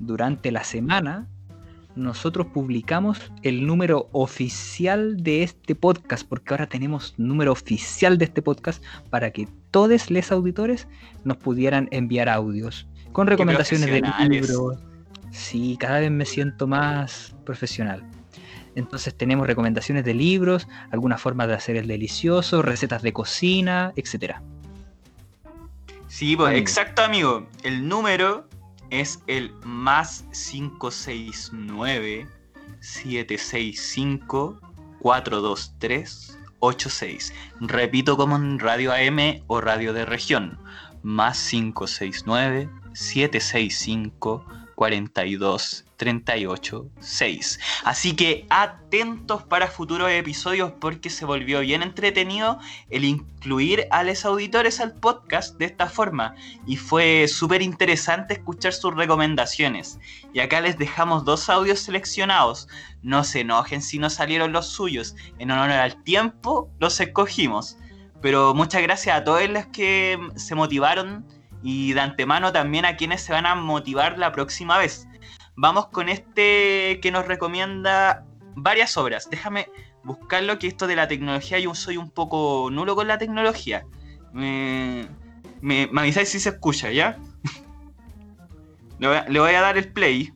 durante 0.00 0.50
la 0.50 0.64
semana, 0.64 1.26
nosotros 1.94 2.48
publicamos 2.48 3.32
el 3.42 3.66
número 3.66 4.08
oficial 4.12 5.22
de 5.22 5.42
este 5.42 5.74
podcast, 5.74 6.26
porque 6.28 6.54
ahora 6.54 6.66
tenemos 6.66 7.14
número 7.16 7.52
oficial 7.52 8.18
de 8.18 8.26
este 8.26 8.42
podcast 8.42 8.82
para 9.10 9.30
que 9.30 9.48
todos 9.70 10.10
los 10.10 10.32
auditores 10.32 10.88
nos 11.24 11.38
pudieran 11.38 11.88
enviar 11.90 12.28
audios 12.28 12.86
con 13.12 13.26
recomendaciones 13.26 13.90
de 13.90 14.02
libros. 14.28 14.78
Sí, 15.30 15.76
cada 15.80 16.00
vez 16.00 16.10
me 16.10 16.24
siento 16.24 16.66
más 16.66 17.34
profesional. 17.44 18.02
Entonces 18.76 19.16
tenemos 19.16 19.46
recomendaciones 19.46 20.04
de 20.04 20.14
libros, 20.14 20.68
algunas 20.92 21.20
formas 21.20 21.48
de 21.48 21.54
hacer 21.54 21.76
el 21.76 21.88
delicioso, 21.88 22.62
recetas 22.62 23.02
de 23.02 23.12
cocina, 23.12 23.92
etc. 23.96 24.36
Sí, 26.06 26.36
pues 26.36 26.56
exacto 26.56 27.02
amigo. 27.02 27.48
El 27.64 27.88
número 27.88 28.48
es 28.90 29.20
el 29.26 29.52
más 29.64 30.24
569 30.30 32.28
765 32.80 34.60
423 35.00 36.38
86. 36.60 37.34
Repito 37.60 38.16
como 38.16 38.36
en 38.36 38.58
radio 38.58 38.92
AM 38.92 39.42
o 39.46 39.60
radio 39.60 39.92
de 39.92 40.04
región. 40.04 40.58
Más 41.02 41.48
569 41.48 42.68
765 42.92 44.44
42 44.76 45.84
38 45.96 46.90
6. 47.00 47.60
Así 47.84 48.14
que 48.14 48.46
atentos 48.50 49.42
para 49.42 49.68
futuros 49.68 50.10
episodios 50.10 50.72
porque 50.78 51.08
se 51.10 51.24
volvió 51.24 51.60
bien 51.60 51.82
entretenido 51.82 52.60
el 52.90 53.04
incluir 53.04 53.88
a 53.90 54.04
los 54.04 54.24
auditores 54.26 54.78
al 54.80 54.92
podcast 54.92 55.56
de 55.56 55.64
esta 55.64 55.88
forma 55.88 56.34
y 56.66 56.76
fue 56.76 57.26
súper 57.26 57.62
interesante 57.62 58.34
escuchar 58.34 58.74
sus 58.74 58.94
recomendaciones. 58.94 59.98
Y 60.34 60.40
acá 60.40 60.60
les 60.60 60.78
dejamos 60.78 61.24
dos 61.24 61.48
audios 61.48 61.80
seleccionados. 61.80 62.68
No 63.02 63.24
se 63.24 63.40
enojen 63.40 63.80
si 63.80 63.98
no 63.98 64.10
salieron 64.10 64.52
los 64.52 64.68
suyos. 64.68 65.16
En 65.38 65.50
honor 65.50 65.70
al 65.70 66.02
tiempo 66.04 66.70
los 66.78 67.00
escogimos. 67.00 67.78
Pero 68.20 68.54
muchas 68.54 68.82
gracias 68.82 69.16
a 69.16 69.24
todos 69.24 69.48
los 69.48 69.66
que 69.66 70.18
se 70.36 70.54
motivaron 70.54 71.24
y 71.66 71.94
de 71.94 72.00
antemano 72.00 72.52
también 72.52 72.84
a 72.84 72.96
quienes 72.96 73.22
se 73.22 73.32
van 73.32 73.44
a 73.44 73.56
motivar 73.56 74.18
la 74.18 74.30
próxima 74.30 74.78
vez. 74.78 75.08
Vamos 75.56 75.88
con 75.88 76.08
este 76.08 77.00
que 77.02 77.10
nos 77.10 77.26
recomienda 77.26 78.24
varias 78.54 78.96
obras. 78.96 79.28
Déjame 79.28 79.68
buscarlo, 80.04 80.60
que 80.60 80.68
esto 80.68 80.86
de 80.86 80.94
la 80.94 81.08
tecnología, 81.08 81.58
yo 81.58 81.74
soy 81.74 81.96
un 81.96 82.08
poco 82.08 82.68
nulo 82.70 82.94
con 82.94 83.08
la 83.08 83.18
tecnología. 83.18 83.84
Me, 84.32 85.08
avisáis 85.96 86.28
si 86.28 86.38
se 86.38 86.50
escucha, 86.50 86.92
¿ya? 86.92 87.18
le, 89.00 89.40
voy 89.40 89.50
a, 89.50 89.60
dar 89.60 89.76
el 89.76 89.92
play. 89.92 90.32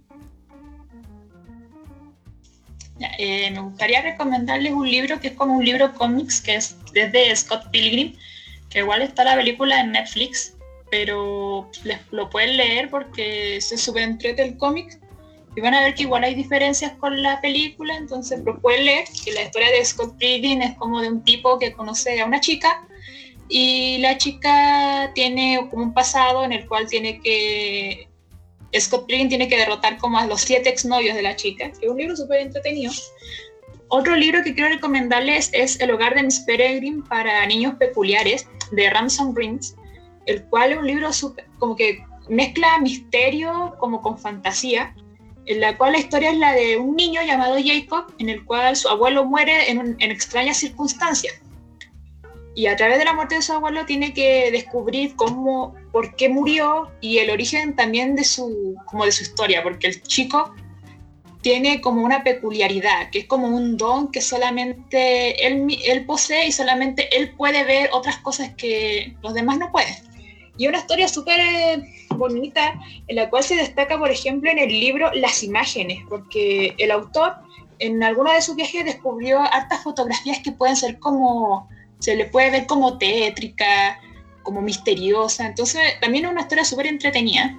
Eh, 3.19 3.53
me 3.53 3.61
gustaría 3.61 4.03
recomendarles 4.03 4.73
un 4.73 4.91
libro 4.91 5.21
que 5.21 5.29
es 5.29 5.35
como 5.35 5.59
un 5.59 5.65
libro 5.65 5.95
cómics, 5.95 6.41
que 6.41 6.57
es 6.57 6.77
desde 6.93 7.37
Scott 7.37 7.71
Pilgrim, 7.71 8.17
que 8.69 8.81
igual 8.81 9.03
está 9.03 9.23
la 9.23 9.37
película 9.37 9.81
en 9.81 9.93
Netflix, 9.93 10.57
pero 10.91 11.71
les, 11.85 11.99
lo 12.11 12.29
pueden 12.31 12.57
leer 12.57 12.91
porque 12.91 13.61
se 13.61 13.77
súper 13.77 14.03
entrete 14.03 14.43
el 14.43 14.57
cómic 14.57 14.99
y 15.57 15.61
van 15.61 15.75
a 15.75 15.83
ver 15.83 15.95
que 15.95 16.03
igual 16.03 16.25
hay 16.25 16.35
diferencias 16.35 16.93
con 16.99 17.23
la 17.23 17.41
película, 17.41 17.97
entonces 17.97 18.41
lo 18.45 18.61
pueden 18.61 18.85
leer, 18.85 19.05
que 19.25 19.33
la 19.33 19.43
historia 19.43 19.71
de 19.71 19.85
Scott 19.85 20.17
Pilgrim 20.19 20.63
es 20.63 20.77
como 20.77 21.01
de 21.01 21.09
un 21.09 21.25
tipo 21.25 21.59
que 21.59 21.73
conoce 21.73 22.21
a 22.21 22.27
una 22.27 22.41
chica 22.41 22.87
y 23.49 23.99
la 23.99 24.17
chica 24.17 25.11
tiene 25.15 25.67
como 25.71 25.85
un 25.85 25.95
pasado 25.95 26.45
en 26.45 26.53
el 26.53 26.69
cual 26.69 26.87
tiene 26.89 27.21
que 27.21 28.09
Scott 28.79 29.07
Pilgrim 29.07 29.29
tiene 29.29 29.49
que 29.49 29.57
derrotar 29.57 29.99
como 29.99 30.19
a 30.19 30.27
los 30.27 30.43
siete 30.43 30.69
exnovios 30.69 31.17
de 31.17 31.23
la 31.23 31.35
chica, 31.35 31.67
es 31.67 31.89
un 31.89 31.99
libro 31.99 32.17
súper 32.17 32.41
entretenido. 32.41 32.93
Otro 33.93 34.15
libro 34.15 34.45
que 34.45 34.55
quiero 34.55 34.71
recomendarles 34.71 35.51
es 35.53 35.81
El 35.81 35.91
hogar 35.91 36.15
de 36.15 36.23
Miss 36.23 36.39
Peregrine 36.41 37.03
para 37.09 37.45
niños 37.47 37.75
peculiares 37.75 38.47
de 38.71 38.89
Ramson 38.89 39.35
Prince 39.35 39.75
el 40.31 40.45
cual 40.45 40.73
es 40.73 40.79
un 40.79 40.87
libro 40.87 41.11
como 41.59 41.77
que 41.77 42.05
mezcla 42.29 42.79
misterio 42.79 43.75
como 43.79 44.01
con 44.01 44.17
fantasía, 44.19 44.95
en 45.47 45.61
la 45.61 45.77
cual 45.77 45.93
la 45.93 45.99
historia 45.99 46.31
es 46.31 46.39
la 46.39 46.53
de 46.53 46.77
un 46.77 46.95
niño 46.95 47.21
llamado 47.23 47.57
Jacob, 47.63 48.15
en 48.19 48.29
el 48.29 48.45
cual 48.45 48.77
su 48.77 48.89
abuelo 48.89 49.25
muere 49.25 49.71
en, 49.71 49.97
en 49.99 50.11
extrañas 50.11 50.59
circunstancias. 50.59 51.35
Y 52.55 52.67
a 52.67 52.77
través 52.77 52.99
de 52.99 53.05
la 53.05 53.15
muerte 53.15 53.37
de 53.37 53.43
su 53.43 53.53
abuelo 53.53 53.85
tiene 53.87 54.13
que 54.13 54.51
descubrir 54.51 55.17
cómo, 55.17 55.75
por 55.93 56.15
qué 56.17 56.29
murió 56.29 56.91
y 57.01 57.19
el 57.19 57.31
origen 57.31 57.75
también 57.75 58.15
de 58.17 58.25
su, 58.25 58.77
como 58.87 59.05
de 59.05 59.13
su 59.13 59.23
historia, 59.23 59.63
porque 59.63 59.89
el 59.89 60.03
chico 60.03 60.55
tiene 61.43 61.81
como 61.81 62.03
una 62.03 62.23
peculiaridad, 62.23 63.11
que 63.11 63.21
es 63.21 63.27
como 63.27 63.49
un 63.49 63.77
don 63.77 64.13
que 64.13 64.21
solamente 64.21 65.47
él, 65.47 65.67
él 65.85 66.05
posee 66.05 66.47
y 66.47 66.53
solamente 66.53 67.17
él 67.17 67.35
puede 67.35 67.65
ver 67.65 67.91
otras 67.93 68.19
cosas 68.19 68.51
que 68.57 69.17
los 69.23 69.33
demás 69.33 69.59
no 69.59 69.73
pueden. 69.73 70.10
Y 70.61 70.69
una 70.69 70.77
historia 70.77 71.09
súper 71.09 71.41
eh, 71.41 71.83
bonita 72.17 72.79
en 73.09 73.17
la 73.17 73.31
cual 73.31 73.43
se 73.43 73.57
destaca, 73.57 73.99
por 73.99 74.11
ejemplo, 74.11 74.51
en 74.51 74.59
el 74.59 74.69
libro 74.69 75.11
las 75.15 75.43
imágenes, 75.43 76.01
porque 76.07 76.75
el 76.77 76.91
autor 76.91 77.33
en 77.79 78.05
alguna 78.05 78.35
de 78.35 78.43
sus 78.43 78.57
viajes 78.57 78.85
descubrió 78.85 79.41
hartas 79.41 79.83
fotografías 79.83 80.41
que 80.41 80.53
pueden 80.53 80.77
ser 80.77 80.99
como, 80.99 81.67
se 81.99 82.15
le 82.15 82.27
puede 82.27 82.51
ver 82.51 82.67
como 82.67 82.99
tétrica, 82.99 83.99
como 84.43 84.61
misteriosa. 84.61 85.47
Entonces, 85.47 85.81
también 85.99 86.27
es 86.27 86.31
una 86.31 86.43
historia 86.43 86.67
súper 86.67 86.89
entretenida. 86.89 87.59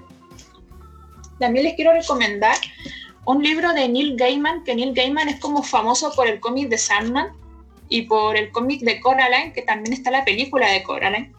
También 1.40 1.66
les 1.66 1.74
quiero 1.74 1.94
recomendar 1.94 2.56
un 3.26 3.42
libro 3.42 3.74
de 3.74 3.90
Neil 3.90 4.16
Gaiman, 4.16 4.64
que 4.64 4.76
Neil 4.76 4.94
Gaiman 4.94 5.28
es 5.28 5.40
como 5.40 5.64
famoso 5.64 6.14
por 6.16 6.28
el 6.28 6.40
cómic 6.40 6.70
de 6.70 6.78
Sandman 6.78 7.30
y 7.90 8.04
por 8.04 8.38
el 8.38 8.52
cómic 8.52 8.82
de 8.82 9.00
Coraline, 9.00 9.54
que 9.54 9.64
también 9.64 9.94
está 9.94 10.12
la 10.12 10.24
película 10.24 10.70
de 10.70 10.84
Coraline, 10.84 11.34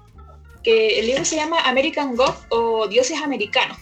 que 0.63 1.01
el 1.01 1.07
libro 1.07 1.25
se 1.25 1.37
llama 1.37 1.61
American 1.61 2.17
God 2.17 2.35
o 2.51 2.89
Dioses 2.89 3.21
Americanos, 3.23 3.77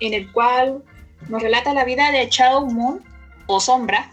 en 0.00 0.14
el 0.14 0.30
cual 0.32 0.82
nos 1.28 1.42
relata 1.42 1.74
la 1.74 1.84
vida 1.84 2.10
de 2.10 2.28
Shadow 2.28 2.66
Moon 2.66 3.02
o 3.46 3.60
Sombra, 3.60 4.10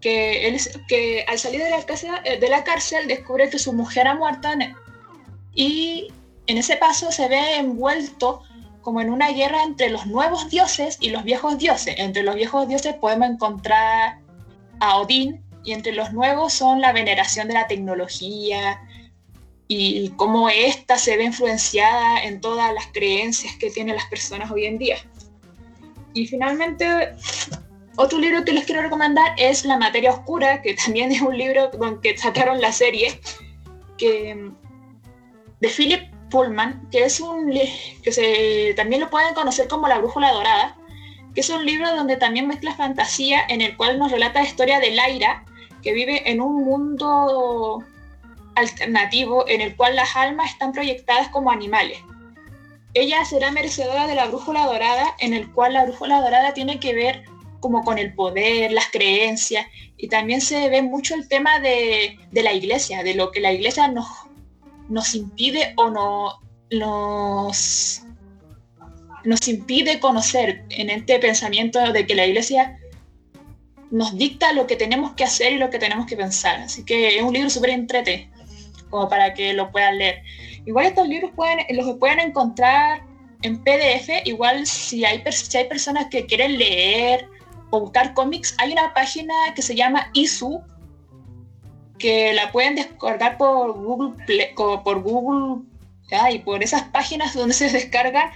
que, 0.00 0.48
él, 0.48 0.60
que 0.88 1.24
al 1.28 1.38
salir 1.38 1.62
de 1.62 1.70
la, 1.70 1.84
cárcel, 1.84 2.10
de 2.40 2.48
la 2.48 2.64
cárcel 2.64 3.06
descubre 3.06 3.48
que 3.48 3.58
su 3.58 3.72
mujer 3.72 4.08
ha 4.08 4.14
muerto 4.14 4.48
y 5.54 6.08
en 6.46 6.58
ese 6.58 6.76
paso 6.76 7.12
se 7.12 7.28
ve 7.28 7.56
envuelto 7.56 8.42
como 8.80 9.00
en 9.00 9.10
una 9.10 9.30
guerra 9.30 9.62
entre 9.62 9.90
los 9.90 10.06
nuevos 10.06 10.50
dioses 10.50 10.98
y 11.00 11.10
los 11.10 11.22
viejos 11.22 11.58
dioses. 11.58 11.94
Entre 11.98 12.24
los 12.24 12.34
viejos 12.34 12.66
dioses 12.68 12.94
podemos 12.94 13.30
encontrar 13.30 14.18
a 14.80 14.96
Odín 14.96 15.40
y 15.64 15.72
entre 15.72 15.92
los 15.92 16.12
nuevos 16.12 16.52
son 16.52 16.80
la 16.80 16.92
veneración 16.92 17.46
de 17.46 17.54
la 17.54 17.68
tecnología 17.68 18.80
y 19.74 20.08
cómo 20.16 20.48
ésta 20.48 20.98
se 20.98 21.16
ve 21.16 21.24
influenciada 21.24 22.22
en 22.24 22.40
todas 22.40 22.72
las 22.74 22.86
creencias 22.88 23.56
que 23.56 23.70
tienen 23.70 23.96
las 23.96 24.06
personas 24.06 24.50
hoy 24.50 24.66
en 24.66 24.78
día. 24.78 24.96
Y 26.14 26.26
finalmente, 26.26 27.14
otro 27.96 28.18
libro 28.18 28.44
que 28.44 28.52
les 28.52 28.64
quiero 28.64 28.82
recomendar 28.82 29.32
es 29.38 29.64
La 29.64 29.78
materia 29.78 30.10
oscura, 30.10 30.62
que 30.62 30.74
también 30.74 31.12
es 31.12 31.22
un 31.22 31.36
libro 31.36 31.70
con 31.70 32.00
que 32.00 32.16
sacaron 32.16 32.60
la 32.60 32.72
serie, 32.72 33.18
que, 33.98 34.50
de 35.60 35.68
Philip 35.68 36.02
Pullman, 36.30 36.88
que 36.90 37.04
es 37.04 37.20
un 37.20 37.52
que 38.02 38.12
se, 38.12 38.74
también 38.74 39.00
lo 39.00 39.10
pueden 39.10 39.34
conocer 39.34 39.68
como 39.68 39.88
La 39.88 39.98
Brújula 39.98 40.32
Dorada, 40.32 40.76
que 41.34 41.40
es 41.40 41.50
un 41.50 41.64
libro 41.64 41.94
donde 41.94 42.16
también 42.16 42.46
mezcla 42.46 42.74
fantasía 42.74 43.40
en 43.48 43.60
el 43.60 43.76
cual 43.76 43.98
nos 43.98 44.10
relata 44.10 44.42
la 44.42 44.48
historia 44.48 44.80
de 44.80 44.90
Laira, 44.90 45.44
que 45.82 45.92
vive 45.92 46.30
en 46.30 46.40
un 46.40 46.64
mundo 46.64 47.84
alternativo 48.54 49.48
en 49.48 49.60
el 49.60 49.76
cual 49.76 49.96
las 49.96 50.16
almas 50.16 50.50
están 50.50 50.72
proyectadas 50.72 51.28
como 51.28 51.50
animales. 51.50 51.98
Ella 52.94 53.24
será 53.24 53.50
merecedora 53.50 54.06
de 54.06 54.14
la 54.14 54.26
brújula 54.26 54.66
dorada, 54.66 55.14
en 55.18 55.32
el 55.32 55.50
cual 55.52 55.74
la 55.74 55.84
brújula 55.84 56.20
dorada 56.20 56.52
tiene 56.52 56.78
que 56.78 56.94
ver 56.94 57.24
como 57.60 57.84
con 57.84 57.98
el 57.98 58.12
poder, 58.14 58.72
las 58.72 58.86
creencias, 58.90 59.66
y 59.96 60.08
también 60.08 60.40
se 60.40 60.68
ve 60.68 60.82
mucho 60.82 61.14
el 61.14 61.28
tema 61.28 61.60
de, 61.60 62.18
de 62.30 62.42
la 62.42 62.52
iglesia, 62.52 63.02
de 63.02 63.14
lo 63.14 63.30
que 63.30 63.40
la 63.40 63.52
iglesia 63.52 63.88
nos, 63.88 64.06
nos 64.88 65.14
impide 65.14 65.72
o 65.76 65.88
no, 65.88 66.40
nos, 66.70 68.02
nos 69.24 69.48
impide 69.48 70.00
conocer 70.00 70.64
en 70.70 70.90
este 70.90 71.18
pensamiento 71.18 71.92
de 71.92 72.06
que 72.06 72.14
la 72.14 72.26
iglesia 72.26 72.78
nos 73.90 74.16
dicta 74.16 74.52
lo 74.54 74.66
que 74.66 74.76
tenemos 74.76 75.12
que 75.12 75.24
hacer 75.24 75.52
y 75.52 75.58
lo 75.58 75.70
que 75.70 75.78
tenemos 75.78 76.06
que 76.06 76.16
pensar. 76.16 76.60
Así 76.60 76.84
que 76.84 77.16
es 77.16 77.22
un 77.22 77.32
libro 77.32 77.50
súper 77.50 77.70
entrete, 77.70 78.30
como 78.92 79.08
para 79.08 79.32
que 79.32 79.54
lo 79.54 79.72
puedan 79.72 79.98
leer. 79.98 80.22
Igual 80.66 80.86
estos 80.86 81.08
libros 81.08 81.32
pueden, 81.34 81.64
los 81.70 81.96
pueden 81.96 82.20
encontrar 82.20 83.02
en 83.42 83.58
PDF, 83.64 84.24
igual 84.24 84.66
si 84.66 85.04
hay, 85.04 85.24
si 85.32 85.56
hay 85.56 85.64
personas 85.66 86.06
que 86.10 86.26
quieren 86.26 86.58
leer 86.58 87.26
o 87.70 87.80
buscar 87.80 88.12
cómics, 88.12 88.54
hay 88.58 88.72
una 88.72 88.92
página 88.92 89.34
que 89.56 89.62
se 89.62 89.74
llama 89.74 90.10
ISU, 90.12 90.60
que 91.98 92.34
la 92.34 92.52
pueden 92.52 92.74
descargar 92.74 93.38
por 93.38 93.72
Google 93.72 94.14
por 94.84 95.02
Google 95.02 95.64
y 96.30 96.38
por 96.40 96.62
esas 96.62 96.82
páginas 96.82 97.34
donde 97.34 97.54
se 97.54 97.70
descargan 97.70 98.30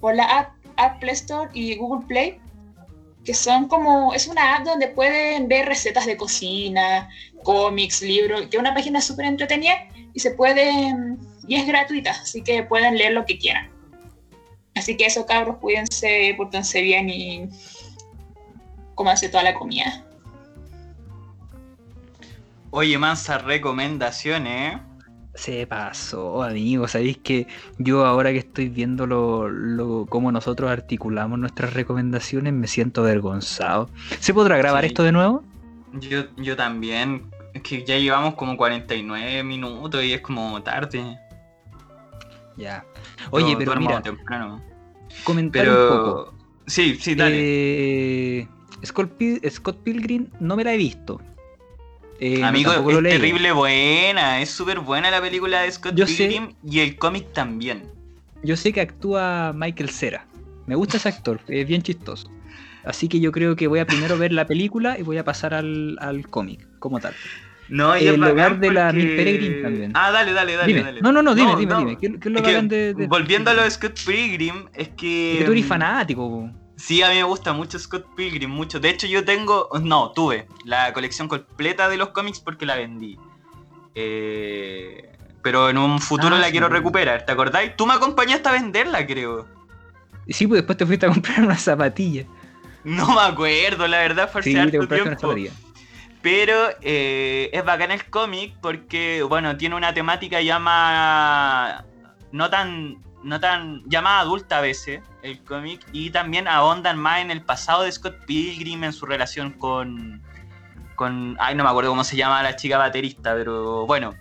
por 0.00 0.14
la 0.14 0.24
app, 0.24 0.52
app, 0.76 0.98
Play 1.00 1.14
Store 1.14 1.50
y 1.52 1.76
Google 1.76 2.06
Play 2.06 2.40
que 3.26 3.34
son 3.34 3.68
como 3.68 4.14
es 4.14 4.28
una 4.28 4.56
app 4.56 4.64
donde 4.64 4.88
pueden 4.88 5.48
ver 5.48 5.66
recetas 5.66 6.06
de 6.06 6.16
cocina 6.16 7.10
cómics 7.42 8.00
libros 8.00 8.42
que 8.42 8.56
es 8.56 8.60
una 8.60 8.72
página 8.72 9.00
súper 9.00 9.26
entretenida 9.26 9.74
y 10.14 10.20
se 10.20 10.30
pueden 10.30 11.18
y 11.46 11.56
es 11.56 11.66
gratuita 11.66 12.12
así 12.12 12.42
que 12.42 12.62
pueden 12.62 12.96
leer 12.96 13.12
lo 13.12 13.26
que 13.26 13.38
quieran 13.38 13.70
así 14.74 14.96
que 14.96 15.06
eso 15.06 15.26
cabros 15.26 15.56
cuídense 15.56 16.34
portense 16.36 16.80
bien 16.80 17.10
y 17.10 17.48
hace 19.06 19.28
toda 19.28 19.42
la 19.42 19.54
comida 19.54 20.02
Oye, 22.70 22.98
mansa 22.98 23.38
recomendaciones, 23.38 24.74
¿eh? 24.74 24.78
Se 25.36 25.66
pasó, 25.66 26.42
amigo. 26.42 26.88
Sabéis 26.88 27.18
que 27.18 27.46
yo 27.78 28.06
ahora 28.06 28.32
que 28.32 28.38
estoy 28.38 28.70
viendo 28.70 29.06
lo, 29.06 30.06
cómo 30.08 30.32
nosotros 30.32 30.70
articulamos 30.70 31.38
nuestras 31.38 31.74
recomendaciones, 31.74 32.54
me 32.54 32.66
siento 32.66 33.02
avergonzado. 33.02 33.90
¿Se 34.18 34.32
podrá 34.32 34.56
grabar 34.56 34.84
esto 34.86 35.02
de 35.02 35.12
nuevo? 35.12 35.44
Yo, 35.92 36.24
yo 36.36 36.56
también. 36.56 37.30
Es 37.52 37.62
que 37.62 37.84
ya 37.84 37.98
llevamos 37.98 38.34
como 38.34 38.56
49 38.56 39.44
minutos 39.44 40.02
y 40.04 40.14
es 40.14 40.20
como 40.22 40.62
tarde. 40.62 41.18
Ya. 42.56 42.84
Oye, 43.30 43.56
pero 43.56 43.76
mira, 43.76 44.00
temprano. 44.00 44.62
comentar 45.22 45.68
un 45.68 45.88
poco. 45.88 46.34
Sí, 46.66 46.96
sí, 47.00 47.14
dale. 47.14 48.40
Eh, 48.40 48.48
Scott 48.84 49.12
Pilgrim 49.82 50.28
no 50.40 50.56
me 50.56 50.64
la 50.64 50.72
he 50.72 50.76
visto. 50.78 51.20
Eh, 52.18 52.42
Amigo, 52.42 52.72
es 52.72 53.02
terrible 53.02 53.52
buena, 53.52 54.40
es 54.40 54.50
súper 54.50 54.80
buena 54.80 55.10
la 55.10 55.20
película 55.20 55.62
de 55.62 55.70
Scott 55.70 55.94
Pilgrim 55.94 56.54
y 56.64 56.80
el 56.80 56.96
cómic 56.96 57.32
también. 57.32 57.90
Yo 58.42 58.56
sé 58.56 58.72
que 58.72 58.80
actúa 58.80 59.52
Michael 59.54 59.90
Cera. 59.90 60.26
Me 60.66 60.74
gusta 60.74 60.96
ese 60.96 61.08
actor, 61.08 61.40
es 61.48 61.66
bien 61.66 61.82
chistoso. 61.82 62.30
Así 62.84 63.08
que 63.08 63.20
yo 63.20 63.32
creo 63.32 63.56
que 63.56 63.66
voy 63.66 63.80
a 63.80 63.86
primero 63.86 64.16
ver 64.16 64.32
la 64.32 64.46
película 64.46 64.98
y 64.98 65.02
voy 65.02 65.18
a 65.18 65.24
pasar 65.24 65.52
al, 65.52 66.26
cómic, 66.30 66.66
como 66.78 67.00
tal. 67.00 67.14
No, 67.68 67.98
y 67.98 68.06
el 68.06 68.20
lugar 68.20 68.60
de 68.60 68.70
la 68.70 68.92
Miss 68.92 69.06
Peregrine 69.06 69.62
también. 69.62 69.92
Ah, 69.94 70.12
dale, 70.12 70.32
dale, 70.32 70.54
dale, 70.54 70.82
dale. 70.82 71.00
No, 71.00 71.10
no, 71.10 71.20
no, 71.20 71.34
dime, 71.34 71.56
dime, 71.56 71.76
dime. 71.78 71.98
¿Qué, 71.98 72.18
qué 72.20 72.56
es 72.56 72.68
de, 72.68 72.94
de, 72.94 73.06
Volviendo 73.08 73.50
a 73.50 73.54
lo 73.54 73.62
de 73.62 73.70
Scott 73.72 73.98
Pilgrim, 74.06 74.66
es 74.72 74.90
que. 74.90 75.32
Es 75.32 75.38
que 75.40 75.44
tú 75.44 75.52
eres 75.52 75.66
fanático, 75.66 76.48
Sí, 76.76 77.02
a 77.02 77.08
mí 77.08 77.16
me 77.16 77.22
gusta 77.22 77.54
mucho 77.54 77.78
Scott 77.78 78.06
Pilgrim, 78.14 78.50
mucho. 78.50 78.78
De 78.78 78.90
hecho, 78.90 79.06
yo 79.06 79.24
tengo, 79.24 79.68
no, 79.82 80.10
tuve 80.10 80.46
la 80.64 80.92
colección 80.92 81.26
completa 81.26 81.88
de 81.88 81.96
los 81.96 82.10
cómics 82.10 82.38
porque 82.38 82.66
la 82.66 82.76
vendí. 82.76 83.18
Eh, 83.94 85.10
pero 85.42 85.70
en 85.70 85.78
un 85.78 86.00
futuro 86.00 86.36
ah, 86.36 86.38
la 86.38 86.50
quiero 86.50 86.68
recuperar, 86.68 87.24
¿te 87.24 87.32
acordáis? 87.32 87.74
Tú 87.76 87.86
me 87.86 87.94
acompañaste 87.94 88.48
a 88.48 88.52
venderla, 88.52 89.06
creo. 89.06 89.46
Sí, 90.28 90.46
pues 90.46 90.58
después 90.58 90.76
te 90.76 90.84
fuiste 90.84 91.06
a 91.06 91.08
comprar 91.08 91.40
una 91.44 91.56
zapatilla. 91.56 92.24
No 92.84 93.14
me 93.14 93.22
acuerdo, 93.22 93.88
la 93.88 93.98
verdad, 93.98 94.30
fue 94.30 94.42
sí, 94.42 94.52
tiempo. 94.52 94.86
Pero 96.20 96.54
eh, 96.82 97.50
es 97.52 97.64
bacán 97.64 97.90
el 97.90 98.04
cómic 98.06 98.54
porque, 98.60 99.22
bueno, 99.22 99.56
tiene 99.56 99.76
una 99.76 99.94
temática 99.94 100.40
ya 100.42 100.58
más... 100.58 101.84
No 102.32 102.50
tan 102.50 102.98
no 103.26 103.40
tan 103.40 103.82
llamada 103.86 104.20
adulta 104.20 104.58
a 104.58 104.60
veces, 104.60 105.00
el 105.22 105.42
cómic, 105.42 105.84
y 105.92 106.10
también 106.10 106.46
ahondan 106.46 106.96
más 106.96 107.20
en 107.20 107.32
el 107.32 107.42
pasado 107.42 107.82
de 107.82 107.90
Scott 107.90 108.24
Pilgrim, 108.24 108.84
en 108.84 108.92
su 108.92 109.04
relación 109.04 109.50
con, 109.50 110.22
con, 110.94 111.36
ay, 111.40 111.56
no 111.56 111.64
me 111.64 111.70
acuerdo 111.70 111.90
cómo 111.90 112.04
se 112.04 112.16
llama 112.16 112.40
la 112.44 112.54
chica 112.54 112.78
baterista, 112.78 113.34
pero 113.34 113.84
bueno, 113.84 114.14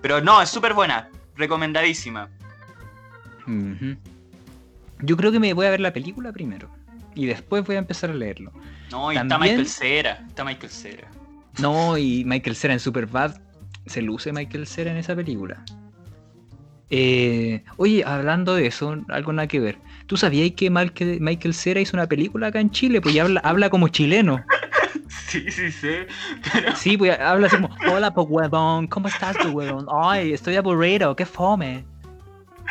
pero 0.00 0.20
no, 0.20 0.40
es 0.40 0.48
súper 0.48 0.74
buena, 0.74 1.08
recomendadísima. 1.34 2.28
Yo 5.00 5.16
creo 5.16 5.32
que 5.32 5.40
me 5.40 5.52
voy 5.54 5.66
a 5.66 5.70
ver 5.70 5.80
la 5.80 5.92
película 5.92 6.30
primero, 6.30 6.70
y 7.16 7.26
después 7.26 7.64
voy 7.64 7.74
a 7.74 7.80
empezar 7.80 8.10
a 8.10 8.14
leerlo. 8.14 8.52
No, 8.92 9.12
y 9.12 9.16
está 9.16 9.38
Michael 9.38 9.66
Cera, 9.66 10.24
está 10.28 10.44
Michael 10.44 10.70
Cera. 10.70 11.08
No, 11.58 11.98
y 11.98 12.24
Michael 12.24 12.54
Cera 12.54 12.74
en 12.74 12.80
Superbad, 12.80 13.40
se 13.86 14.02
luce 14.02 14.32
Michael 14.32 14.68
Cera 14.68 14.92
en 14.92 14.98
esa 14.98 15.16
película. 15.16 15.64
Eh, 16.94 17.64
oye, 17.78 18.04
hablando 18.04 18.54
de 18.54 18.66
eso, 18.66 18.94
algo 19.08 19.32
nada 19.32 19.48
que 19.48 19.58
ver. 19.58 19.78
¿Tú 20.06 20.18
sabías 20.18 20.50
que 20.52 20.68
Michael 20.68 21.54
Cera 21.54 21.80
hizo 21.80 21.96
una 21.96 22.06
película 22.06 22.48
acá 22.48 22.60
en 22.60 22.70
Chile? 22.70 23.00
Pues 23.00 23.14
ya 23.14 23.22
habla, 23.22 23.40
habla 23.44 23.70
como 23.70 23.88
chileno. 23.88 24.44
Sí, 25.08 25.50
sí, 25.50 25.72
sí. 25.72 25.94
Sí, 26.76 26.98
pues 26.98 27.18
habla 27.18 27.46
así 27.46 27.56
como, 27.56 27.70
hola, 27.88 28.12
pues 28.12 28.26
huevón, 28.28 28.88
¿cómo 28.88 29.08
estás 29.08 29.38
tu 29.38 29.48
huevón? 29.48 29.86
Ay, 29.90 30.34
estoy 30.34 30.56
aburrido, 30.56 31.16
qué 31.16 31.24
fome. 31.24 31.86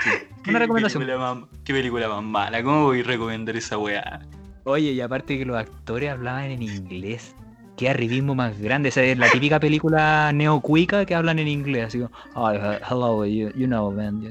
una 0.47 0.59
recomendación. 0.59 1.47
qué 1.63 1.74
película 1.74 2.07
más 2.07 2.24
mala, 2.24 2.61
¿cómo 2.61 2.84
voy 2.84 2.99
a 2.99 3.03
recomendar 3.03 3.55
esa 3.55 3.80
weá? 3.80 4.22
Oye, 4.65 4.91
y 4.91 5.01
aparte 5.01 5.39
que 5.39 5.45
los 5.45 5.57
actores 5.57 6.11
hablaban 6.11 6.51
en 6.51 6.61
inglés 6.61 7.36
qué 7.82 7.89
arribismo 7.89 8.36
más 8.36 8.59
grande. 8.59 8.89
Esa 8.89 9.01
es 9.01 9.17
la 9.17 9.27
típica 9.32 9.59
película 9.59 10.32
neocuica 10.32 11.03
que 11.03 11.15
hablan 11.15 11.39
en 11.39 11.47
inglés. 11.47 11.88
Así 11.88 11.97
como, 11.97 12.11
oh, 12.36 12.51
hello, 12.51 13.25
you, 13.25 13.49
you 13.55 13.65
know, 13.65 13.91
man. 13.91 14.21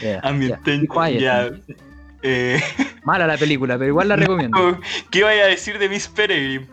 Yeah, 0.00 0.22
yeah, 1.18 1.50
eh, 2.22 2.58
Mala 3.04 3.26
la 3.26 3.36
película, 3.36 3.76
pero 3.76 3.88
igual 3.88 4.08
la 4.08 4.16
recomiendo. 4.16 4.80
¿Qué 5.10 5.22
vaya 5.22 5.44
a 5.44 5.48
decir 5.48 5.78
de 5.78 5.90
Miss 5.90 6.08
Peregrine? 6.08 6.66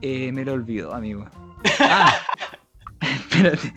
Eh, 0.00 0.32
me 0.32 0.44
lo 0.44 0.54
olvido, 0.54 0.92
amigo. 0.92 1.24
Ah, 1.78 2.20
espérate. 3.00 3.72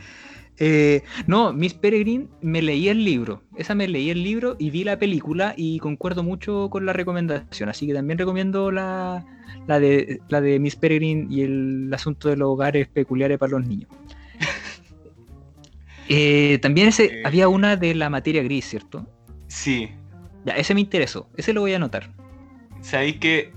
Eh, 0.58 1.04
no, 1.28 1.52
Miss 1.54 1.74
Peregrine 1.74 2.28
me 2.42 2.62
leí 2.62 2.88
el 2.88 3.04
libro. 3.04 3.44
Esa 3.58 3.76
me 3.76 3.88
leí 3.88 4.10
el 4.10 4.24
libro 4.24 4.56
y 4.58 4.70
vi 4.70 4.84
la 4.84 4.98
película 4.98 5.54
y 5.58 5.80
concuerdo 5.80 6.24
mucho 6.24 6.70
con 6.70 6.86
la 6.86 6.94
recomendación. 6.94 7.70
Así 7.70 7.88
que 7.88 7.94
también 7.94 8.18
recomiendo 8.18 8.72
la, 8.72 9.26
la, 9.68 9.80
de, 9.80 10.22
la 10.30 10.40
de 10.42 10.60
Miss 10.60 10.76
Peregrine 10.76 11.28
y 11.30 11.42
el 11.42 11.92
asunto 11.94 12.30
de 12.30 12.38
los 12.38 12.48
hogares 12.50 12.88
peculiares 12.88 13.38
para 13.38 13.52
los 13.54 13.66
niños. 13.68 13.90
Eh, 16.08 16.60
también 16.62 16.90
ese, 16.90 17.06
Eh. 17.06 17.22
había 17.26 17.48
una 17.48 17.78
de 17.78 17.96
la 17.96 18.12
materia 18.12 18.44
gris, 18.44 18.66
¿cierto? 18.66 19.08
Sí. 19.48 19.90
Ya, 20.46 20.54
ese 20.54 20.76
me 20.76 20.82
interesó. 20.82 21.28
Ese 21.36 21.52
lo 21.52 21.62
voy 21.62 21.74
a 21.74 21.78
anotar. 21.78 22.12
¿Sabéis 22.82 23.18
que 23.18 23.52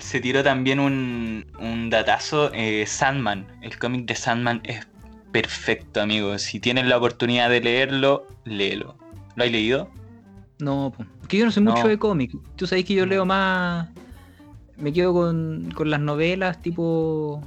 se 0.00 0.20
tiró 0.20 0.42
también 0.42 0.78
un, 0.78 1.46
un 1.58 1.88
datazo? 1.88 2.52
Sandman. 2.84 3.46
El 3.62 3.78
cómic 3.78 4.04
de 4.04 4.14
Sandman 4.14 4.60
es 4.64 4.86
perfecto, 5.32 6.00
amigo. 6.00 6.38
Si 6.38 6.60
tienes 6.60 6.86
la 6.86 6.96
oportunidad 6.98 7.48
de 7.50 7.60
leerlo, 7.60 8.26
léelo. 8.44 8.94
¿Lo 9.34 9.44
has 9.44 9.50
leído? 9.50 9.88
No, 10.58 10.92
que 11.28 11.38
yo 11.38 11.44
no 11.46 11.50
sé 11.50 11.60
No. 11.60 11.72
mucho 11.72 11.88
de 11.88 11.98
cómic. 11.98 12.30
Tú 12.56 12.66
sabes 12.66 12.84
que 12.84 12.94
yo 12.94 13.06
leo 13.06 13.24
más. 13.24 13.88
Me 14.76 14.92
quedo 14.92 15.12
con, 15.12 15.70
con 15.74 15.90
las 15.90 16.00
novelas 16.00 16.60
tipo. 16.62 17.42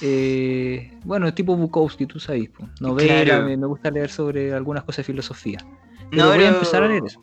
eh, 0.00 0.90
bueno, 1.04 1.32
tipo 1.32 1.56
Bukowski, 1.56 2.06
tú 2.06 2.18
sabes. 2.18 2.48
po. 2.50 2.68
Novela, 2.80 3.24
Claro. 3.24 3.44
me, 3.46 3.56
me 3.56 3.66
gusta 3.66 3.90
leer 3.90 4.10
sobre 4.10 4.52
algunas 4.52 4.84
cosas 4.84 4.98
de 4.98 5.04
filosofía. 5.04 5.58
Pero 6.10 6.24
No, 6.24 6.34
voy 6.34 6.44
a 6.44 6.48
empezar 6.48 6.82
a 6.82 6.88
leer 6.88 7.04
eso. 7.06 7.20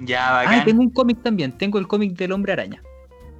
Ya, 0.00 0.28
Ah, 0.40 0.44
bacán. 0.44 0.64
tengo 0.64 0.80
un 0.82 0.90
cómic 0.90 1.22
también. 1.22 1.52
Tengo 1.56 1.78
el 1.78 1.88
cómic 1.88 2.12
del 2.16 2.32
hombre 2.32 2.52
araña. 2.52 2.82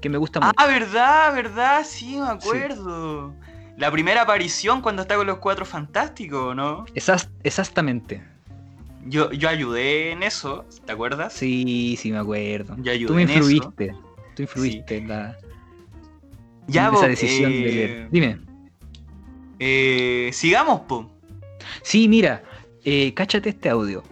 Que 0.01 0.09
me 0.09 0.19
gusta 0.19 0.41
mucho. 0.41 0.53
Ah, 0.57 0.67
verdad, 0.67 1.35
verdad, 1.35 1.83
sí, 1.85 2.17
me 2.19 2.29
acuerdo. 2.29 3.35
La 3.79 3.91
primera 3.93 4.23
aparición 4.23 4.83
cuando 4.83 5.03
está 5.03 5.17
con 5.17 5.27
los 5.27 5.39
cuatro 5.39 5.65
fantásticos, 5.65 6.55
¿no? 6.57 6.85
Exactamente. 7.45 8.23
Yo, 9.07 9.31
yo 9.33 9.49
ayudé 9.49 10.11
en 10.11 10.23
eso, 10.25 10.65
¿te 10.85 10.93
acuerdas? 10.93 11.33
Sí, 11.33 11.97
sí, 11.99 12.11
me 12.11 12.19
acuerdo. 12.19 12.77
Yo 12.79 12.91
ayudé 12.93 13.07
Tú 13.07 13.15
me 13.15 13.23
en 13.23 13.31
eso. 13.31 13.39
influiste. 13.51 13.95
Tú 14.35 14.43
influiste 14.43 14.97
en, 14.99 15.09
la, 15.09 15.39
Ya, 16.67 16.89
en 16.89 16.95
esa 16.95 17.09
decisión 17.09 17.51
de 17.53 17.59
eh, 17.59 17.63
leer. 17.73 18.09
Dime. 18.11 18.39
eh, 19.61 20.31
sigamos, 20.33 20.81
po. 20.83 21.11
Sí, 21.83 22.09
mira, 22.09 22.43
eh, 22.85 23.15
cáchate 23.15 23.51
este 23.51 23.69
audio. 23.69 24.03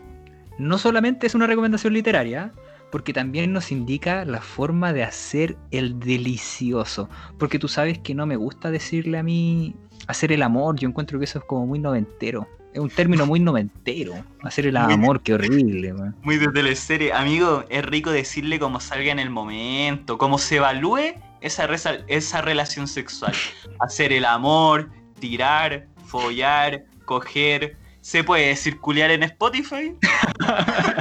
No 0.59 0.79
solamente 0.79 1.27
es 1.27 1.35
una 1.35 1.47
recomendación 1.47 1.93
literaria, 1.93 2.53
porque 2.97 3.13
también 3.13 3.53
nos 3.53 3.73
indica 3.73 4.25
la 4.25 4.41
forma 4.41 4.95
de 4.95 5.03
hacer 5.03 5.55
el 5.71 6.01
delicioso. 6.01 7.11
Porque 7.39 7.59
tú 7.59 7.69
sabes 7.69 7.99
que 7.99 8.15
no 8.15 8.25
me 8.25 8.37
gusta 8.37 8.71
decirle 8.71 9.19
a 9.19 9.23
mí 9.23 9.77
hacer 10.07 10.33
el 10.33 10.41
amor, 10.41 10.77
yo 10.77 10.89
encuentro 10.89 11.19
que 11.19 11.27
eso 11.27 11.41
es 11.41 11.45
como 11.45 11.67
muy 11.67 11.79
noventero. 11.79 12.49
Es 12.73 12.81
un 12.81 12.89
término 12.89 13.27
muy 13.27 13.39
noventero. 13.39 14.15
Hacer 14.45 14.69
el 14.69 14.79
amor, 14.79 15.21
qué 15.21 15.35
horrible. 15.35 15.93
man. 15.93 16.17
Muy 16.23 16.39
de 16.39 16.49
teleserie. 16.49 17.13
Amigo, 17.13 17.65
es 17.69 17.85
rico 17.85 18.11
decirle 18.11 18.59
cómo 18.59 18.81
salga 18.81 19.13
en 19.13 19.19
el 19.19 19.29
momento, 19.29 20.17
cómo 20.17 20.39
se 20.39 20.57
evalúe 20.57 21.21
esa, 21.43 21.69
esa 22.07 22.41
relación 22.41 22.89
sexual. 22.89 23.35
Hacer 23.81 24.11
el 24.11 24.25
amor, 24.25 24.89
tirar, 25.21 25.87
follar, 26.07 26.87
coger. 27.05 27.77
¿Se 28.01 28.25
puede 28.25 28.57
circular 28.57 29.11
en 29.11 29.23
Spotify? 29.25 29.95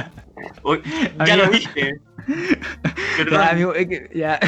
Ya 1.26 1.34
Amigo. 1.34 1.36
lo 1.46 1.50
dije. 1.50 2.00
Perdón. 3.16 3.40
Ya, 3.40 3.50
amigo, 3.50 3.74
es 3.74 3.86
que- 3.86 4.10
ya. 4.14 4.40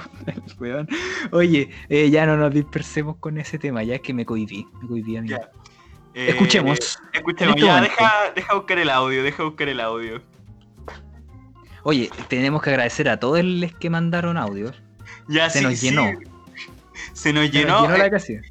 Weón. 0.60 0.86
Oye, 1.30 1.70
eh, 1.88 2.10
ya 2.10 2.26
no 2.26 2.36
nos 2.36 2.52
dispersemos 2.52 3.16
con 3.16 3.38
ese 3.38 3.58
tema, 3.58 3.82
ya 3.82 3.94
es 3.96 4.00
que 4.02 4.12
me 4.14 4.24
cohibí. 4.26 4.66
Me 4.82 4.88
cohibí, 4.88 5.16
amigo. 5.16 5.38
Ya. 5.38 5.50
Eh, 6.14 6.28
Escuchemos. 6.30 6.98
Escuchemos, 7.12 7.56
este 7.56 7.66
ya, 7.66 7.80
deja, 7.80 8.12
deja 8.36 8.54
buscar 8.54 8.78
el 8.78 8.90
audio, 8.90 9.22
deja 9.22 9.44
buscar 9.44 9.68
el 9.68 9.80
audio. 9.80 10.20
Oye, 11.84 12.10
tenemos 12.28 12.62
que 12.62 12.70
agradecer 12.70 13.08
a 13.08 13.18
todos 13.18 13.42
los 13.42 13.72
que 13.74 13.90
mandaron 13.90 14.36
audios. 14.36 14.80
Ya, 15.26 15.48
Se 15.50 15.60
sí, 15.60 15.64
nos 15.64 15.78
sí. 15.78 15.88
llenó. 15.90 16.04
Se 16.04 16.12
nos 16.14 17.18
Se 17.18 17.32
nos 17.32 17.50
llenó. 17.50 17.82
llenó 17.82 17.94
eh, 17.94 17.98
la 17.98 18.10
casilla. 18.10 18.42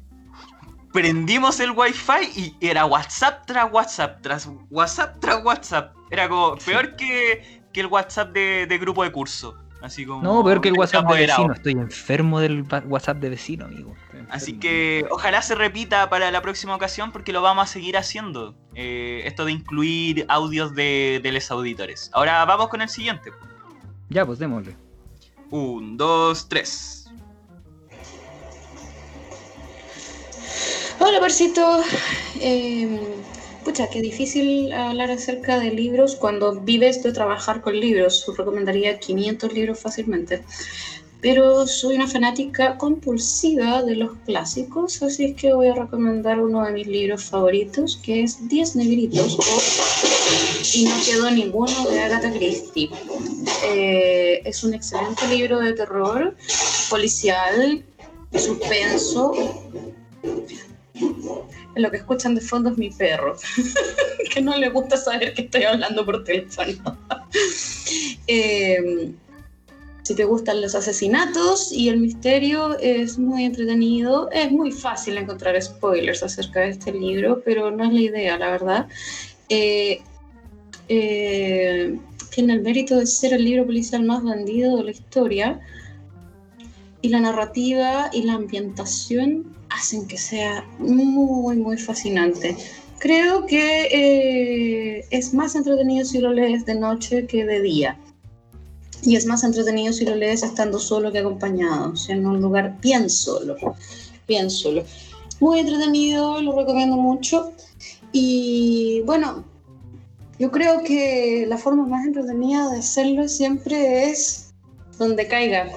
Prendimos 0.92 1.60
el 1.60 1.72
wifi 1.72 2.30
y 2.36 2.56
era 2.60 2.84
WhatsApp 2.86 3.46
tras 3.46 3.72
WhatsApp, 3.72 4.20
tras 4.22 4.48
WhatsApp 4.70 5.20
tras 5.20 5.44
WhatsApp. 5.44 5.94
Era 6.10 6.28
como 6.28 6.56
peor 6.56 6.96
que, 6.96 7.62
que 7.72 7.80
el 7.80 7.86
WhatsApp 7.86 8.32
de, 8.32 8.66
de 8.66 8.78
grupo 8.78 9.02
de 9.02 9.12
curso. 9.12 9.56
Así 9.80 10.06
como. 10.06 10.22
No, 10.22 10.44
peor 10.44 10.60
que 10.60 10.68
el 10.68 10.78
WhatsApp 10.78 11.08
de 11.10 11.26
vecino. 11.26 11.52
Estoy 11.52 11.72
enfermo 11.72 12.38
del 12.38 12.64
WhatsApp 12.86 13.16
de 13.18 13.30
vecino, 13.30 13.64
amigo. 13.64 13.94
Así 14.30 14.58
que 14.58 15.04
ojalá 15.10 15.42
se 15.42 15.54
repita 15.56 16.08
para 16.08 16.30
la 16.30 16.40
próxima 16.40 16.74
ocasión 16.74 17.10
porque 17.10 17.32
lo 17.32 17.42
vamos 17.42 17.64
a 17.64 17.66
seguir 17.66 17.96
haciendo. 17.96 18.54
Eh, 18.74 19.22
esto 19.24 19.44
de 19.44 19.52
incluir 19.52 20.24
audios 20.28 20.74
de, 20.74 21.20
de 21.22 21.32
los 21.32 21.50
auditores. 21.50 22.10
Ahora 22.14 22.44
vamos 22.44 22.68
con 22.68 22.80
el 22.80 22.88
siguiente. 22.88 23.32
Ya, 24.08 24.24
pues 24.24 24.38
démosle. 24.38 24.76
Un, 25.50 25.96
dos, 25.96 26.48
tres. 26.48 27.01
Hola, 31.04 31.18
Parcito. 31.18 31.80
Eh, 32.38 32.96
pucha, 33.64 33.90
qué 33.90 34.00
difícil 34.00 34.72
hablar 34.72 35.10
acerca 35.10 35.58
de 35.58 35.72
libros 35.72 36.14
cuando 36.14 36.60
vives 36.60 37.02
de 37.02 37.12
trabajar 37.12 37.60
con 37.60 37.80
libros. 37.80 38.24
Recomendaría 38.38 39.00
500 39.00 39.52
libros 39.52 39.80
fácilmente. 39.80 40.44
Pero 41.20 41.66
soy 41.66 41.96
una 41.96 42.06
fanática 42.06 42.78
compulsiva 42.78 43.82
de 43.82 43.96
los 43.96 44.12
clásicos, 44.26 45.02
así 45.02 45.24
es 45.24 45.34
que 45.34 45.52
voy 45.52 45.66
a 45.68 45.74
recomendar 45.74 46.38
uno 46.38 46.64
de 46.64 46.70
mis 46.70 46.86
libros 46.86 47.24
favoritos, 47.24 47.96
que 47.96 48.22
es 48.22 48.48
Diez 48.48 48.76
Negritos 48.76 49.36
o 49.40 50.72
Y 50.72 50.84
no 50.84 50.94
quedó 51.04 51.30
ninguno 51.32 51.84
de 51.90 52.00
Agatha 52.00 52.30
Christie. 52.32 52.90
Eh, 53.64 54.40
es 54.44 54.62
un 54.62 54.72
excelente 54.72 55.26
libro 55.26 55.58
de 55.58 55.72
terror, 55.72 56.36
policial, 56.88 57.84
suspenso, 58.36 59.32
lo 61.74 61.90
que 61.90 61.96
escuchan 61.96 62.34
de 62.34 62.40
fondo 62.40 62.70
es 62.70 62.78
mi 62.78 62.90
perro, 62.90 63.36
que 64.32 64.40
no 64.40 64.56
le 64.56 64.68
gusta 64.68 64.96
saber 64.96 65.34
que 65.34 65.42
estoy 65.42 65.64
hablando 65.64 66.04
por 66.04 66.24
teléfono. 66.24 66.98
Eh, 68.28 69.12
si 70.02 70.16
te 70.16 70.24
gustan 70.24 70.60
los 70.60 70.74
asesinatos 70.74 71.70
y 71.72 71.88
el 71.88 71.98
misterio, 71.98 72.78
es 72.78 73.18
muy 73.18 73.44
entretenido. 73.44 74.30
Es 74.32 74.50
muy 74.50 74.72
fácil 74.72 75.16
encontrar 75.16 75.60
spoilers 75.62 76.22
acerca 76.22 76.60
de 76.60 76.70
este 76.70 76.92
libro, 76.92 77.40
pero 77.44 77.70
no 77.70 77.84
es 77.84 77.92
la 77.92 78.00
idea, 78.00 78.38
la 78.38 78.50
verdad. 78.50 78.88
Eh, 79.48 80.00
eh, 80.88 81.98
tiene 82.34 82.54
el 82.54 82.62
mérito 82.62 82.96
de 82.96 83.06
ser 83.06 83.32
el 83.34 83.44
libro 83.44 83.64
policial 83.64 84.02
más 84.02 84.24
vendido 84.24 84.76
de 84.78 84.84
la 84.84 84.90
historia 84.90 85.60
y 87.00 87.08
la 87.08 87.20
narrativa 87.20 88.10
y 88.12 88.22
la 88.22 88.34
ambientación 88.34 89.51
hacen 89.74 90.06
que 90.06 90.18
sea 90.18 90.64
muy, 90.78 91.56
muy 91.56 91.76
fascinante. 91.76 92.56
Creo 92.98 93.46
que 93.46 93.88
eh, 93.90 95.04
es 95.10 95.34
más 95.34 95.54
entretenido 95.54 96.04
si 96.04 96.18
lo 96.18 96.32
lees 96.32 96.64
de 96.64 96.74
noche 96.74 97.26
que 97.26 97.44
de 97.44 97.60
día. 97.60 97.98
Y 99.02 99.16
es 99.16 99.26
más 99.26 99.42
entretenido 99.42 99.92
si 99.92 100.04
lo 100.04 100.14
lees 100.14 100.44
estando 100.44 100.78
solo 100.78 101.10
que 101.10 101.18
acompañado, 101.18 101.92
o 101.92 101.96
sea, 101.96 102.14
en 102.14 102.24
un 102.24 102.40
lugar 102.40 102.78
bien 102.80 103.10
solo, 103.10 103.56
bien 104.28 104.48
solo. 104.48 104.84
Muy 105.40 105.58
entretenido, 105.58 106.40
lo 106.40 106.56
recomiendo 106.56 106.96
mucho. 106.96 107.52
Y 108.12 109.02
bueno, 109.04 109.44
yo 110.38 110.52
creo 110.52 110.84
que 110.84 111.46
la 111.48 111.58
forma 111.58 111.84
más 111.86 112.06
entretenida 112.06 112.70
de 112.70 112.78
hacerlo 112.78 113.28
siempre 113.28 114.10
es 114.10 114.52
donde 114.98 115.26
caiga. 115.26 115.72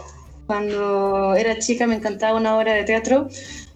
Cuando 0.45 1.33
era 1.33 1.57
chica 1.57 1.87
me 1.87 1.95
encantaba 1.95 2.37
una 2.37 2.55
obra 2.55 2.73
de 2.73 2.83
teatro 2.83 3.29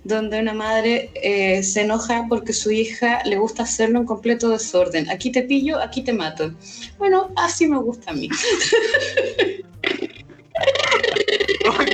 donde 0.04 0.40
una 0.40 0.54
madre 0.54 1.12
eh, 1.16 1.62
se 1.64 1.82
enoja 1.82 2.26
porque 2.30 2.54
su 2.54 2.72
hija 2.72 3.22
le 3.26 3.38
gusta 3.38 3.64
hacerlo 3.64 4.00
en 4.00 4.06
completo 4.06 4.50
desorden. 4.50 5.10
Aquí 5.10 5.32
te 5.32 5.44
pillo, 5.44 5.80
aquí 5.82 6.04
te 6.04 6.14
mato. 6.14 6.54
Bueno, 6.98 7.32
así 7.36 7.68
me 7.68 7.78
gusta 7.78 8.12
a 8.12 8.14
mí. 8.14 8.30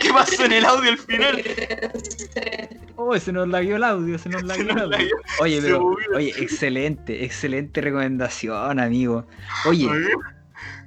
¿Qué 0.01 0.10
pasó 0.14 0.45
en 0.45 0.53
el 0.53 0.66
audio 0.66 0.91
al 0.91 0.97
final? 0.97 1.43
Oh, 2.97 3.18
se 3.20 3.34
nos 3.34 3.47
lagueó 3.49 3.76
el 3.76 3.84
audio, 3.84 4.18
se 4.18 4.30
nos 4.30 4.41
lagueó 4.43 4.70
el 4.72 4.80
audio. 4.93 5.18
Oye, 5.39 5.62
pero, 5.62 5.95
oye, 6.16 6.34
excelente, 6.38 7.26
excelente 7.26 7.82
recomendación, 7.82 8.80
amigo. 8.80 9.28
Oye, 9.66 9.89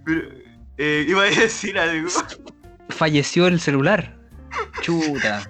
Pero, 0.07 0.23
eh, 0.79 1.05
iba 1.07 1.23
a 1.23 1.27
decir 1.27 1.79
algo. 1.79 2.09
falleció 2.89 3.47
el 3.47 3.61
celular. 3.61 4.19
Chuta. 4.81 5.49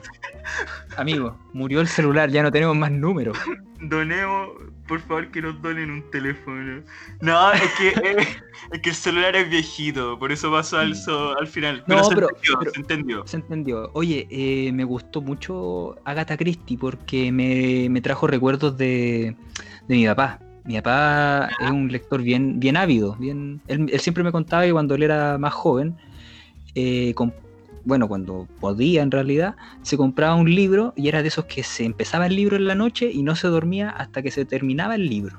Amigo, 0.99 1.37
murió 1.53 1.81
el 1.81 1.89
celular, 1.89 2.29
ya 2.31 2.43
no 2.43 2.51
tenemos 2.51 2.77
más 2.77 2.91
números. 2.91 3.39
Donemos, 3.81 4.49
por 4.89 4.99
favor, 5.01 5.31
que 5.31 5.41
nos 5.41 5.63
donen 5.63 5.91
un 5.93 6.11
teléfono. 6.11 6.83
No, 7.21 7.53
es 7.53 7.63
que, 7.79 7.89
eh, 8.05 8.27
es 8.73 8.81
que 8.83 8.89
el 8.91 8.95
celular 8.97 9.37
es 9.37 9.49
viejito, 9.49 10.19
por 10.19 10.33
eso 10.33 10.51
pasó 10.51 10.79
al, 10.79 10.97
so- 10.97 11.39
al 11.39 11.47
final. 11.47 11.85
Pero, 11.87 11.99
No, 12.01 12.05
se, 12.09 12.15
pero- 12.17 12.29
entendió, 12.31 12.59
pero- 12.59 12.71
se 12.73 12.81
entendió. 12.81 13.23
Se 13.27 13.37
entendió. 13.37 13.91
Oye, 13.95 14.27
eh, 14.31 14.73
me 14.73 14.83
gustó 14.85 15.21
mucho 15.21 15.95
Agatha 16.05 16.37
Christie 16.37 16.77
porque 16.77 17.31
me, 17.31 17.89
me 17.89 18.01
trajo 18.01 18.27
recuerdos 18.27 18.77
de, 18.77 19.37
de 19.87 19.95
mi 19.97 20.07
papá. 20.07 20.41
Mi 20.65 20.75
papá 20.75 21.49
es 21.61 21.71
un 21.71 21.91
lector 21.91 22.21
bien, 22.21 22.59
bien 22.61 22.77
ávido. 22.77 23.15
Bien, 23.19 23.61
él, 23.69 23.89
él 23.93 24.01
siempre 24.01 24.25
me 24.25 24.33
contaba 24.33 24.65
que 24.65 24.73
cuando 24.73 24.97
él 24.97 25.05
era 25.05 25.39
más 25.39 25.55
joven, 25.55 25.97
eh, 26.75 27.15
bueno, 27.89 28.07
cuando 28.07 28.47
podía 28.61 29.01
en 29.03 29.11
realidad, 29.11 29.57
se 29.82 29.97
compraba 29.97 30.34
un 30.34 30.55
libro 30.55 30.93
y 30.95 31.09
era 31.09 31.22
de 31.22 31.28
esos 31.28 31.47
que 31.47 31.62
se 31.62 31.84
empezaba 31.86 32.26
el 32.26 32.36
libro 32.36 32.57
en 32.57 32.66
la 32.66 32.74
noche 32.74 33.11
y 33.11 33.22
no 33.22 33.34
se 33.34 33.49
dormía 33.49 33.89
hasta 33.89 34.20
que 34.22 34.30
se 34.30 34.45
terminaba 34.45 34.95
el 34.95 35.09
libro. 35.09 35.39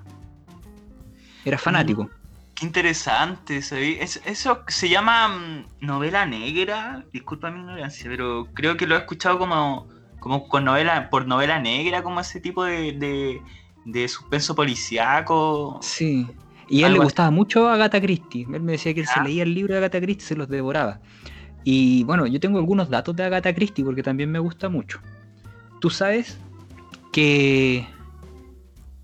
Era 1.45 1.59
fanático. 1.59 2.09
Qué 2.55 2.65
interesante, 2.65 3.61
¿sabí? 3.61 3.97
Es- 4.01 4.21
eso 4.25 4.63
se 4.67 4.89
llama 4.89 5.27
mm, 5.29 5.85
novela 5.85 6.25
negra. 6.25 7.05
Disculpa 7.13 7.51
mi 7.51 7.59
ignorancia, 7.59 8.09
pero 8.09 8.47
creo 8.53 8.75
que 8.75 8.87
lo 8.87 8.95
he 8.95 8.97
escuchado 8.97 9.37
como, 9.37 9.87
como 10.19 10.47
con 10.49 10.65
novela, 10.65 11.09
por 11.11 11.27
novela 11.27 11.59
negra, 11.59 12.01
como 12.01 12.19
ese 12.19 12.39
tipo 12.41 12.63
de, 12.65 12.93
de, 12.93 13.41
de 13.85 14.07
suspenso 14.07 14.55
policíaco. 14.55 15.79
Sí. 15.81 16.27
Y 16.67 16.83
a 16.83 16.87
él 16.87 16.93
le 16.93 16.99
gustaba 16.99 17.31
mucho 17.31 17.69
Agatha 17.69 18.01
Christie. 18.01 18.45
Él 18.53 18.61
me 18.61 18.73
decía 18.73 18.93
que 18.93 18.99
él 19.01 19.07
se 19.07 19.15
Ya. 19.17 19.23
leía 19.23 19.43
el 19.43 19.53
libro 19.55 19.73
de 19.73 19.79
Agatha 19.79 20.01
Christie 20.01 20.23
y 20.25 20.27
se 20.27 20.35
los 20.35 20.49
devoraba. 20.49 20.99
Y 21.63 22.03
bueno, 22.03 22.25
yo 22.27 22.39
tengo 22.39 22.57
algunos 22.59 22.89
datos 22.89 23.15
de 23.15 23.23
Agatha 23.23 23.53
Christie 23.53 23.83
porque 23.83 24.03
también 24.03 24.31
me 24.31 24.39
gusta 24.39 24.69
mucho. 24.69 24.99
Tú 25.81 25.89
sabes 25.89 26.37
que 27.11 27.85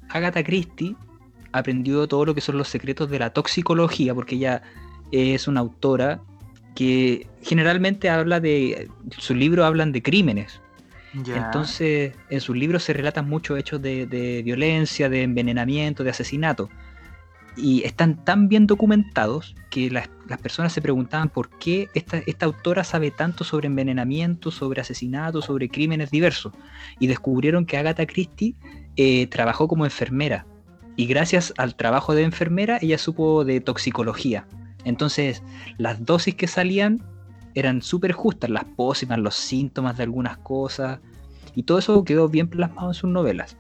Agatha 0.10 0.44
Christie 0.44 0.96
aprendió 1.52 2.08
todo 2.08 2.26
lo 2.26 2.36
que 2.36 2.42
son 2.42 2.58
los 2.58 2.68
secretos 2.68 3.10
de 3.10 3.20
la 3.20 3.32
toxicología 3.32 4.14
porque 4.14 4.36
ella 4.36 4.62
es 5.12 5.48
una 5.48 5.62
autora 5.62 6.22
que 6.76 7.28
generalmente 7.42 8.10
habla 8.10 8.40
de 8.40 8.90
sus 9.18 9.36
libros 9.36 9.66
hablan 9.66 9.92
de 9.92 10.04
crímenes 10.04 10.60
entonces, 11.28 12.14
en 12.30 12.42
sus 12.42 12.56
libros 12.56 12.84
se 12.84 12.94
relatan 12.94 13.30
muchos 13.30 13.58
hechos 13.58 13.82
de, 13.82 14.06
de 14.06 14.42
violencia, 14.44 15.08
de 15.08 15.24
envenenamiento, 15.24 16.04
de 16.04 16.10
asesinato. 16.10 16.70
Y 17.58 17.84
están 17.84 18.24
tan 18.24 18.50
bien 18.50 18.68
documentados 18.68 19.56
que 19.70 19.90
las, 19.90 20.10
las 20.28 20.40
personas 20.40 20.74
se 20.74 20.82
preguntaban 20.82 21.30
por 21.30 21.50
qué 21.50 21.88
esta, 21.94 22.18
esta 22.26 22.46
autora 22.46 22.84
sabe 22.84 23.12
tanto 23.12 23.44
sobre 23.44 23.68
envenenamiento, 23.68 24.52
sobre 24.52 24.82
asesinato, 24.82 25.42
sobre 25.42 25.70
crímenes 25.70 26.12
diversos. 26.12 26.54
Y 27.00 27.08
descubrieron 27.08 27.66
que 27.66 27.78
Agatha 27.78 28.06
Christie 28.06 28.56
eh, 28.98 29.28
trabajó 29.28 29.68
como 29.68 29.86
enfermera. 29.86 30.46
Y 30.98 31.08
gracias 31.08 31.54
al 31.58 31.76
trabajo 31.76 32.14
de 32.14 32.24
enfermera, 32.24 32.78
ella 32.82 32.98
supo 32.98 33.44
de 33.46 33.60
toxicología. 33.62 34.48
Entonces, 34.86 35.44
las 35.78 36.06
dosis 36.06 36.36
que 36.36 36.48
salían 36.48 37.04
eran 37.54 37.82
súper 37.82 38.12
justas, 38.12 38.50
las 38.50 38.66
pócimas, 38.66 39.20
los 39.20 39.36
síntomas 39.36 39.98
de 39.98 40.04
algunas 40.04 40.38
cosas, 40.38 41.00
y 41.56 41.64
todo 41.64 41.80
eso 41.80 42.04
quedó 42.04 42.30
bien 42.30 42.50
plasmado 42.50 42.90
en 42.90 42.94
sus 42.94 43.10
novelas. 43.10 43.58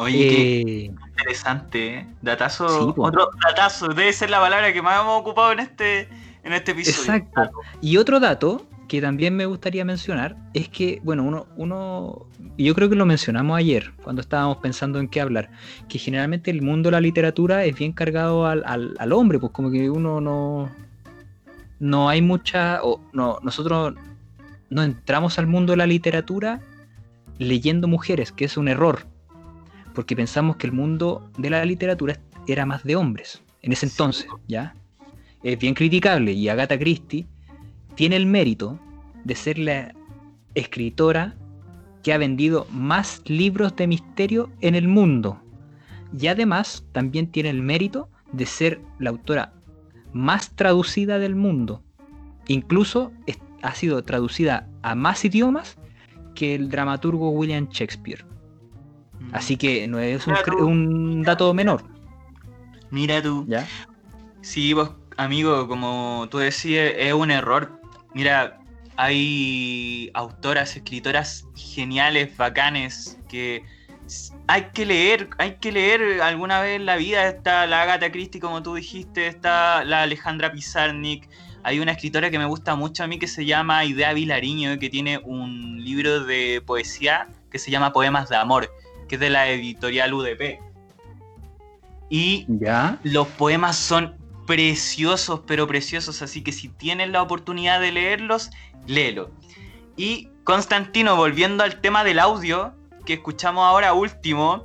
Oye, 0.00 0.28
qué 0.28 0.60
Eh, 0.60 0.90
interesante, 1.08 1.94
¿eh? 1.98 2.06
Datazo, 2.22 2.68
Sí, 2.68 2.94
otro 2.96 3.28
datazo, 3.48 3.88
debe 3.88 4.12
ser 4.12 4.30
la 4.30 4.40
palabra 4.40 4.72
que 4.72 4.82
más 4.82 5.00
hemos 5.00 5.20
ocupado 5.20 5.52
en 5.52 5.60
este, 5.60 6.08
en 6.44 6.52
este 6.52 6.72
episodio. 6.72 7.12
Exacto. 7.14 7.60
y 7.80 7.96
otro 7.96 8.20
dato 8.20 8.66
que 8.88 9.00
también 9.00 9.34
me 9.34 9.46
gustaría 9.46 9.84
mencionar 9.84 10.36
es 10.54 10.68
que, 10.68 11.00
bueno, 11.02 11.24
uno, 11.24 11.46
uno, 11.56 12.26
yo 12.56 12.72
creo 12.74 12.88
que 12.88 12.94
lo 12.94 13.04
mencionamos 13.04 13.58
ayer, 13.58 13.92
cuando 14.04 14.20
estábamos 14.22 14.58
pensando 14.58 15.00
en 15.00 15.08
qué 15.08 15.20
hablar, 15.20 15.50
que 15.88 15.98
generalmente 15.98 16.52
el 16.52 16.62
mundo 16.62 16.88
de 16.88 16.92
la 16.92 17.00
literatura 17.00 17.64
es 17.64 17.74
bien 17.76 17.92
cargado 17.92 18.46
al, 18.46 18.62
al- 18.64 18.94
al 18.98 19.12
hombre, 19.12 19.40
pues 19.40 19.50
como 19.52 19.72
que 19.72 19.90
uno 19.90 20.20
no, 20.20 20.70
no 21.80 22.08
hay 22.08 22.22
mucha, 22.22 22.80
o 22.84 23.00
no, 23.12 23.38
nosotros 23.42 23.94
no 24.70 24.82
entramos 24.84 25.38
al 25.40 25.48
mundo 25.48 25.72
de 25.72 25.78
la 25.78 25.86
literatura 25.86 26.60
leyendo 27.38 27.88
mujeres, 27.88 28.30
que 28.30 28.44
es 28.44 28.56
un 28.56 28.68
error, 28.68 29.04
porque 29.96 30.14
pensamos 30.14 30.56
que 30.56 30.66
el 30.66 30.74
mundo 30.74 31.30
de 31.38 31.48
la 31.48 31.64
literatura 31.64 32.20
era 32.46 32.66
más 32.66 32.84
de 32.84 32.96
hombres 32.96 33.42
en 33.62 33.72
ese 33.72 33.86
entonces, 33.86 34.26
¿ya? 34.46 34.76
Es 35.42 35.58
bien 35.58 35.72
criticable 35.72 36.32
y 36.32 36.50
Agatha 36.50 36.78
Christie 36.78 37.26
tiene 37.94 38.16
el 38.16 38.26
mérito 38.26 38.78
de 39.24 39.34
ser 39.34 39.58
la 39.58 39.94
escritora 40.54 41.34
que 42.02 42.12
ha 42.12 42.18
vendido 42.18 42.66
más 42.70 43.22
libros 43.24 43.74
de 43.74 43.86
misterio 43.86 44.50
en 44.60 44.74
el 44.74 44.86
mundo. 44.86 45.40
Y 46.16 46.26
además 46.26 46.84
también 46.92 47.28
tiene 47.28 47.48
el 47.48 47.62
mérito 47.62 48.10
de 48.32 48.44
ser 48.44 48.80
la 48.98 49.10
autora 49.10 49.54
más 50.12 50.50
traducida 50.50 51.18
del 51.18 51.36
mundo. 51.36 51.82
Incluso 52.48 53.12
ha 53.62 53.74
sido 53.74 54.04
traducida 54.04 54.68
a 54.82 54.94
más 54.94 55.24
idiomas 55.24 55.78
que 56.34 56.54
el 56.54 56.68
dramaturgo 56.68 57.30
William 57.30 57.68
Shakespeare. 57.70 58.35
Así 59.32 59.56
que 59.56 59.86
no 59.88 59.98
es 59.98 60.26
un, 60.26 60.34
un 60.60 61.22
dato 61.22 61.52
menor. 61.52 61.84
Mira 62.90 63.20
tú. 63.22 63.44
¿ya? 63.48 63.66
Sí, 64.40 64.72
vos, 64.72 64.90
amigo, 65.16 65.66
como 65.68 66.28
tú 66.30 66.38
decías, 66.38 66.92
es 66.96 67.12
un 67.12 67.30
error. 67.30 67.80
Mira, 68.14 68.60
hay 68.96 70.10
autoras, 70.14 70.76
escritoras 70.76 71.46
geniales, 71.54 72.36
bacanes, 72.36 73.18
que 73.28 73.62
hay 74.46 74.66
que 74.72 74.86
leer, 74.86 75.28
hay 75.38 75.56
que 75.56 75.72
leer 75.72 76.22
alguna 76.22 76.60
vez 76.60 76.76
en 76.76 76.86
la 76.86 76.96
vida. 76.96 77.28
Está 77.28 77.66
la 77.66 77.82
Agatha 77.82 78.10
Christie, 78.10 78.40
como 78.40 78.62
tú 78.62 78.74
dijiste, 78.74 79.26
está 79.26 79.84
la 79.84 80.02
Alejandra 80.02 80.52
Pizarnik. 80.52 81.28
Hay 81.62 81.80
una 81.80 81.92
escritora 81.92 82.30
que 82.30 82.38
me 82.38 82.46
gusta 82.46 82.76
mucho 82.76 83.02
a 83.02 83.06
mí 83.08 83.18
que 83.18 83.26
se 83.26 83.44
llama 83.44 83.84
Idea 83.84 84.12
Vilariño, 84.12 84.78
que 84.78 84.88
tiene 84.88 85.18
un 85.18 85.84
libro 85.84 86.24
de 86.24 86.62
poesía 86.64 87.28
que 87.50 87.58
se 87.58 87.70
llama 87.70 87.92
Poemas 87.92 88.28
de 88.28 88.36
Amor, 88.36 88.70
que 89.08 89.16
es 89.16 89.20
de 89.20 89.30
la 89.30 89.48
editorial 89.48 90.14
UDP. 90.14 90.60
Y 92.08 92.46
¿Ya? 92.48 92.98
los 93.02 93.26
poemas 93.28 93.76
son 93.76 94.16
preciosos, 94.46 95.40
pero 95.46 95.66
preciosos, 95.66 96.22
así 96.22 96.42
que 96.42 96.52
si 96.52 96.68
tienes 96.68 97.10
la 97.10 97.22
oportunidad 97.22 97.80
de 97.80 97.92
leerlos, 97.92 98.50
léelo. 98.86 99.30
Y 99.96 100.28
Constantino, 100.44 101.16
volviendo 101.16 101.64
al 101.64 101.80
tema 101.80 102.04
del 102.04 102.20
audio 102.20 102.74
que 103.04 103.14
escuchamos 103.14 103.64
ahora 103.64 103.92
último, 103.92 104.64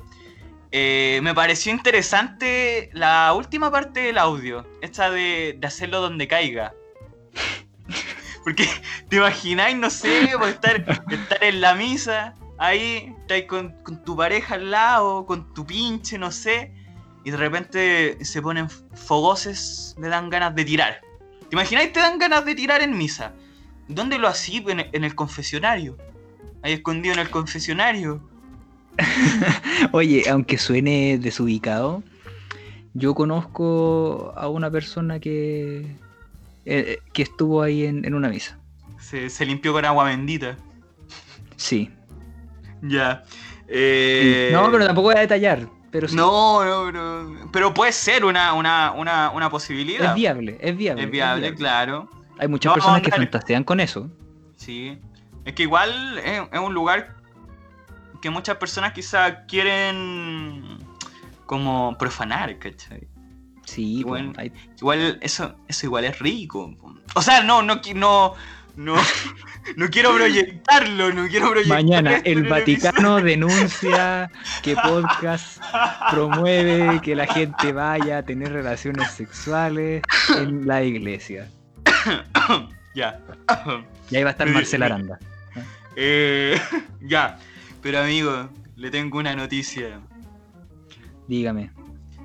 eh, 0.72 1.20
me 1.24 1.34
pareció 1.34 1.72
interesante 1.72 2.90
la 2.94 3.34
última 3.34 3.72
parte 3.72 4.02
del 4.02 4.18
audio, 4.18 4.66
esta 4.82 5.10
de, 5.10 5.58
de 5.60 5.68
hacerlo 5.68 6.02
donde 6.02 6.28
caiga. 6.28 6.74
Porque 8.44 8.68
te 9.10 9.18
imagináis, 9.18 9.76
no 9.78 9.90
sé, 9.90 10.32
estar, 10.48 11.04
estar 11.10 11.44
en 11.44 11.62
la 11.62 11.76
misa, 11.76 12.36
ahí, 12.62 13.12
estáis 13.22 13.46
con, 13.46 13.72
con 13.82 14.04
tu 14.04 14.16
pareja 14.16 14.54
al 14.54 14.70
lado, 14.70 15.26
con 15.26 15.52
tu 15.54 15.66
pinche, 15.66 16.20
no 16.20 16.32
sé, 16.32 16.72
y 17.24 17.32
de 17.32 17.38
repente 17.38 18.24
se 18.24 18.40
ponen 18.40 18.70
fogoces, 18.70 19.96
le 20.00 20.10
dan 20.10 20.30
ganas 20.30 20.54
de 20.56 20.64
tirar. 20.64 21.02
¿Te 21.50 21.56
imagináis 21.56 21.92
te 21.92 22.00
dan 22.00 22.20
ganas 22.20 22.46
de 22.46 22.54
tirar 22.54 22.82
en 22.82 22.96
misa? 22.96 23.34
¿Dónde 23.88 24.20
lo 24.20 24.28
así? 24.28 24.64
En, 24.68 24.86
en 24.92 25.04
el 25.04 25.16
confesionario. 25.16 25.98
Ahí 26.62 26.74
escondido 26.74 27.16
en 27.16 27.20
el 27.20 27.32
confesionario. 27.32 28.22
Oye, 29.92 30.30
aunque 30.30 30.60
suene 30.60 31.18
desubicado, 31.18 32.04
yo 32.94 33.16
conozco 33.16 34.34
a 34.38 34.48
una 34.50 34.70
persona 34.70 35.20
que, 35.20 35.96
eh, 36.66 37.00
que 37.12 37.24
estuvo 37.24 37.64
ahí 37.64 37.86
en, 37.86 38.06
en 38.06 38.14
una 38.14 38.30
misa. 38.30 38.60
Se, 39.00 39.32
se 39.32 39.46
limpió 39.48 39.74
con 39.74 39.84
agua 39.84 40.04
bendita. 40.04 40.58
Sí. 41.56 41.90
Ya. 42.82 43.24
Eh, 43.68 44.50
No, 44.54 44.72
pero 44.72 44.86
tampoco 44.86 45.08
voy 45.10 45.16
a 45.18 45.22
detallar. 45.22 45.68
Pero 45.92 46.08
sí, 46.08 46.16
No, 46.16 46.64
no, 46.64 46.86
pero, 46.86 47.50
pero 47.52 47.74
puede 47.74 47.92
ser 47.92 48.24
una, 48.24 48.54
una, 48.54 48.92
una, 48.94 49.30
una 49.32 49.50
posibilidad. 49.50 50.10
es 50.10 50.16
viable, 50.16 50.58
es 50.62 50.76
viable. 50.78 51.04
Es 51.04 51.12
viable, 51.12 51.54
claro. 51.56 52.10
Hay 52.40 52.48
muchas 52.48 52.70
No, 52.72 52.74
personas 52.76 53.02
que 53.02 53.12
fantasean 53.12 53.64
con 53.64 53.80
eso. 53.80 54.10
Sí. 54.56 54.98
Es 55.44 55.54
que 55.54 55.64
igual 55.64 56.18
es, 56.20 56.42
es 56.52 56.60
un 56.60 56.74
lugar 56.74 57.16
que 58.22 58.30
muchas 58.30 58.58
personas 58.58 58.94
quizás 58.94 59.34
quieren 59.48 60.78
como 61.46 61.98
profanar, 61.98 62.58
¿cachai? 62.60 63.08
Sí, 63.66 64.02
pues, 64.04 64.24
bueno, 64.24 64.34
hay- 64.38 64.52
Igual, 64.78 65.18
eso, 65.22 65.56
eso 65.68 65.86
igual 65.86 66.06
es 66.06 66.20
rico. 66.20 66.74
O 67.16 67.22
sea, 67.22 67.44
no, 67.44 67.62
no, 67.62 67.82
no, 67.96 68.34
no, 68.76 68.96
no 69.76 69.90
quiero 69.90 70.14
proyectarlo, 70.16 71.12
no 71.14 71.28
quiero 71.28 71.52
proyectar 71.52 71.78
Mañana 71.78 72.18
el 72.24 72.44
Vaticano 72.44 73.22
denuncia 73.22 74.32
que 74.64 74.76
podcast 74.76 75.62
promueve 76.10 77.02
que 77.02 77.16
la 77.16 77.28
gente 77.28 77.74
vaya 77.74 78.20
a 78.20 78.24
tener 78.24 78.52
relaciones 78.52 79.12
sexuales 79.12 80.02
en 80.38 80.68
la 80.68 80.84
iglesia. 80.84 81.50
Ya. 82.94 83.20
Y 84.10 84.18
ahí 84.18 84.24
va 84.24 84.32
a 84.32 84.34
estar 84.34 84.50
Marcela 84.50 84.88
Aranda. 84.88 85.18
Eh, 85.96 86.60
ya, 87.02 87.38
pero 87.82 88.00
amigo, 88.00 88.50
le 88.76 88.92
tengo 88.92 89.20
una 89.20 89.34
noticia. 89.36 90.02
Dígame. 91.30 91.72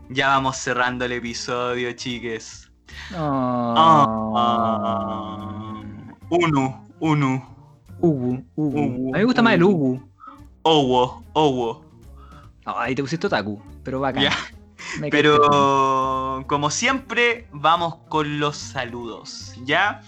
Ya 0.09 0.29
vamos 0.29 0.57
cerrando 0.57 1.05
el 1.05 1.13
episodio, 1.13 1.93
chiques. 1.93 2.69
Oh. 3.15 3.75
Ah, 3.77 5.66
uno, 6.31 6.87
uno. 7.01 7.57
Ubu, 8.01 8.45
Ubu. 8.57 8.79
Ubu, 8.79 9.09
A 9.15 9.19
mí 9.19 9.21
me 9.21 9.25
gusta 9.25 9.43
más 9.43 9.55
el 9.55 9.63
Ubu. 9.63 10.01
Owo, 10.63 11.23
owo. 11.33 11.85
Ay, 12.65 12.95
te 12.95 13.03
pusiste 13.03 13.27
otaku, 13.27 13.63
pero 13.85 14.01
bacán. 14.01 14.23
Bien. 14.23 14.33
Pero 15.11 16.45
como 16.47 16.71
siempre, 16.71 17.49
vamos 17.53 17.97
con 18.09 18.39
los 18.39 18.57
saludos, 18.57 19.55
¿ya? 19.65 20.01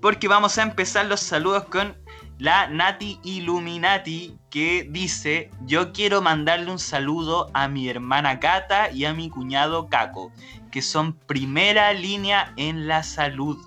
Porque 0.00 0.26
vamos 0.26 0.58
a 0.58 0.62
empezar 0.62 1.06
los 1.06 1.20
saludos 1.20 1.64
con 1.64 1.96
la 2.38 2.66
Nati 2.66 3.20
Illuminati 3.22 4.36
que 4.50 4.88
dice, 4.90 5.50
yo 5.64 5.92
quiero 5.92 6.22
mandarle 6.22 6.72
un 6.72 6.78
saludo 6.78 7.50
a 7.54 7.68
mi 7.68 7.88
hermana 7.88 8.40
Cata 8.40 8.90
y 8.90 9.04
a 9.04 9.14
mi 9.14 9.30
cuñado 9.30 9.88
Caco, 9.88 10.32
que 10.70 10.82
son 10.82 11.12
primera 11.12 11.92
línea 11.92 12.52
en 12.56 12.88
la 12.88 13.02
salud, 13.02 13.58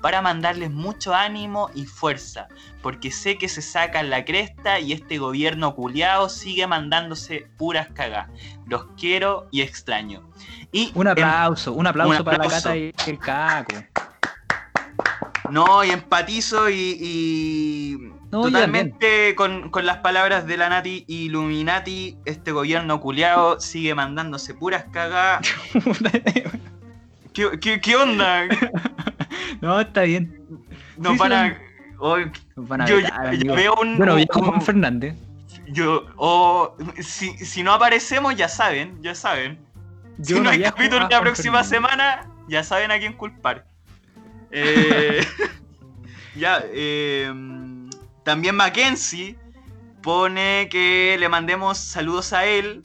para 0.00 0.22
mandarles 0.22 0.70
mucho 0.70 1.14
ánimo 1.14 1.70
y 1.74 1.84
fuerza, 1.86 2.48
porque 2.82 3.10
sé 3.10 3.36
que 3.38 3.48
se 3.48 3.62
sacan 3.62 4.08
la 4.10 4.24
cresta 4.24 4.80
y 4.80 4.92
este 4.92 5.18
gobierno 5.18 5.74
culiao 5.74 6.28
sigue 6.28 6.66
mandándose 6.66 7.46
puras 7.58 7.88
cagas. 7.92 8.28
Los 8.66 8.86
quiero 8.98 9.46
y 9.50 9.60
extraño. 9.62 10.22
Y 10.72 10.92
Un 10.94 11.02
en- 11.06 11.12
aplauso, 11.12 11.72
un 11.72 11.86
aplauso, 11.86 12.24
para 12.24 12.38
la 12.38 12.48
cata 12.48 12.76
y 12.76 12.92
el 13.06 13.18
caco. 13.18 13.74
No, 15.50 15.82
y 15.84 15.90
empatizo 15.90 16.70
y, 16.70 16.96
y 17.00 17.96
No, 18.30 18.42
yo 18.44 18.52
totalmente 18.52 19.34
con, 19.34 19.68
con 19.70 19.84
las 19.84 19.96
palabras 19.98 20.46
de 20.46 20.56
la 20.56 20.68
Nati 20.68 21.04
Illuminati, 21.08 22.16
este 22.24 22.52
gobierno 22.52 23.00
culiao 23.00 23.58
sigue 23.58 23.94
mandándose 23.96 24.54
puras 24.54 24.84
cagadas. 24.92 25.46
¿Qué, 27.32 27.58
qué, 27.60 27.80
qué 27.80 27.96
onda? 27.96 28.44
no, 29.60 29.80
está 29.80 30.02
bien. 30.02 30.40
No 30.96 31.10
Sí, 31.10 31.14
sí, 31.14 31.18
para... 31.18 31.58
hoy- 31.98 32.30
Nos 32.56 32.68
van 32.68 32.80
a 32.82 32.86
yo 32.86 32.96
vetar, 32.96 33.36
veo 33.56 33.74
un... 33.80 33.96
Bueno, 33.96 34.12
un- 34.12 34.16
viejo 34.18 34.40
Juan 34.40 34.54
un- 34.54 34.62
Fernández. 34.62 35.14
yo, 35.68 36.06
o 36.16 36.76
si, 37.00 37.36
si 37.38 37.62
no 37.62 37.72
aparecemos, 37.72 38.34
ya 38.36 38.48
saben, 38.48 39.00
ya 39.02 39.14
saben. 39.14 39.58
Si 40.22 40.38
no 40.38 40.50
hay 40.50 40.62
capítulo 40.62 41.08
la 41.08 41.20
próxima 41.20 41.64
semana, 41.64 42.26
ya 42.48 42.62
saben 42.64 42.90
a 42.90 42.98
quién 42.98 43.12
culpar. 43.14 43.66
Eh, 44.52 45.24
ya, 46.34 46.60
eh, 46.72 47.32
también 48.24 48.56
Mackenzie 48.56 49.36
pone 50.02 50.66
que 50.70 51.16
le 51.20 51.28
mandemos 51.28 51.78
saludos 51.78 52.32
a 52.32 52.44
él, 52.46 52.82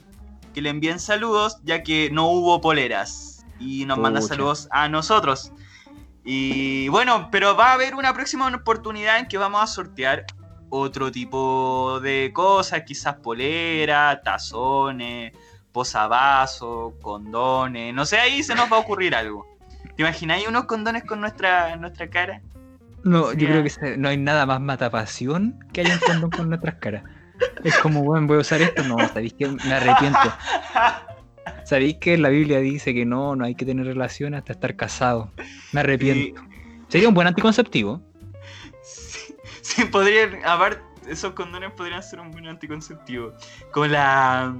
que 0.54 0.62
le 0.62 0.70
envíen 0.70 1.00
saludos, 1.00 1.58
ya 1.64 1.82
que 1.82 2.08
no 2.12 2.28
hubo 2.30 2.60
poleras. 2.60 3.44
Y 3.58 3.84
nos 3.84 3.98
manda 3.98 4.20
Pucha. 4.20 4.34
saludos 4.34 4.68
a 4.70 4.88
nosotros. 4.88 5.50
Y 6.28 6.88
bueno, 6.88 7.28
pero 7.30 7.56
va 7.56 7.70
a 7.70 7.74
haber 7.74 7.94
una 7.94 8.12
próxima 8.12 8.48
oportunidad 8.52 9.20
en 9.20 9.26
que 9.28 9.38
vamos 9.38 9.62
a 9.62 9.66
sortear 9.68 10.26
otro 10.70 11.12
tipo 11.12 12.00
de 12.00 12.32
cosas, 12.34 12.82
quizás 12.84 13.14
polera, 13.22 14.20
tazones, 14.24 15.32
posavasos, 15.70 16.94
condones, 17.00 17.94
no 17.94 18.04
sé, 18.04 18.18
ahí 18.18 18.42
se 18.42 18.56
nos 18.56 18.70
va 18.72 18.76
a 18.76 18.80
ocurrir 18.80 19.14
algo. 19.14 19.46
¿Te 19.94 20.02
imagináis 20.02 20.48
unos 20.48 20.64
condones 20.64 21.04
con 21.04 21.20
nuestra, 21.20 21.76
nuestra 21.76 22.10
cara? 22.10 22.40
No, 23.04 23.32
yo 23.32 23.46
creo 23.46 23.62
que 23.62 23.70
se- 23.70 23.96
no 23.96 24.08
hay 24.08 24.16
nada 24.16 24.46
más 24.46 24.60
matapasión 24.60 25.56
que 25.72 25.82
haya 25.82 25.94
un 25.94 26.00
condón 26.00 26.30
con 26.30 26.48
nuestras 26.48 26.74
caras. 26.76 27.04
Es 27.62 27.76
como, 27.78 28.02
bueno, 28.02 28.26
voy 28.26 28.38
a 28.38 28.40
usar 28.40 28.60
esto. 28.62 28.82
No, 28.82 28.96
sabéis 29.08 29.34
que 29.34 29.46
me 29.46 29.74
arrepiento. 29.74 30.18
Sabéis 31.66 31.96
que 31.96 32.16
la 32.16 32.28
Biblia 32.28 32.60
dice 32.60 32.94
que 32.94 33.04
no, 33.04 33.34
no 33.34 33.44
hay 33.44 33.56
que 33.56 33.64
tener 33.64 33.86
relaciones 33.86 34.38
hasta 34.38 34.52
estar 34.52 34.76
casado. 34.76 35.32
Me 35.72 35.80
arrepiento. 35.80 36.40
Sería 36.86 37.08
un 37.08 37.14
buen 37.14 37.26
anticonceptivo. 37.26 38.00
Sí, 38.82 39.34
sí, 39.62 39.84
podrían, 39.86 40.44
aparte, 40.44 40.80
esos 41.08 41.32
condones 41.32 41.72
podrían 41.72 42.04
ser 42.04 42.20
un 42.20 42.30
buen 42.30 42.46
anticonceptivo. 42.46 43.32
Como 43.72 43.86
la, 43.86 44.56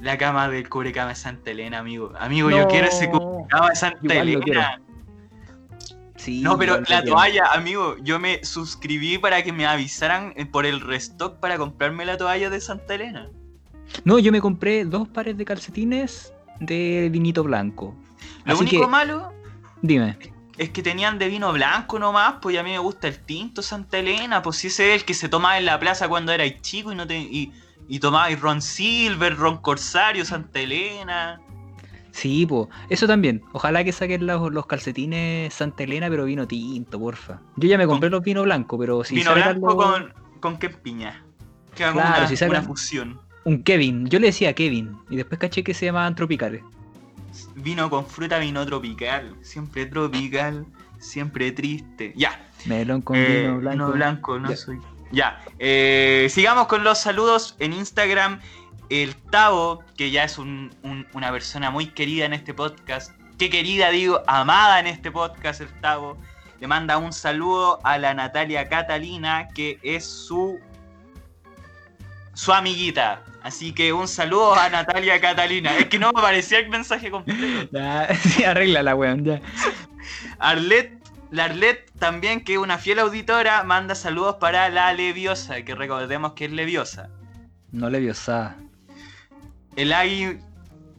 la 0.00 0.18
cama 0.18 0.48
del 0.48 0.68
cubrecama 0.68 1.10
de 1.10 1.14
Santa 1.14 1.52
Elena, 1.52 1.78
amigo. 1.78 2.12
Amigo, 2.18 2.50
yo 2.50 2.66
quiero 2.66 2.88
ese 2.88 3.08
cubrecama 3.08 3.68
de 3.70 3.76
Santa. 3.76 4.14
Elena. 4.14 4.82
Sí, 6.16 6.42
No, 6.42 6.58
pero 6.58 6.80
la 6.80 7.04
toalla, 7.04 7.46
amigo, 7.52 7.96
yo 8.02 8.18
me 8.18 8.44
suscribí 8.44 9.18
para 9.18 9.44
que 9.44 9.52
me 9.52 9.66
avisaran 9.66 10.32
eh, 10.34 10.46
por 10.46 10.66
el 10.66 10.80
restock 10.80 11.38
para 11.38 11.58
comprarme 11.58 12.04
la 12.04 12.16
toalla 12.16 12.50
de 12.50 12.60
Santa 12.60 12.96
Elena. 12.96 13.30
No, 14.04 14.18
yo 14.18 14.32
me 14.32 14.40
compré 14.40 14.84
dos 14.84 15.08
pares 15.08 15.36
de 15.36 15.44
calcetines 15.44 16.32
de 16.60 17.08
vinito 17.10 17.42
blanco. 17.44 17.94
Lo 18.44 18.54
Así 18.54 18.62
único 18.62 18.82
que, 18.84 18.90
malo 18.90 19.32
dime. 19.82 20.16
es 20.58 20.70
que 20.70 20.82
tenían 20.82 21.18
de 21.18 21.28
vino 21.28 21.52
blanco 21.52 21.98
nomás, 21.98 22.34
pues 22.40 22.56
a 22.58 22.62
mí 22.62 22.70
me 22.70 22.78
gusta 22.78 23.08
el 23.08 23.18
tinto 23.18 23.62
Santa 23.62 23.98
Elena, 23.98 24.42
pues 24.42 24.56
si 24.56 24.68
ese 24.68 24.94
es 24.94 25.00
el 25.00 25.04
que 25.06 25.14
se 25.14 25.28
tomaba 25.28 25.58
en 25.58 25.64
la 25.66 25.78
plaza 25.78 26.08
cuando 26.08 26.32
erais 26.32 26.60
chico 26.62 26.92
y 26.92 26.94
no 26.94 27.06
te 27.06 27.18
y, 27.18 27.52
y 27.88 27.98
tomabais 27.98 28.40
ron 28.40 28.62
silver, 28.62 29.36
ron 29.36 29.58
corsario, 29.58 30.24
Santa 30.24 30.60
Elena. 30.60 31.40
Sí, 32.12 32.44
po. 32.44 32.68
Eso 32.90 33.06
también. 33.06 33.42
Ojalá 33.52 33.82
que 33.84 33.92
saquen 33.92 34.26
los, 34.26 34.52
los 34.52 34.66
calcetines 34.66 35.52
Santa 35.54 35.84
Elena, 35.84 36.08
pero 36.10 36.24
vino 36.26 36.46
tinto, 36.46 36.98
porfa. 37.00 37.40
Yo 37.56 37.68
ya 37.68 37.78
me 37.78 37.86
compré 37.86 38.10
los 38.10 38.22
vino 38.22 38.42
blanco, 38.42 38.78
pero 38.78 39.02
si 39.02 39.14
vino 39.14 39.32
blanco 39.34 39.66
los- 39.66 39.74
con, 39.76 40.14
con 40.40 40.58
qué 40.58 40.68
piña. 40.68 41.24
Que 41.74 41.84
Claro, 41.90 41.98
una, 41.98 42.26
si 42.28 42.36
sacan- 42.36 42.50
una 42.58 42.62
fusión. 42.62 43.20
Un 43.44 43.62
Kevin. 43.62 44.06
Yo 44.08 44.18
le 44.18 44.28
decía 44.28 44.54
Kevin. 44.54 44.96
Y 45.10 45.16
después 45.16 45.38
caché 45.40 45.62
que 45.64 45.74
se 45.74 45.86
llamaban 45.86 46.14
tropicales. 46.14 46.62
Vino 47.56 47.88
con 47.90 48.06
fruta, 48.06 48.38
vino 48.38 48.64
tropical. 48.66 49.34
Siempre 49.42 49.86
tropical, 49.86 50.66
siempre 51.00 51.50
triste. 51.52 52.12
Ya. 52.16 52.46
Melón 52.66 53.02
con 53.02 53.16
Eh, 53.16 53.42
vino 53.42 53.58
blanco. 53.58 53.76
No, 53.86 53.92
blanco, 53.92 54.38
no 54.38 54.50
Ya. 54.50 54.56
soy. 54.56 54.78
Ya. 55.10 55.42
eh, 55.58 56.28
sigamos 56.30 56.66
con 56.68 56.84
los 56.84 56.98
saludos 56.98 57.54
en 57.58 57.72
Instagram. 57.74 58.40
El 58.88 59.14
Tavo, 59.14 59.82
que 59.96 60.10
ya 60.10 60.24
es 60.24 60.38
un- 60.38 60.70
un- 60.82 61.06
una 61.14 61.30
persona 61.30 61.70
muy 61.70 61.86
querida 61.86 62.24
en 62.26 62.32
este 62.34 62.52
podcast. 62.54 63.12
Qué 63.38 63.48
querida, 63.50 63.90
digo, 63.90 64.22
amada 64.26 64.80
en 64.80 64.86
este 64.86 65.10
podcast, 65.10 65.60
el 65.62 65.68
Tavo. 65.80 66.16
Le 66.60 66.66
manda 66.66 66.96
un 66.98 67.12
saludo 67.12 67.78
a 67.84 67.98
la 67.98 68.14
Natalia 68.14 68.68
Catalina, 68.68 69.48
que 69.54 69.78
es 69.82 70.04
su. 70.06 70.60
Su 72.34 72.52
amiguita. 72.52 73.22
Así 73.42 73.72
que 73.72 73.92
un 73.92 74.06
saludo 74.06 74.54
a 74.54 74.68
Natalia 74.68 75.20
Catalina. 75.20 75.76
Es 75.76 75.86
que 75.86 75.98
no 75.98 76.12
me 76.12 76.20
aparecía 76.20 76.60
el 76.60 76.68
mensaje 76.68 77.10
completo. 77.10 77.68
Sí, 78.22 78.44
arregla 78.44 78.82
la 78.82 78.94
weón, 78.94 79.24
ya. 79.24 79.40
Arlet, 80.38 80.92
la 81.30 81.44
Arlet 81.44 81.90
también, 81.98 82.44
que 82.44 82.54
es 82.54 82.58
una 82.58 82.78
fiel 82.78 83.00
auditora, 83.00 83.64
manda 83.64 83.94
saludos 83.94 84.36
para 84.36 84.68
la 84.68 84.92
Leviosa, 84.92 85.62
que 85.62 85.74
recordemos 85.74 86.32
que 86.34 86.46
es 86.46 86.52
Leviosa. 86.52 87.08
No 87.72 87.90
le 87.90 88.00
vio 88.00 88.14
sa. 88.14 88.56
El 89.76 89.92
Agui, 89.92 90.38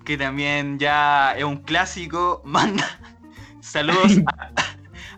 que 0.04 0.18
también 0.18 0.80
ya 0.80 1.34
es 1.38 1.44
un 1.44 1.58
clásico, 1.58 2.42
manda 2.46 3.00
saludos 3.62 4.18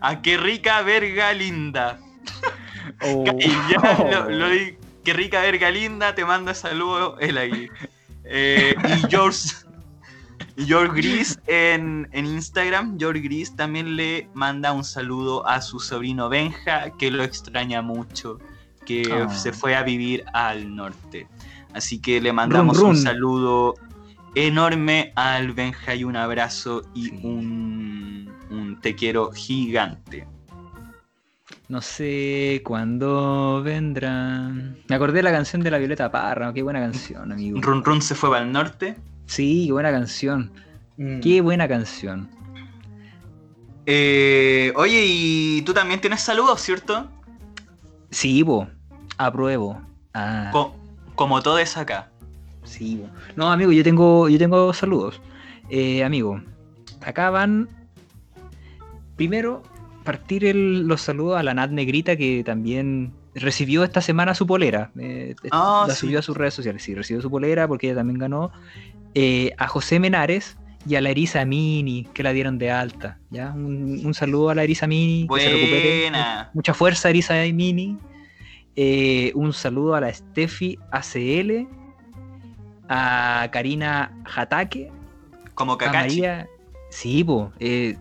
a, 0.00 0.10
a 0.10 0.22
Qué 0.22 0.36
rica 0.36 0.82
verga 0.82 1.32
linda. 1.32 1.98
Oh. 3.02 3.24
Y 3.38 3.48
ya 3.70 3.98
lo, 4.10 4.30
lo 4.30 4.48
di, 4.50 4.76
Qué 5.06 5.12
rica 5.12 5.40
verga 5.40 5.70
linda, 5.70 6.16
te 6.16 6.24
manda 6.24 6.52
saludos 6.52 7.14
el 7.20 7.38
Agui. 7.38 7.70
Eh, 8.24 8.74
y 8.88 9.08
George, 9.08 9.50
George 10.56 11.00
Gris 11.00 11.38
en, 11.46 12.08
en 12.10 12.26
Instagram, 12.26 12.98
George 12.98 13.20
Gris 13.20 13.54
también 13.54 13.94
le 13.94 14.28
manda 14.34 14.72
un 14.72 14.82
saludo 14.82 15.46
a 15.46 15.62
su 15.62 15.78
sobrino 15.78 16.28
Benja, 16.28 16.90
que 16.98 17.12
lo 17.12 17.22
extraña 17.22 17.82
mucho, 17.82 18.40
que 18.84 19.04
Ah. 19.12 19.32
se 19.32 19.52
fue 19.52 19.76
a 19.76 19.84
vivir 19.84 20.24
al 20.32 20.74
norte. 20.74 21.28
Así 21.72 22.00
que 22.00 22.20
le 22.20 22.32
mandamos 22.32 22.76
Run, 22.76 22.88
un 22.90 22.96
saludo 22.96 23.76
enorme 24.34 25.12
al 25.14 25.52
Benja 25.52 25.94
y 25.94 26.02
un 26.02 26.16
abrazo 26.16 26.82
y 26.96 27.10
un 27.24 28.76
te 28.82 28.96
quiero 28.96 29.30
gigante. 29.30 30.26
No 31.68 31.80
sé 31.82 32.62
cuándo 32.64 33.60
vendrán. 33.64 34.76
Me 34.88 34.94
acordé 34.94 35.14
de 35.14 35.22
la 35.24 35.32
canción 35.32 35.62
de 35.62 35.70
la 35.70 35.78
Violeta 35.78 36.10
Parra. 36.12 36.52
Qué 36.52 36.62
buena 36.62 36.78
canción, 36.80 37.32
amigo. 37.32 37.60
Run 37.60 37.84
Run 37.84 38.00
se 38.02 38.14
fue 38.14 38.30
para 38.30 38.44
el 38.44 38.52
norte. 38.52 38.96
Sí, 39.26 39.64
qué 39.66 39.72
buena 39.72 39.90
canción. 39.90 40.52
Qué 41.22 41.40
buena 41.40 41.66
canción. 41.68 42.28
Eh, 43.84 44.72
oye, 44.76 45.02
y 45.06 45.62
tú 45.62 45.74
también 45.74 46.00
tienes 46.00 46.20
saludos, 46.20 46.60
¿cierto? 46.60 47.08
Sí, 48.10 48.42
po. 48.44 48.68
Apruebo. 49.18 49.80
Ah, 50.14 50.50
Co- 50.52 50.74
como 51.14 51.42
todos 51.42 51.76
acá. 51.76 52.08
sí, 52.64 52.96
po. 53.02 53.08
No, 53.36 53.50
amigo, 53.50 53.72
yo 53.72 53.82
tengo, 53.84 54.28
yo 54.28 54.38
tengo 54.38 54.72
saludos. 54.72 55.20
Eh, 55.68 56.02
amigo, 56.04 56.40
acá 57.04 57.30
van. 57.30 57.68
Primero, 59.16 59.62
partir 60.06 60.46
el- 60.46 60.86
los 60.88 61.02
saludos 61.02 61.38
a 61.38 61.42
la 61.42 61.52
Nat 61.52 61.70
Negrita, 61.70 62.16
que 62.16 62.42
también 62.42 63.12
recibió 63.34 63.84
esta 63.84 64.00
semana 64.00 64.34
su 64.34 64.46
polera. 64.46 64.90
eh, 64.98 65.34
Ah, 65.50 65.84
la 65.86 65.92
sí. 65.94 66.00
subió 66.00 66.20
a 66.20 66.22
sus 66.22 66.34
redes 66.36 66.54
sociales. 66.54 66.82
Sí, 66.82 66.94
recibió 66.94 67.20
su 67.20 67.30
polera 67.30 67.68
porque 67.68 67.88
ella 67.88 67.96
también 67.96 68.18
ganó. 68.18 68.50
eh, 69.18 69.52
a 69.56 69.66
José 69.66 69.98
Menares 69.98 70.58
y 70.86 70.94
a 70.96 71.00
la 71.00 71.08
Erisa 71.10 71.42
Mini, 71.46 72.06
que 72.12 72.22
la 72.22 72.32
dieron 72.34 72.58
de 72.58 72.70
alta. 72.70 73.18
¿ya? 73.30 73.50
Un, 73.54 74.02
un 74.04 74.12
saludo 74.14 74.50
a 74.50 74.54
la 74.54 74.62
Erisa 74.62 74.86
Mini. 74.86 75.26
Que 75.26 75.40
se 75.40 75.48
recupere. 75.50 76.00
Buena. 76.02 76.50
Mucha 76.54 76.74
fuerza, 76.74 77.08
Erisa 77.10 77.34
Mini. 77.52 77.96
Eh, 78.76 79.32
un 79.34 79.52
saludo 79.54 79.94
a 79.94 80.00
la 80.02 80.12
Steffi 80.12 80.78
ACL. 80.90 81.66
A 82.88 83.48
Karina 83.52 84.12
Jataque. 84.24 84.92
Como 85.54 85.72
A 85.72 85.78
Kakashi. 85.78 86.20
María. 86.20 86.46
Sí, 86.90 87.24
po. 87.24 87.52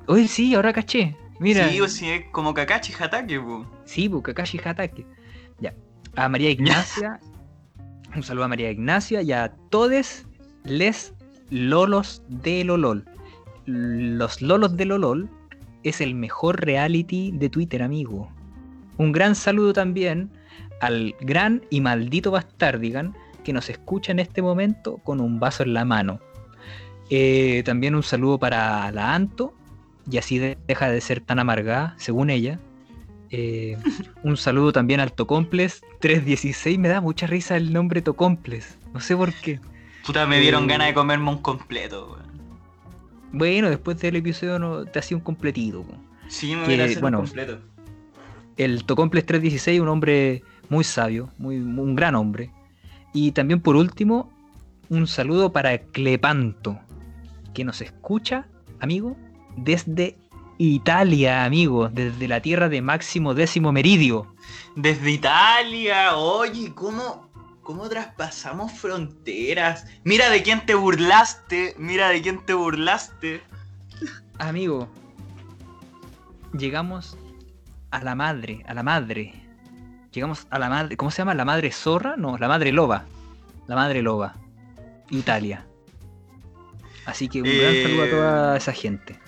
Oye, 0.07 0.27
sí, 0.27 0.53
ahora 0.53 0.73
caché. 0.73 1.15
Mira. 1.39 1.69
Sí, 1.69 1.81
o 1.81 1.87
sí, 1.87 2.09
es 2.09 2.25
como 2.31 2.53
Kakashi 2.53 2.93
Hatake, 2.93 3.39
po. 3.39 3.65
Sí, 3.85 4.07
pues 4.09 4.23
Kakashi 4.23 4.59
Hatake. 4.63 5.05
Ya. 5.59 5.73
A 6.15 6.29
María 6.29 6.49
Ignacia. 6.49 7.19
un 8.15 8.23
saludo 8.23 8.45
a 8.45 8.47
María 8.47 8.71
Ignacia 8.71 9.21
y 9.21 9.31
a 9.31 9.49
todos 9.69 10.25
les 10.63 11.13
lolos 11.49 12.23
de 12.27 12.63
Lolol. 12.63 13.05
Los 13.65 14.41
lolos 14.41 14.77
de 14.77 14.85
Lolol 14.85 15.29
es 15.83 16.01
el 16.01 16.15
mejor 16.15 16.63
reality 16.63 17.31
de 17.33 17.49
Twitter, 17.49 17.83
amigo. 17.83 18.29
Un 18.97 19.11
gran 19.11 19.35
saludo 19.35 19.73
también 19.73 20.31
al 20.79 21.15
gran 21.21 21.63
y 21.69 21.81
maldito 21.81 22.31
Bastardigan 22.31 23.15
que 23.43 23.53
nos 23.53 23.69
escucha 23.69 24.11
en 24.11 24.19
este 24.19 24.41
momento 24.41 24.97
con 24.97 25.21
un 25.21 25.39
vaso 25.39 25.63
en 25.63 25.73
la 25.73 25.85
mano. 25.85 26.19
Eh, 27.09 27.61
también 27.65 27.93
un 27.93 28.03
saludo 28.03 28.39
para 28.39 28.91
la 28.91 29.13
Anto, 29.13 29.53
y 30.09 30.17
así 30.17 30.37
de- 30.37 30.57
deja 30.67 30.89
de 30.89 31.01
ser 31.01 31.21
tan 31.21 31.39
amargada, 31.39 31.95
según 31.97 32.29
ella. 32.29 32.59
Eh, 33.31 33.77
un 34.23 34.37
saludo 34.37 34.71
también 34.71 34.99
al 34.99 35.11
Tocomples 35.13 35.81
316. 35.99 36.77
Me 36.79 36.87
da 36.89 37.01
mucha 37.01 37.27
risa 37.27 37.57
el 37.57 37.73
nombre 37.73 38.01
Tocomples. 38.01 38.77
No 38.93 38.99
sé 38.99 39.15
por 39.15 39.33
qué. 39.33 39.59
Puta, 40.05 40.25
me 40.27 40.39
dieron 40.39 40.65
Eh, 40.65 40.67
ganas 40.67 40.87
de 40.87 40.93
comerme 40.93 41.29
un 41.29 41.39
completo. 41.39 42.19
Bueno, 43.31 43.69
después 43.69 43.99
del 43.99 44.15
episodio 44.15 44.59
no, 44.59 44.85
te 44.85 44.99
hacía 44.99 45.17
un 45.17 45.23
completito. 45.23 45.85
Sí, 46.27 46.55
me 46.55 46.65
que, 46.65 46.97
bueno, 46.99 47.19
un 47.19 47.25
completo. 47.25 47.59
El 48.57 48.85
Tocomples 48.85 49.25
316, 49.25 49.81
un 49.81 49.89
hombre 49.89 50.43
muy 50.69 50.83
sabio, 50.83 51.29
muy, 51.37 51.57
un 51.57 51.95
gran 51.95 52.15
hombre. 52.15 52.51
Y 53.13 53.31
también 53.31 53.59
por 53.59 53.75
último, 53.75 54.31
un 54.89 55.07
saludo 55.07 55.51
para 55.51 55.77
Clepanto, 55.79 56.79
que 57.53 57.63
nos 57.65 57.81
escucha, 57.81 58.47
amigo, 58.79 59.17
desde 59.57 60.17
Italia, 60.57 61.43
amigo, 61.45 61.89
desde 61.89 62.27
la 62.27 62.41
tierra 62.41 62.69
de 62.69 62.81
Máximo 62.81 63.33
Décimo 63.33 63.71
Meridio. 63.71 64.33
Desde 64.75 65.11
Italia, 65.11 66.15
oye, 66.15 66.73
¿cómo, 66.73 67.29
¿cómo 67.61 67.89
traspasamos 67.89 68.71
fronteras? 68.73 69.85
Mira 70.03 70.29
de 70.29 70.43
quién 70.43 70.65
te 70.65 70.75
burlaste, 70.75 71.75
mira 71.77 72.09
de 72.09 72.21
quién 72.21 72.45
te 72.45 72.53
burlaste. 72.53 73.41
Amigo, 74.39 74.87
llegamos 76.57 77.17
a 77.91 78.01
la 78.03 78.15
madre, 78.15 78.63
a 78.67 78.73
la 78.73 78.83
madre. 78.83 79.33
Llegamos 80.11 80.47
a 80.49 80.59
la 80.59 80.69
madre, 80.69 80.95
¿cómo 80.95 81.11
se 81.11 81.17
llama? 81.17 81.33
¿La 81.33 81.43
madre 81.45 81.71
zorra? 81.71 82.15
No, 82.17 82.37
la 82.37 82.47
madre 82.47 82.71
loba. 82.71 83.05
La 83.67 83.75
madre 83.75 84.01
loba. 84.01 84.35
Italia. 85.09 85.65
Así 87.05 87.27
que 87.27 87.41
un 87.41 87.47
gran 87.49 87.73
Eh, 87.73 87.83
saludo 87.83 88.03
a 88.03 88.09
toda 88.09 88.57
esa 88.57 88.71
gente. 88.71 89.19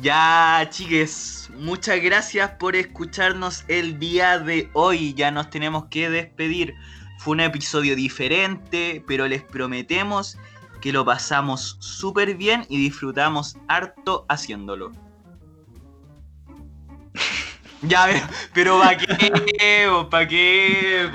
Ya, 0.00 0.66
chiques, 0.70 1.50
muchas 1.56 2.02
gracias 2.02 2.50
por 2.52 2.76
escucharnos 2.76 3.64
el 3.68 3.98
día 3.98 4.38
de 4.38 4.68
hoy. 4.74 5.14
Ya 5.14 5.30
nos 5.30 5.48
tenemos 5.48 5.86
que 5.86 6.10
despedir. 6.10 6.74
Fue 7.18 7.32
un 7.32 7.40
episodio 7.40 7.96
diferente, 7.96 9.02
pero 9.06 9.26
les 9.26 9.42
prometemos 9.42 10.36
que 10.82 10.92
lo 10.92 11.04
pasamos 11.04 11.76
súper 11.80 12.34
bien 12.36 12.66
y 12.68 12.76
disfrutamos 12.78 13.56
harto 13.68 14.26
haciéndolo. 14.28 14.92
Ya, 17.82 18.06
pero, 18.54 18.78
¿para 18.80 18.96
qué? 18.96 19.86
¿Para 20.10 20.26
qué? 20.26 21.10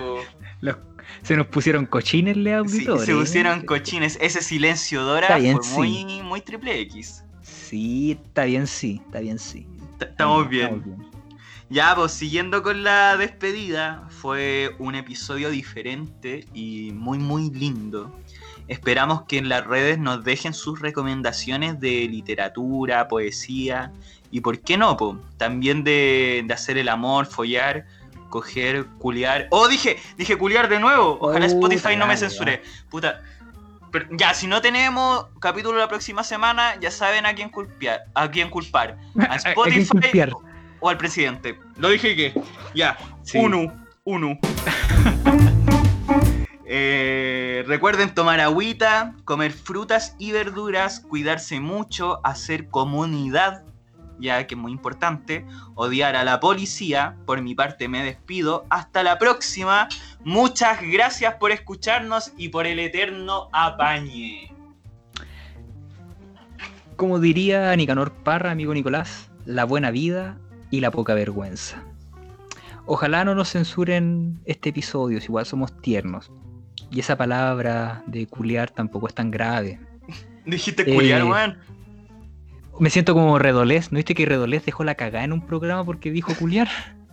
Los- 0.62 0.78
se 1.24 1.36
nos 1.36 1.48
pusieron 1.48 1.88
cochines 1.88 2.38
le 2.38 2.52
Sí, 2.52 2.56
auditores. 2.56 3.06
se 3.06 3.16
pusieron 3.16 3.62
cochines. 3.66 4.18
Ese 4.22 4.42
silencio 4.42 5.02
Dora 5.02 5.38
bien, 5.38 5.62
fue 5.62 5.88
muy, 5.88 6.22
muy 6.22 6.40
triple 6.42 6.80
X. 6.82 7.26
Sí, 7.72 8.20
está 8.26 8.44
bien, 8.44 8.68
sí, 8.68 9.02
está 9.06 9.22
bien, 9.22 9.40
sí. 9.40 9.66
Estamos 9.98 10.50
bien. 10.50 10.84
Ya, 11.70 11.96
pues 11.96 12.12
siguiendo 12.12 12.64
con 12.64 12.84
la 12.84 13.16
despedida, 13.16 14.10
fue 14.10 14.76
un 14.78 14.94
episodio 14.96 15.50
diferente 15.50 16.46
y 16.54 16.92
muy 16.92 17.18
muy 17.18 17.50
lindo. 17.50 18.14
Esperamos 18.68 19.22
que 19.24 19.38
en 19.38 19.48
las 19.48 19.66
redes 19.66 20.00
nos 20.00 20.26
dejen 20.26 20.54
sus 20.54 20.82
recomendaciones 20.82 21.80
de 21.80 22.10
literatura, 22.10 23.08
poesía 23.08 23.94
y 24.32 24.42
por 24.42 24.60
qué 24.60 24.78
no, 24.78 24.98
po? 24.98 25.18
también 25.38 25.86
de, 25.86 26.44
de 26.46 26.54
hacer 26.54 26.78
el 26.78 26.90
amor, 26.90 27.26
follar, 27.26 27.86
coger, 28.28 28.86
culiar. 29.00 29.48
Oh, 29.50 29.70
dije, 29.70 29.96
dije 30.18 30.38
culiar 30.38 30.68
de 30.68 30.82
nuevo. 30.82 31.20
Ojalá 31.22 31.46
Oh, 31.46 31.48
Spotify 31.48 31.96
no 31.96 32.06
me 32.06 32.18
censure. 32.18 32.64
Puta. 32.90 33.22
Pero 33.92 34.08
ya, 34.12 34.34
si 34.34 34.48
no 34.48 34.62
tenemos 34.62 35.28
capítulo 35.39 35.78
la 35.78 35.88
próxima 35.88 36.24
semana, 36.24 36.80
ya 36.80 36.92
saben 36.92 37.26
a 37.26 37.36
quién 37.36 37.50
culpar. 37.50 38.02
A 38.14 38.32
quién 38.32 38.50
culpar. 38.50 38.98
A 39.30 39.36
Spotify 39.36 40.32
o 40.80 40.89
al 40.89 40.98
presidente. 40.98 41.58
Lo 41.78 41.89
dije 41.89 42.16
que. 42.16 42.42
Ya. 42.74 42.98
Sí. 43.24 43.38
Uno. 43.38 43.72
Uno. 44.04 44.39
Eh, 46.74 47.66
recuerden 47.68 48.14
tomar 48.16 48.39
agüita, 48.39 49.14
comer 49.26 49.52
frutas 49.52 50.16
y 50.18 50.32
verduras, 50.32 51.02
cuidarse 51.02 51.60
mucho, 51.60 52.26
hacer 52.26 52.70
comunidad, 52.70 53.66
ya 54.22 54.48
que 54.48 54.56
es 54.56 54.58
muy 54.62 54.72
importante, 54.72 55.46
odiar 55.76 56.16
a 56.16 56.24
la 56.24 56.39
policía. 56.39 57.18
Por 57.26 57.42
mi 57.42 57.56
parte 57.56 57.89
me 57.89 58.06
despido. 58.06 58.66
Hasta 58.70 59.04
la 59.04 59.20
próxima. 59.20 59.89
Muchas 60.24 60.80
gracias 60.82 61.36
por 61.36 61.52
escucharnos 61.52 62.32
y 62.38 62.50
por 62.50 62.68
el 62.68 62.80
eterno 62.80 63.50
apañe. 63.54 64.54
Como 66.96 67.20
diría 67.20 67.76
Nicanor 67.76 68.12
Parra, 68.12 68.52
amigo 68.52 68.74
Nicolás, 68.74 69.30
la 69.46 69.66
buena 69.66 69.90
vida 69.92 70.38
y 70.70 70.82
la 70.82 70.92
poca 70.92 71.14
vergüenza. 71.16 71.84
Ojalá 72.86 73.26
no 73.26 73.34
nos 73.36 73.52
censuren 73.52 74.40
este 74.46 74.70
episodio, 74.70 75.20
si 75.20 75.26
igual 75.26 75.46
somos 75.46 75.76
tiernos. 75.82 76.32
Y 76.92 77.00
esa 77.00 77.16
palabra 77.18 78.04
de 78.06 78.28
culiar 78.28 78.70
tampoco 78.70 79.08
es 79.08 79.16
tan 79.16 79.32
grave. 79.32 79.80
Dijiste 80.46 80.84
Eh, 80.92 80.94
culiar, 80.96 81.24
weón. 81.24 81.58
Me 82.80 82.90
siento 82.90 83.14
como 83.14 83.38
Redolés. 83.40 83.92
¿No 83.92 83.98
viste 83.98 84.14
que 84.16 84.26
Redolés 84.26 84.66
dejó 84.66 84.84
la 84.84 84.96
cagada 84.96 85.24
en 85.24 85.34
un 85.34 85.46
programa 85.46 85.84
porque 85.86 86.12
dijo 86.12 86.34
culiar? 86.36 86.68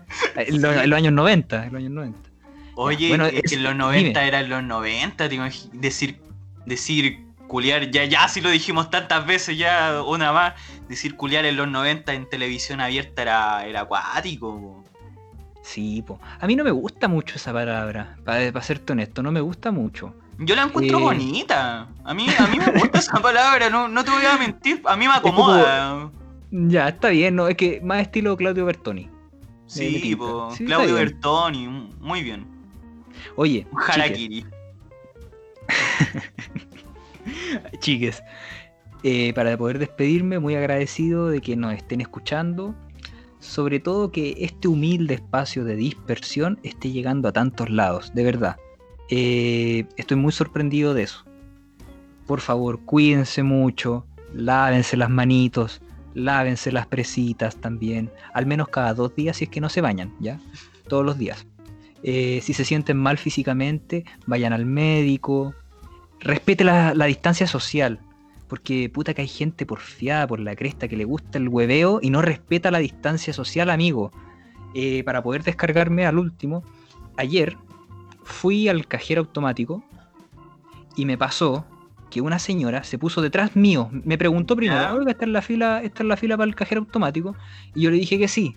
En, 0.37 0.63
lo- 0.63 0.73
en 0.73 0.89
los 0.89 0.97
años 0.97 1.13
90. 1.13 1.67
En 1.67 1.73
los 1.73 1.79
años 1.81 1.91
90. 1.93 2.28
Oye, 2.81 3.09
bueno, 3.09 3.27
es 3.27 3.43
que 3.43 3.55
en 3.57 3.65
los 3.65 3.75
90 3.75 4.21
dime. 4.21 4.29
eran 4.29 4.49
los 4.49 4.63
90, 4.63 5.29
te 5.29 5.39
decir, 5.73 6.21
decir 6.65 7.25
culiar, 7.49 7.91
ya, 7.91 8.05
ya 8.05 8.29
si 8.29 8.41
lo 8.41 8.51
dijimos 8.51 8.89
tantas 8.91 9.27
veces, 9.27 9.59
ya 9.59 10.03
una 10.07 10.33
más, 10.33 10.55
decir 10.89 11.17
culiar 11.17 11.45
en 11.45 11.57
los 11.57 11.67
90 11.67 12.13
en 12.15 12.29
televisión 12.29 12.81
abierta 12.81 13.23
era, 13.23 13.67
era 13.67 13.81
acuático. 13.81 14.85
Sí, 15.63 16.03
po. 16.07 16.21
A 16.41 16.47
mí 16.47 16.55
no 16.57 16.63
me 16.65 16.71
gusta 16.71 17.09
mucho 17.09 17.35
esa 17.37 17.53
palabra. 17.53 18.17
Para 18.25 18.63
serte 18.63 18.93
honesto, 18.93 19.23
no 19.23 19.33
me 19.33 19.41
gusta 19.41 19.71
mucho. 19.71 20.15
Yo 20.39 20.55
la 20.55 20.63
encuentro 20.63 20.99
Eh. 20.99 21.03
bonita. 21.03 21.89
A 22.05 22.15
mí, 22.15 22.27
a 22.39 22.47
mí 22.47 22.59
me 22.59 22.71
gusta 22.79 22.99
esa 23.01 23.21
palabra, 23.21 23.69
no, 23.71 23.89
no 23.89 24.05
te 24.05 24.11
voy 24.13 24.25
a 24.25 24.39
mentir, 24.39 24.81
a 24.87 24.97
mí 24.97 25.09
me 25.09 25.21
como- 25.21 25.51
acomoda. 25.53 26.11
Ya, 26.51 26.89
está 26.89 27.09
bien, 27.09 27.35
¿no? 27.35 27.49
Es 27.49 27.57
que 27.57 27.81
más 27.83 28.01
estilo 28.03 28.37
Claudio 28.37 28.65
Bertoni. 28.65 29.11
Sí, 29.67 30.15
po, 30.17 30.51
Sí, 30.57 30.65
Claudio. 30.65 30.95
Bertoni, 30.95 31.67
muy 32.01 32.23
bien. 32.23 32.47
Oye, 33.37 33.67
Un 33.73 33.81
harakiri. 33.81 34.41
chiques, 34.41 34.53
chiques, 37.81 38.23
eh, 39.03 39.33
para 39.35 39.57
poder 39.57 39.79
despedirme, 39.79 40.39
muy 40.39 40.55
agradecido 40.55 41.29
de 41.29 41.41
que 41.41 41.57
nos 41.57 41.75
estén 41.75 42.01
escuchando. 42.01 42.75
Sobre 43.41 43.79
todo 43.79 44.11
que 44.11 44.35
este 44.39 44.67
humilde 44.67 45.15
espacio 45.15 45.65
de 45.65 45.77
dispersión 45.77 46.59
esté 46.65 46.91
llegando 46.91 47.29
a 47.29 47.33
tantos 47.33 47.71
lados, 47.71 48.13
de 48.13 48.25
verdad. 48.25 48.57
Eh, 49.11 49.87
estoy 49.97 50.17
muy 50.17 50.33
sorprendido 50.33 50.93
de 50.93 51.05
eso. 51.05 51.25
Por 52.27 52.41
favor, 52.41 52.81
cuídense 52.85 53.45
mucho, 53.45 54.05
lávense 54.35 54.97
las 54.97 55.09
manitos, 55.09 55.81
lávense 56.15 56.73
las 56.73 56.87
presitas 56.87 57.57
también, 57.57 58.11
al 58.35 58.45
menos 58.45 58.69
cada 58.69 58.93
dos 58.93 59.15
días 59.15 59.37
si 59.37 59.45
es 59.45 59.51
que 59.51 59.61
no 59.61 59.69
se 59.69 59.81
bañan, 59.81 60.13
¿ya? 60.21 60.41
Todos 60.89 61.07
los 61.07 61.17
días. 61.17 61.47
Eh, 62.03 62.41
si 62.43 62.53
se 62.55 62.65
sienten 62.65 62.97
mal 62.97 63.19
físicamente, 63.19 64.05
vayan 64.27 64.53
al 64.53 64.67
médico, 64.67 65.55
respete 66.21 66.65
la, 66.65 66.95
la 66.95 67.07
distancia 67.07 67.47
social. 67.47 68.01
Porque 68.49 68.89
puta 68.89 69.13
que 69.13 69.23
hay 69.23 69.29
gente 69.29 69.67
porfiada 69.67 70.27
por 70.27 70.41
la 70.41 70.57
cresta 70.57 70.89
que 70.89 70.97
le 70.97 71.05
gusta 71.05 71.37
el 71.39 71.49
hueveo 71.49 71.99
y 72.01 72.11
no 72.11 72.23
respeta 72.23 72.71
la 72.71 72.79
distancia 72.79 73.33
social, 73.33 73.69
amigo. 73.69 74.11
Eh, 74.75 75.03
para 75.05 75.23
poder 75.23 75.43
descargarme 75.43 76.07
al 76.07 76.19
último, 76.19 76.63
ayer 77.17 77.57
fui 78.23 78.69
al 78.69 78.87
cajero 78.87 79.23
automático 79.23 79.83
y 80.97 81.05
me 81.05 81.19
pasó 81.19 81.65
que 82.11 82.21
una 82.23 82.39
señora 82.39 82.85
se 82.85 82.97
puso 82.99 83.21
detrás 83.21 83.55
mío. 83.55 83.91
Me 83.93 84.17
preguntó 84.17 84.57
primero, 84.57 84.81
Ya. 84.81 84.95
oiga, 84.95 85.11
¿está 85.13 85.25
en 85.27 85.33
la 85.35 85.43
fila, 85.43 85.83
está 85.83 86.03
en 86.03 86.09
la 86.09 86.17
fila 86.17 86.37
para 86.39 86.49
el 86.49 86.55
cajero 86.55 86.81
automático? 86.81 87.35
Y 87.75 87.83
yo 87.83 87.91
le 87.91 87.99
dije 87.99 88.19
que 88.19 88.29
sí. 88.29 88.57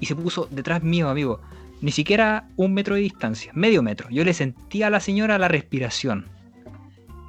Y 0.00 0.06
se 0.06 0.16
puso 0.16 0.48
detrás 0.50 0.82
mío, 0.82 1.08
amigo. 1.08 1.40
Ni 1.80 1.92
siquiera 1.92 2.48
un 2.56 2.72
metro 2.74 2.94
de 2.94 3.02
distancia, 3.02 3.52
medio 3.54 3.82
metro. 3.82 4.08
Yo 4.10 4.24
le 4.24 4.32
sentía 4.34 4.86
a 4.86 4.90
la 4.90 5.00
señora 5.00 5.38
la 5.38 5.48
respiración. 5.48 6.26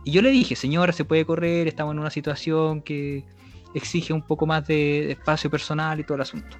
Y 0.05 0.11
yo 0.11 0.21
le 0.21 0.29
dije, 0.31 0.55
señora, 0.55 0.93
se 0.93 1.03
puede 1.03 1.25
correr, 1.25 1.67
estamos 1.67 1.93
en 1.93 1.99
una 1.99 2.09
situación 2.09 2.81
que 2.81 3.25
exige 3.73 4.13
un 4.13 4.21
poco 4.21 4.45
más 4.45 4.65
de 4.67 5.11
espacio 5.11 5.49
personal 5.49 5.99
y 5.99 6.03
todo 6.03 6.15
el 6.15 6.21
asunto. 6.21 6.55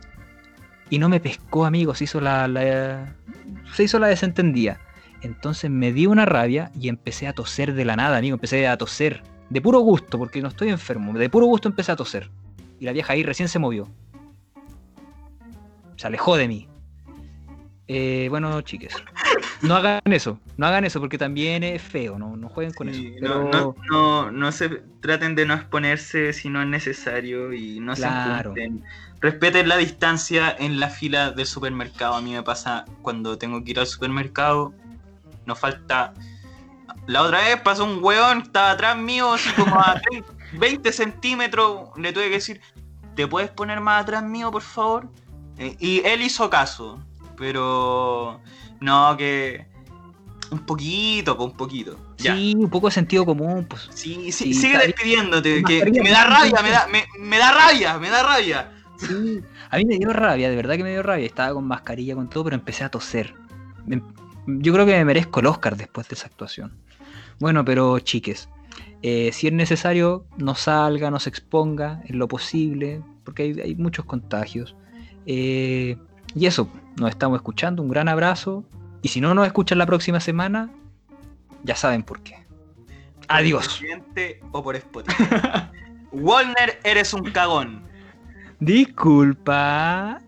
Y 0.90 1.00
no 1.00 1.08
me 1.10 1.20
pescó, 1.22 1.66
amigo, 1.66 1.96
se 1.96 2.04
hizo 2.04 2.20
la, 2.20 2.48
la- 2.48 3.16
se 3.74 3.84
hizo 3.84 4.00
la 4.00 4.08
desentendida. 4.08 4.80
Entonces 5.22 5.72
me 5.72 5.94
dio 5.94 6.12
una 6.12 6.26
rabia 6.26 6.72
y 6.80 6.90
empecé 6.90 7.28
a 7.28 7.34
toser 7.34 7.74
de 7.74 7.86
la 7.86 7.96
nada, 7.96 8.18
amigo. 8.18 8.36
Empecé 8.36 8.68
a 8.68 8.78
toser. 8.78 9.24
De 9.50 9.62
puro 9.62 9.80
gusto, 9.80 10.18
porque 10.18 10.42
no 10.42 10.50
estoy 10.50 10.70
enfermo. 10.70 11.18
De 11.18 11.30
puro 11.30 11.46
gusto 11.46 11.70
empecé 11.70 11.92
a 11.94 11.96
toser. 11.96 12.30
Y 12.80 12.86
la 12.86 12.92
vieja 12.92 13.14
ahí 13.14 13.24
recién 13.24 13.48
se 13.50 13.60
movió. 13.60 13.88
Se 15.96 16.06
alejó 16.08 16.36
de 16.38 16.48
mí. 16.48 16.68
Eh, 17.90 18.28
bueno, 18.30 18.60
chiques. 18.62 18.94
No 19.62 19.76
hagan 19.76 20.02
eso. 20.06 20.40
No 20.58 20.68
hagan 20.68 20.84
eso 20.86 21.00
porque 21.00 21.18
también 21.18 21.64
es 21.64 21.82
feo. 21.82 22.20
No, 22.20 22.36
no 22.36 22.50
jueguen 22.50 22.74
con 22.74 22.94
Sí, 22.94 23.14
eso. 23.16 23.26
no, 23.28 23.50
Pero 23.50 23.76
no, 23.90 24.26
no, 24.26 24.32
no 24.32 24.52
se 24.52 24.70
traten 25.02 25.36
de 25.36 25.46
no 25.46 25.54
exponerse 25.54 26.34
si 26.34 26.50
no 26.50 26.62
es 26.62 26.68
necesario 26.68 27.54
y 27.54 27.80
no 27.80 27.94
Claro. 27.96 28.54
se 28.54 28.62
junten. 28.68 28.84
Respeten 29.22 29.68
la 29.70 29.78
distancia 29.78 30.56
en 30.60 30.80
la 30.80 30.90
fila 30.90 31.32
del 31.32 31.46
supermercado. 31.46 32.16
A 32.16 32.22
mí 32.22 32.34
me 32.34 32.44
pasa 32.44 32.86
cuando 33.02 33.38
tengo 33.38 33.64
que 33.64 33.72
ir 33.72 33.80
al 33.80 33.88
supermercado. 33.88 34.74
Nos 35.46 35.58
falta. 35.60 36.14
La 37.08 37.22
otra 37.24 37.40
vez 37.40 37.62
pasó 37.62 37.86
un 37.86 38.04
weón, 38.04 38.40
estaba 38.42 38.72
atrás 38.72 38.98
mío, 38.98 39.34
así 39.34 39.50
como 39.54 39.80
a 39.80 40.00
30, 40.10 40.28
20 40.60 40.92
centímetros. 40.92 41.90
Le 41.98 42.12
tuve 42.12 42.26
que 42.26 42.32
decir, 42.36 42.60
¿te 43.16 43.26
puedes 43.28 43.50
poner 43.50 43.80
más 43.80 44.04
atrás 44.04 44.24
mío, 44.24 44.52
por 44.52 44.62
favor? 44.62 45.10
Eh, 45.58 45.76
Y 45.80 46.02
él 46.06 46.22
hizo 46.22 46.50
caso, 46.50 47.00
pero 47.38 48.42
no, 48.82 49.16
que 49.18 49.66
un 50.52 50.60
poquito, 50.60 51.38
un 51.44 51.54
poquito. 51.54 51.98
Ya. 52.18 52.36
sí, 52.36 52.54
un 52.58 52.70
poco 52.70 52.88
de 52.88 52.94
sentido 52.94 53.26
común. 53.26 53.66
Pues. 53.70 53.88
Sí, 53.94 54.32
sí, 54.32 54.46
Sí, 54.46 54.54
sigue 54.54 54.78
despidiéndote, 54.78 55.56
que, 55.56 55.62
Mascarilla, 55.62 55.92
que 55.92 56.04
me 56.04 56.10
da 56.12 56.24
rabia, 56.26 56.62
me 56.64 56.70
da, 56.72 56.88
me, 56.88 57.06
me 57.20 57.38
da 57.38 57.52
rabia, 57.52 58.00
me 58.00 58.10
da 58.10 58.24
rabia. 58.24 58.72
Sí, 58.98 59.42
a 59.70 59.78
mí 59.78 59.86
me 59.86 59.98
dio 60.00 60.12
rabia, 60.12 60.50
de 60.50 60.56
verdad 60.56 60.76
que 60.76 60.84
me 60.84 60.90
dio 60.92 61.04
rabia. 61.04 61.26
Estaba 61.26 61.54
con 61.54 61.68
mascarilla, 61.68 62.16
con 62.16 62.30
todo, 62.30 62.46
pero 62.46 62.56
empecé 62.56 62.84
a 62.84 62.90
toser. 62.90 63.36
Me- 63.86 64.02
Yo 64.48 64.74
creo 64.74 64.86
que 64.86 64.94
me 64.98 65.06
merezco 65.06 65.40
el 65.42 65.46
Oscar 65.48 65.78
después 65.78 66.08
de 66.10 66.16
esa 66.16 66.28
actuación. 66.28 66.72
Bueno, 67.40 67.64
pero 67.64 68.00
chiques, 68.00 68.50
eh, 69.04 69.30
si 69.34 69.46
es 69.48 69.54
necesario, 69.54 70.26
no 70.38 70.56
salga, 70.56 71.12
no 71.12 71.20
se 71.20 71.30
exponga 71.30 72.02
en 72.08 72.18
lo 72.18 72.28
posible, 72.28 73.04
porque 73.24 73.44
hay, 73.44 73.60
hay 73.62 73.76
muchos 73.76 74.06
contagios. 74.06 74.76
Eh, 75.28 75.98
y 76.34 76.46
eso, 76.48 76.68
nos 77.00 77.10
estamos 77.10 77.38
escuchando, 77.38 77.82
un 77.82 77.90
gran 77.90 78.08
abrazo. 78.08 78.64
Y 79.02 79.10
si 79.10 79.22
no 79.22 79.34
nos 79.34 79.46
escuchan 79.46 79.78
la 79.78 79.86
próxima 79.86 80.20
semana, 80.20 80.70
ya 81.64 81.76
saben 81.76 82.04
por 82.04 82.22
qué. 82.22 82.36
Adiós. 83.28 83.82
O 84.52 84.64
por 84.64 84.76
Spotify. 84.76 85.24
Walner, 86.12 86.80
eres 86.84 87.14
un 87.14 87.32
cagón. 87.32 87.84
Disculpa. 88.60 90.22